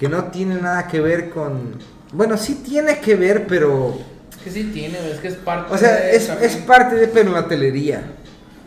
[0.00, 1.74] Que no tiene nada que ver con...
[2.12, 3.96] Bueno, sí tiene que ver, pero...
[4.32, 7.06] Es que sí tiene, es que es parte O sea, de es, es parte de,
[7.08, 8.02] pero en la hotelería.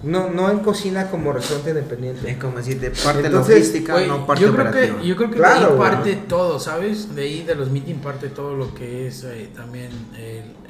[0.04, 2.30] No, no en cocina como restaurante independiente.
[2.30, 5.02] Es como decirte, parte Entonces, logística, Güey, no parte yo, creo operativa.
[5.02, 7.16] que, yo creo que Claro, de ahí parte todo, ¿sabes?
[7.16, 10.22] De ahí de los meetings parte todo lo que es eh, también el,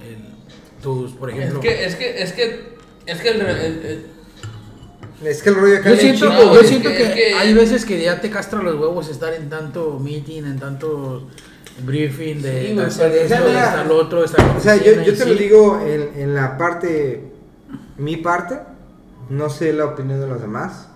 [0.08, 0.34] el-
[0.82, 1.60] tus, por Es ejemplo.
[1.62, 2.76] que, es que, es que,
[3.06, 4.06] es que el, el- el-
[5.24, 7.54] Es que el rollo acá Yo en siento, yo siento que, que- es que- hay
[7.54, 11.28] veces que ya te castra los huevos estar en tanto meeting, en tanto
[11.86, 15.02] briefing de Sí, hacer pero- esto, de estar lo otro, de estar O sea, yo,
[15.02, 17.24] yo te lo digo en, en la parte,
[17.98, 18.60] mi parte,
[19.30, 20.88] no sé la opinión de los demás.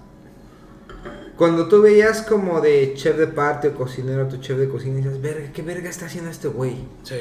[1.38, 5.04] Cuando tú veías como de chef de parte o cocinero, tu chef de cocina, y
[5.04, 6.78] dices, verga, ¿qué verga está haciendo este güey?
[7.04, 7.16] Sí.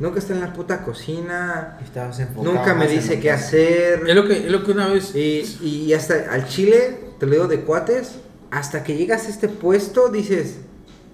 [0.00, 4.02] Nunca está en la puta cocina, Estabas enfocado nunca me dice qué hacer.
[4.08, 5.14] Es lo que, es lo que una vez.
[5.14, 8.16] Y, y hasta al chile, te lo digo de cuates,
[8.50, 10.56] hasta que llegas a este puesto, dices,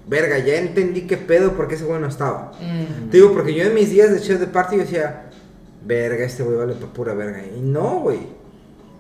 [0.07, 2.53] verga, ya entendí qué pedo porque ese güey no estaba.
[2.61, 3.11] Mm.
[3.11, 5.31] Te digo, porque yo en mis días de chef de party yo decía,
[5.85, 7.45] verga, este güey vale pa' pura verga.
[7.45, 8.21] Y no, güey.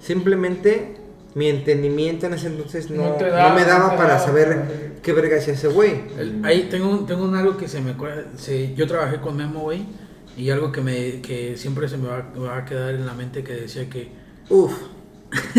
[0.00, 0.96] Simplemente
[1.36, 4.14] mi entendimiento en ese entonces no, No te no daba, me no daba te para
[4.14, 4.24] daba.
[4.26, 6.00] saber qué verga hacía ese güey.
[6.42, 8.24] ahí tengo, un- tengo un algo que se me acuerda.
[8.36, 9.84] se- yo trabajé con Memo, güey.
[10.38, 13.14] Y algo que, me, que siempre se me va, me va a quedar en la
[13.14, 14.08] mente que decía que.
[14.48, 14.72] Uf.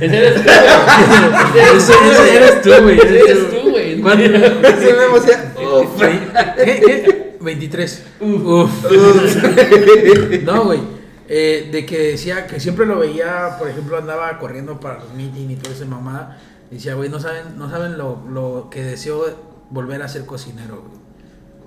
[0.00, 1.76] Ese eres tú, güey.
[1.76, 3.70] Ese- ese eres tú, güey, Ese eres tú.
[3.70, 4.00] güey.
[4.00, 4.24] ¿Cuánto?
[4.24, 5.44] Sí me emociona.
[5.58, 6.02] Uf.
[6.56, 6.80] ¿Qué?
[6.80, 7.36] ¿Qué?
[7.40, 8.02] 23.
[8.20, 8.70] Uf.
[10.44, 10.95] No, güey.
[11.28, 15.50] Eh, de que decía que siempre lo veía, por ejemplo, andaba corriendo para los meetings
[15.52, 16.38] y toda esa mamada.
[16.70, 19.24] Decía, güey, no saben, no saben lo, lo que deseo
[19.70, 21.00] volver a ser cocinero, güey.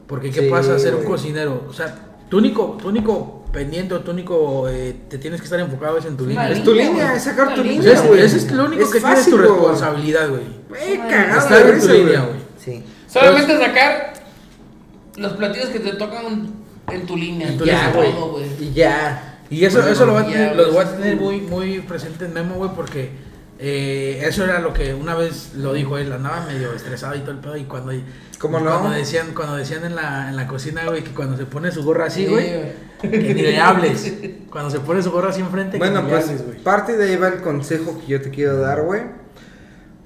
[0.07, 1.11] Porque ¿qué Sí, pasa a ser un güey.
[1.11, 1.65] cocinero?
[1.69, 1.93] O sea,
[2.29, 6.05] tu único, tu único pendiente, o tu único, eh, te tienes que estar enfocado es
[6.05, 6.49] en tu línea.
[6.49, 7.17] Es tu línea, güey.
[7.17, 8.21] es sacar tu línea, güey.
[8.21, 9.49] eso es lo único Es que tienes tu fácil, güey.
[9.49, 10.99] responsabilidad, güey.
[11.09, 12.39] Cagado Estar de en tu línea, güey.
[12.63, 12.83] Sí.
[13.07, 14.13] Solamente sacar
[15.17, 16.53] los platillos que te tocan
[16.91, 17.47] en tu línea.
[17.49, 18.11] En tu ya, línea, güey.
[18.13, 18.45] todo, güey.
[18.59, 19.28] Y ya.
[19.49, 22.55] Y eso, eso lo, va a tener, voy a tener muy, muy presente en Memo,
[22.55, 23.09] güey, porque
[23.57, 27.31] eh, eso era lo que una vez lo dijo él, andaba medio estresado y todo
[27.31, 27.91] el pedo, y cuando,
[28.37, 28.69] ¿Cómo no?
[28.79, 31.83] cuando decían, cuando decían en la, en la cocina, güey, que cuando se pone su
[31.83, 34.13] gorra así, Sí, güey, que ni le hables.
[34.49, 36.63] Cuando se pone su gorra así enfrente, que Bueno, ni le pues hables, güey.
[36.63, 39.03] parte de ahí va el consejo que yo te quiero dar, güey.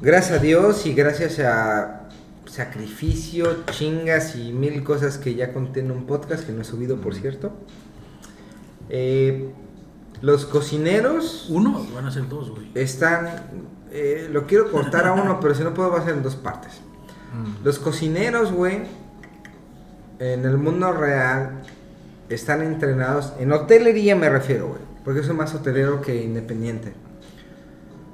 [0.01, 2.09] Gracias a Dios y gracias a
[2.45, 6.97] sacrificio, chingas y mil cosas que ya conté en un podcast que no he subido,
[6.97, 7.53] por cierto.
[8.89, 9.51] Eh,
[10.21, 12.71] los cocineros Uno, van a ser dos, güey.
[12.75, 13.27] están...
[13.91, 16.35] eh, lo quiero cortar a uno, pero si no puedo va a ser en dos
[16.35, 16.81] partes.
[17.63, 18.83] Los cocineros, güey,
[20.19, 21.63] en el mundo real
[22.29, 26.93] están entrenados, en hotelería me refiero, güey, porque soy más hotelero que independiente.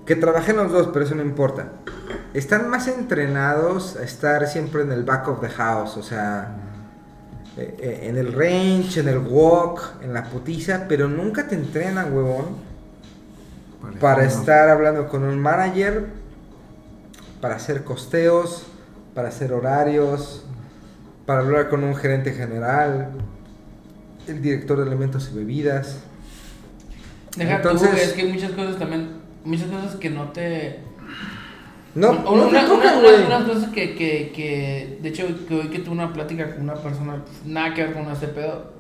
[0.06, 1.74] Que trabajé en los dos, pero eso no importa.
[2.34, 6.69] Están más entrenados a estar siempre en el back of the house, o sea,
[7.60, 12.14] eh, eh, en el range, en el walk, en la putiza, pero nunca te entrenan,
[12.14, 12.46] huevón,
[14.00, 16.08] para estar hablando con un manager,
[17.42, 18.66] para hacer costeos,
[19.14, 20.46] para hacer horarios,
[21.26, 23.10] para hablar con un gerente general,
[24.28, 26.00] el director de alimentos y bebidas.
[27.36, 29.10] Deja Entonces- tú, es que hay muchas cosas también,
[29.44, 30.80] muchas cosas que no te...
[31.96, 33.26] No, Una- no una- te tocan, una- güey.
[33.26, 36.76] unas cosas que, que, que, de hecho, que hoy que tuve una plática con una
[36.76, 38.74] persona, pues, nada que ver con este pedo,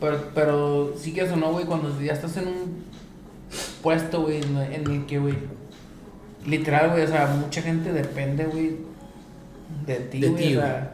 [0.00, 2.84] pero, pero sí que eso no, güey, cuando ya estás en un
[3.82, 5.34] puesto, güey, en, en el que, güey,
[6.46, 8.76] literal, güey, o sea, mucha gente depende, güey,
[9.86, 10.92] de ti, De güey, ti, o sea,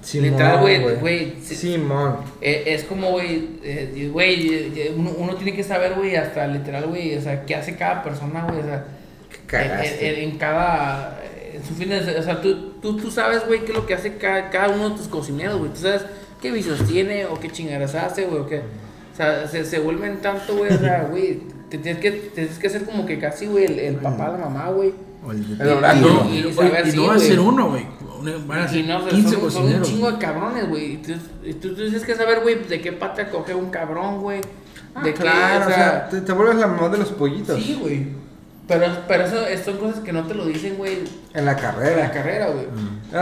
[0.00, 2.16] Simón, literal, güey, güey, Simón.
[2.40, 6.86] eh, es como, güey, eh, güey, eh, uno, uno tiene que saber, güey, hasta literal,
[6.86, 8.86] güey, o sea, qué hace cada persona, güey, o sea,
[9.46, 10.08] cagaste.
[10.08, 11.20] en, en- en cada,
[11.52, 13.94] en su fin de, o sea, tú, tú, tú sabes, güey, qué es lo que
[13.94, 16.04] hace cada, cada uno de tus cocineros, güey, tú sabes
[16.40, 18.58] qué vicios tiene o qué chingaderas hace, güey, o qué,
[19.12, 21.40] o sea, se, se vuelven tanto, güey, o sea, güey,
[21.70, 24.38] te tienes que, te tienes que hacer como que casi, güey, el, el papá, la
[24.38, 24.92] mamá, güey.
[25.26, 25.64] O el de-.
[25.64, 27.86] No, y- y, y saber y no va a ser uno, güey.
[28.46, 29.88] Van a Y ser no, o sea, 15 son, son un cocineros.
[29.88, 30.92] chingo de cabrones, güey.
[30.92, 31.12] Y tú,
[31.44, 34.40] y tú- tú tienes que saber, güey, de qué pata coge un cabrón, güey.
[34.94, 37.60] Ah, de qué, claro, o sea, te, te vuelves la mamá de los pollitos.
[37.62, 38.06] sí, güey.
[38.68, 41.58] Pero, pero eso es- son cosas que no te lo dicen, güey, En la en
[41.58, 41.96] carrera.
[42.02, 42.66] la carrera, güey.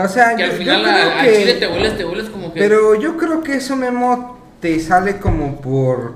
[0.03, 2.51] O sea, Que al yo- yo final creo a- al que- chile te te como
[2.53, 2.59] que.
[2.59, 6.15] Pero yo creo que eso, Memo, te sale como por,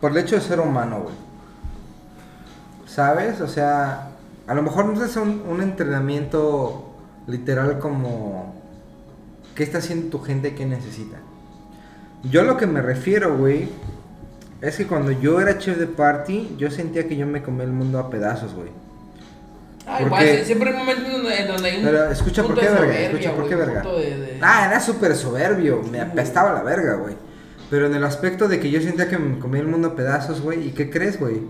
[0.00, 1.14] por el hecho de ser humano, güey.
[2.86, 3.40] ¿Sabes?
[3.40, 4.08] O sea,
[4.46, 6.90] a lo mejor no es un, un entrenamiento
[7.26, 8.54] literal como...
[9.54, 11.18] ¿Qué está haciendo tu gente qué necesita?
[12.22, 13.68] Yo lo que me refiero, güey,
[14.62, 17.72] es que cuando yo era chef de party, yo sentía que yo me comía el
[17.72, 18.68] mundo a pedazos, güey.
[19.86, 21.84] Ah, porque- igual, sie- siempre hay momentos en donde, hay un.
[21.84, 23.82] Pero escucha por punto qué, de verga, soberbia, escucha por qué, verga.
[23.82, 27.14] punto de- de- Ah, era súper soberbio, me apestaba la verga, güey.
[27.68, 30.40] Pero en el aspecto de que yo sentía que me comía el mundo a pedazos,
[30.40, 30.68] güey.
[30.68, 31.40] ¿Y qué crees, güey?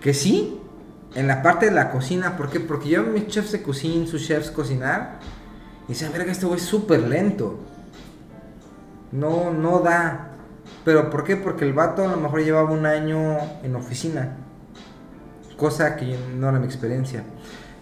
[0.00, 0.60] Que sí,
[1.14, 2.36] en la parte de la cocina.
[2.36, 2.60] ¿Por qué?
[2.60, 5.18] Porque yo mis chefs de cocina, sus chefs cocinar.
[5.88, 7.58] Y decía, verga, este güey es súper lento.
[9.12, 10.29] No, no da.
[10.84, 11.36] ¿Pero por qué?
[11.36, 14.36] Porque el vato a lo mejor llevaba un año en oficina.
[15.56, 17.22] Cosa que no era mi experiencia.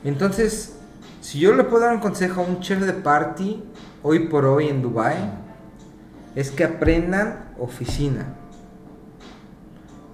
[0.04, 0.76] Entonces,
[1.20, 3.62] si yo le puedo dar un consejo a un chef de party
[4.02, 5.16] hoy por hoy en Dubai,
[6.34, 8.34] es que aprendan oficina.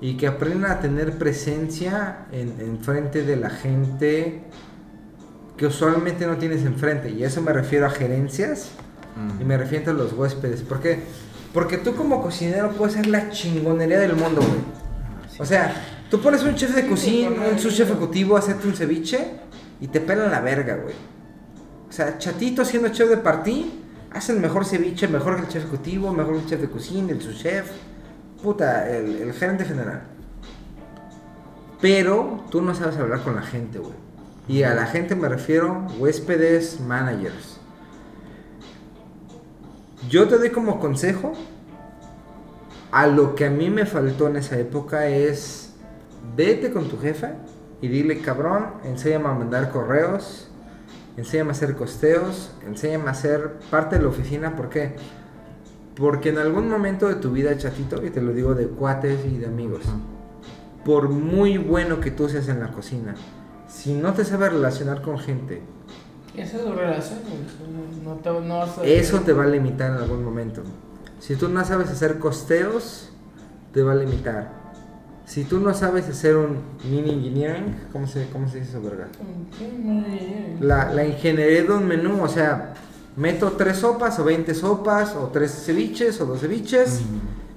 [0.01, 4.45] Y que aprendan a tener presencia en, en frente de la gente
[5.57, 7.11] que usualmente no tienes enfrente.
[7.11, 8.71] Y a eso me refiero a gerencias
[9.41, 10.63] y me refiero a los huéspedes.
[10.63, 11.05] ¿Por qué?
[11.55, 14.61] Porque tú como cocinero puedes ser la chingonería del mundo, güey.
[15.39, 15.73] O sea,
[16.11, 19.39] tú pones un chef de cocina, un sous chef ejecutivo a hacerte un ceviche
[19.81, 20.97] y te pelan la verga, güey.
[21.89, 25.63] O sea, chatito siendo chef de partí, hace el mejor ceviche, mejor que el chef
[25.63, 27.71] ejecutivo, mejor que el chef de cocina, el sous chef.
[28.43, 30.03] Puta, el, el gerente general.
[31.81, 33.95] Pero tú no sabes hablar con la gente, güey.
[34.49, 37.54] Y a la gente me refiero huéspedes, managers.
[40.09, 41.33] Yo te doy como consejo
[42.91, 45.75] a lo que a mí me faltó en esa época es
[46.37, 47.31] vete con tu jefe
[47.81, 50.49] y dile, cabrón, enséñame a mandar correos,
[51.17, 54.97] enséñame a hacer costeos, enséñame a hacer parte de la oficina, ¿por qué?
[55.97, 59.39] Porque en algún momento de tu vida, chatito, y te lo digo de cuates y
[59.39, 59.83] de amigos,
[60.85, 63.15] por muy bueno que tú seas en la cocina,
[63.69, 65.63] si no te sabes relacionar con gente,
[66.37, 68.05] Esa es tu relación, güey.
[68.05, 70.63] No, te, no vas a- eso te va a limitar en algún momento.
[71.21, 73.09] Si tú no sabes hacer costeos,
[73.73, 74.65] te va a limitar.
[75.27, 79.09] Si tú no sabes hacer un mini engineering, ¿cómo se, cómo se dice eso, verga?
[80.61, 82.75] La, la ingeniería de un menú, o sea,
[83.17, 87.01] meto tres sopas o 20 sopas o tres ceviches o dos ceviches.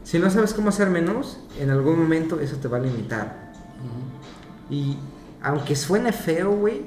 [0.04, 3.52] Si no sabes cómo hacer menús, en algún momento eso te va a limitar.
[4.70, 4.95] Y
[5.44, 6.86] aunque suene feo, güey,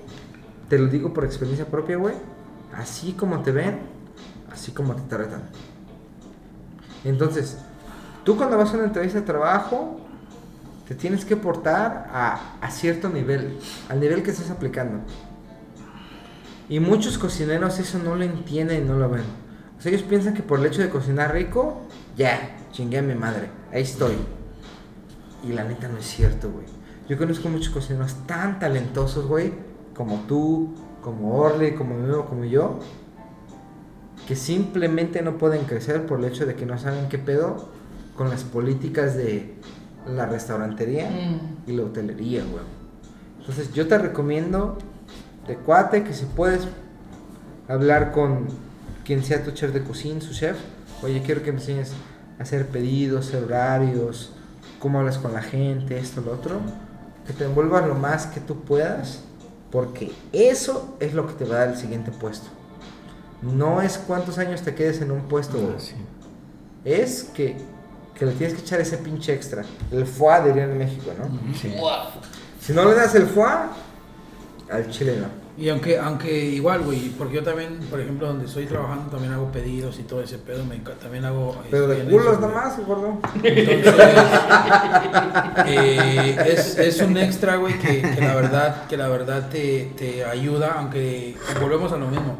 [0.70, 2.14] te lo digo por experiencia propia, güey,
[2.72, 3.80] así como te ven,
[4.52, 5.42] así como te tratan.
[7.04, 7.58] Entonces,
[8.24, 10.00] tú cuando vas a una entrevista de trabajo,
[10.86, 15.00] te tienes que portar a, a cierto nivel, al nivel que estás aplicando.
[16.68, 19.24] Y muchos cocineros eso no lo entienden y no lo ven.
[19.76, 21.80] O sea, ellos piensan que por el hecho de cocinar rico,
[22.16, 24.14] ya, chingué a mi madre, ahí estoy.
[25.42, 26.66] Y la neta no es cierto, güey.
[27.08, 29.52] Yo conozco muchos cocineros tan talentosos, güey,
[30.00, 30.70] como tú,
[31.02, 32.78] como Orly, como yo, como yo,
[34.26, 37.68] que simplemente no pueden crecer por el hecho de que no saben qué pedo
[38.16, 39.56] con las políticas de
[40.06, 41.70] la restaurantería Mm.
[41.70, 42.64] y la hotelería, güey.
[43.40, 44.78] Entonces yo te recomiendo
[45.46, 46.66] de cuate que si puedes
[47.68, 48.46] hablar con
[49.04, 50.56] quien sea tu chef de cocina, su chef,
[51.02, 51.92] oye, quiero que me enseñes
[52.38, 54.32] a hacer pedidos, hacer horarios,
[54.78, 56.58] cómo hablas con la gente, esto, lo otro,
[57.26, 59.24] que te envuelvas lo más que tú puedas,
[59.70, 62.48] porque eso es lo que te va a dar el siguiente puesto.
[63.42, 65.74] No es cuántos años te quedes en un puesto, güey.
[66.84, 67.56] es que,
[68.14, 69.64] que le tienes que echar ese pinche extra.
[69.90, 71.78] El foie dirían en México, ¿no?
[71.78, 72.08] Guau.
[72.60, 73.54] Si no le das el foie,
[74.70, 75.39] al chile no.
[75.58, 79.50] Y aunque, aunque igual, güey, porque yo también, por ejemplo, donde estoy trabajando, también hago
[79.52, 81.54] pedidos y todo ese pedo, me también hago...
[81.70, 83.18] Pero de culos nomás, gordo.
[83.42, 84.14] Entonces,
[85.66, 90.24] eh, es, es un extra, güey, que, que la verdad, que la verdad te, te
[90.24, 92.36] ayuda, aunque volvemos a lo mismo.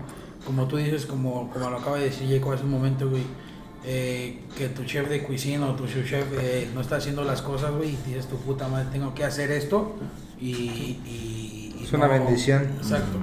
[0.47, 3.23] Como tú dices, como, como lo acaba de decir Jacob hace un momento, güey,
[3.85, 7.73] eh, que tu chef de cocina o tu chef eh, no está haciendo las cosas,
[7.73, 9.95] güey, y dices tu puta madre, tengo que hacer esto
[10.41, 11.40] y- y
[11.91, 12.63] Es una bendición.
[12.79, 13.19] Exacto.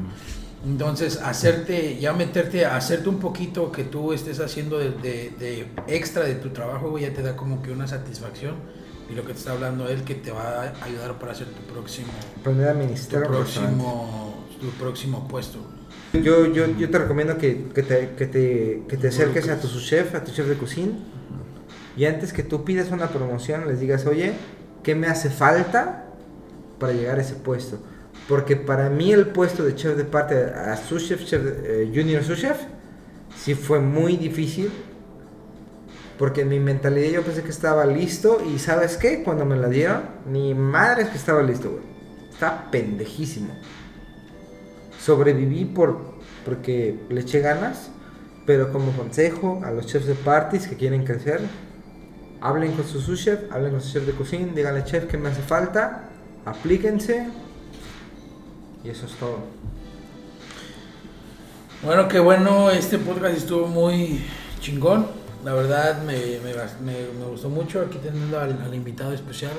[0.66, 6.24] Entonces, hacerte, ya meterte, hacerte un poquito que tú estés haciendo de, de- de extra
[6.26, 8.56] de tu trabajo, güey, ya te da como que una satisfacción.
[9.10, 11.74] Y lo que te está hablando él, que te va a ayudar para hacer tu
[11.74, 12.08] próximo,
[12.42, 13.78] Aprender a tu administrar restaurante.
[13.78, 15.60] próximo, tu próximo puesto.
[16.12, 19.68] Yo, yo, yo te recomiendo que, que te, que, te, que te acerques a tu
[19.80, 20.92] chef, a tu chef de cocina.
[21.96, 24.34] Y antes que tú pidas una promoción, les digas, oye,
[24.84, 26.06] ¿qué me hace falta
[26.80, 27.80] para llegar a ese puesto?
[28.28, 32.24] Porque para mí el puesto de chef de parte a sous chef, chef eh, junior
[32.24, 32.58] sous chef,
[33.36, 34.70] sí fue muy difícil.
[36.18, 39.24] Porque en mi mentalidad yo pensé que estaba listo y ¿sabes qué?
[39.24, 41.84] Cuando me la dieron, ni madre es que estaba listo, güey.
[42.32, 43.54] Estaba pendejísimo
[45.08, 47.90] sobreviví por porque le eché ganas,
[48.46, 51.42] pero como consejo a los chefs de parties que quieren crecer,
[52.42, 55.30] hablen con su sous chef, hablen con su chef de cocina, díganle chef que me
[55.30, 56.10] hace falta,
[56.46, 57.28] aplíquense
[58.88, 59.40] y eso es todo.
[61.84, 64.22] Bueno, qué bueno, este podcast estuvo muy
[64.62, 65.06] chingón.
[65.44, 69.52] La verdad me, me, me- me gustó mucho aquí teniendo al, al invitado especial,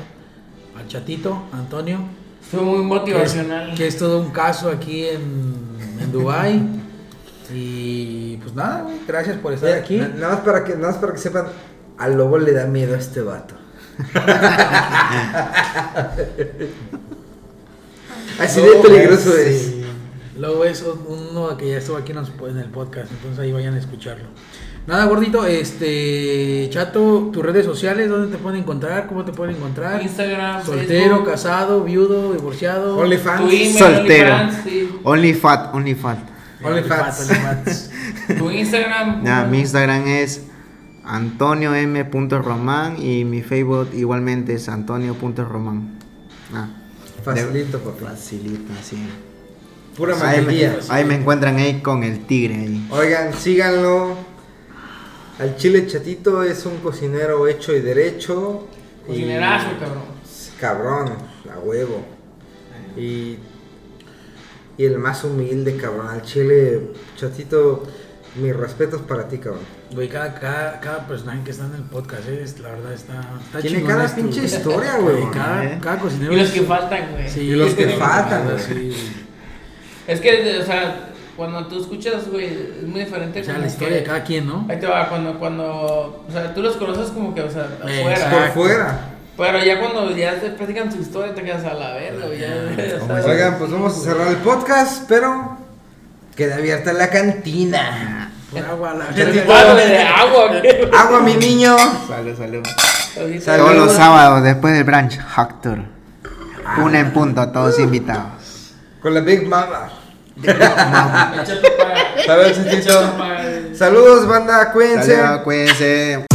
[0.77, 2.01] al chatito, Antonio.
[2.43, 3.75] Estuvo muy que es, motivacional.
[3.75, 5.55] que es todo un caso aquí en,
[6.01, 6.61] en Dubai
[7.55, 9.97] y pues nada, gracias por estar aquí.
[9.99, 11.47] Na- Nada más para que nada más para que sepan,
[11.99, 13.55] al lobo le da miedo a este vato.
[18.39, 19.41] Así de peligroso sí.
[19.47, 19.75] es.
[20.39, 24.29] Luego es uno que ya estuvo aquí en, el podcast, entonces ahí vayan a escucharlo.
[24.87, 29.07] Nada, gordito, este, Chato, tus redes sociales, ¿dónde te pueden encontrar?
[29.09, 30.01] ¿Cómo te pueden encontrar?
[30.01, 31.27] Instagram, Soltero, Facebook.
[31.27, 32.97] casado, viudo, divorciado.
[32.97, 33.77] OnlyFans.
[33.77, 34.35] Soltero.
[34.35, 34.89] OnlyFans, sí.
[35.03, 35.97] Only fat, only.
[38.39, 39.25] Tu Instagram.
[39.25, 40.47] Ya, mi Instagram es
[41.05, 45.99] Antonio M.Román y mi Facebook igualmente es Antonio.román.
[46.55, 46.69] Ah,
[47.35, 48.11] Facilito, papá.
[48.11, 48.97] Facilito, así.
[49.97, 50.79] Pura Ahí me, mayoría.
[50.91, 52.87] ahí me encuentran ahí con el tigre ahí.
[52.91, 54.17] Oigan, síganlo.
[55.39, 58.67] Al chile chatito es un cocinero hecho y derecho.
[59.07, 60.03] y- Cocinerazo, cabrón.
[60.61, 61.13] Cabrón,
[61.55, 62.05] a huevo.
[62.97, 63.37] Y,
[64.77, 66.09] y el más humilde, cabrón.
[66.09, 67.85] Al chile, chatito,
[68.41, 69.63] mis respetos para ti, cabrón.
[69.91, 73.15] Güey, cada, cada, cada personaje que está en el podcast, eh, es, la verdad está,
[73.45, 74.53] está Tiene cada esto, pinche güey.
[74.55, 75.31] historia, güey.
[75.31, 75.79] Cada, ¿Eh?
[75.83, 77.29] cada cocinero Y los es- que faltan, güey.
[77.31, 78.59] Sí, Y los que faltan, sí, güey.
[78.65, 79.29] sí, güey.
[80.07, 83.41] Es que, o sea, cuando tú escuchas, güey, es muy diferente.
[83.41, 84.67] O sea, como la historia que- de cada quien, ¿no?
[84.69, 88.31] Ahí te va, cuando, cuando, o sea, tú los conoces como que, o sea, afuera.
[88.31, 89.01] Por fuera.
[89.39, 92.41] Pero ya cuando ya te platican su historia, te quedas a la verga, güey.
[93.07, 93.25] Sabes.
[93.25, 95.57] Oigan, pues vamos a cerrar el podcast, pero
[96.37, 98.33] queda abierta la cantina.
[98.51, 99.05] Por agua, la
[99.77, 100.03] de
[100.97, 101.77] agua, mi niño.
[102.09, 102.63] Salud, salud.
[103.45, 105.79] Todos los sábados después del brunch, Hector.
[106.79, 108.73] Una en punto, todos invitados.
[109.03, 109.91] Con la Big Mama.
[110.43, 112.77] Échate para- Salud, Cecito.
[112.77, 115.17] échate para- Saludos, banda, cuídense.
[115.45, 116.28] Cuídense.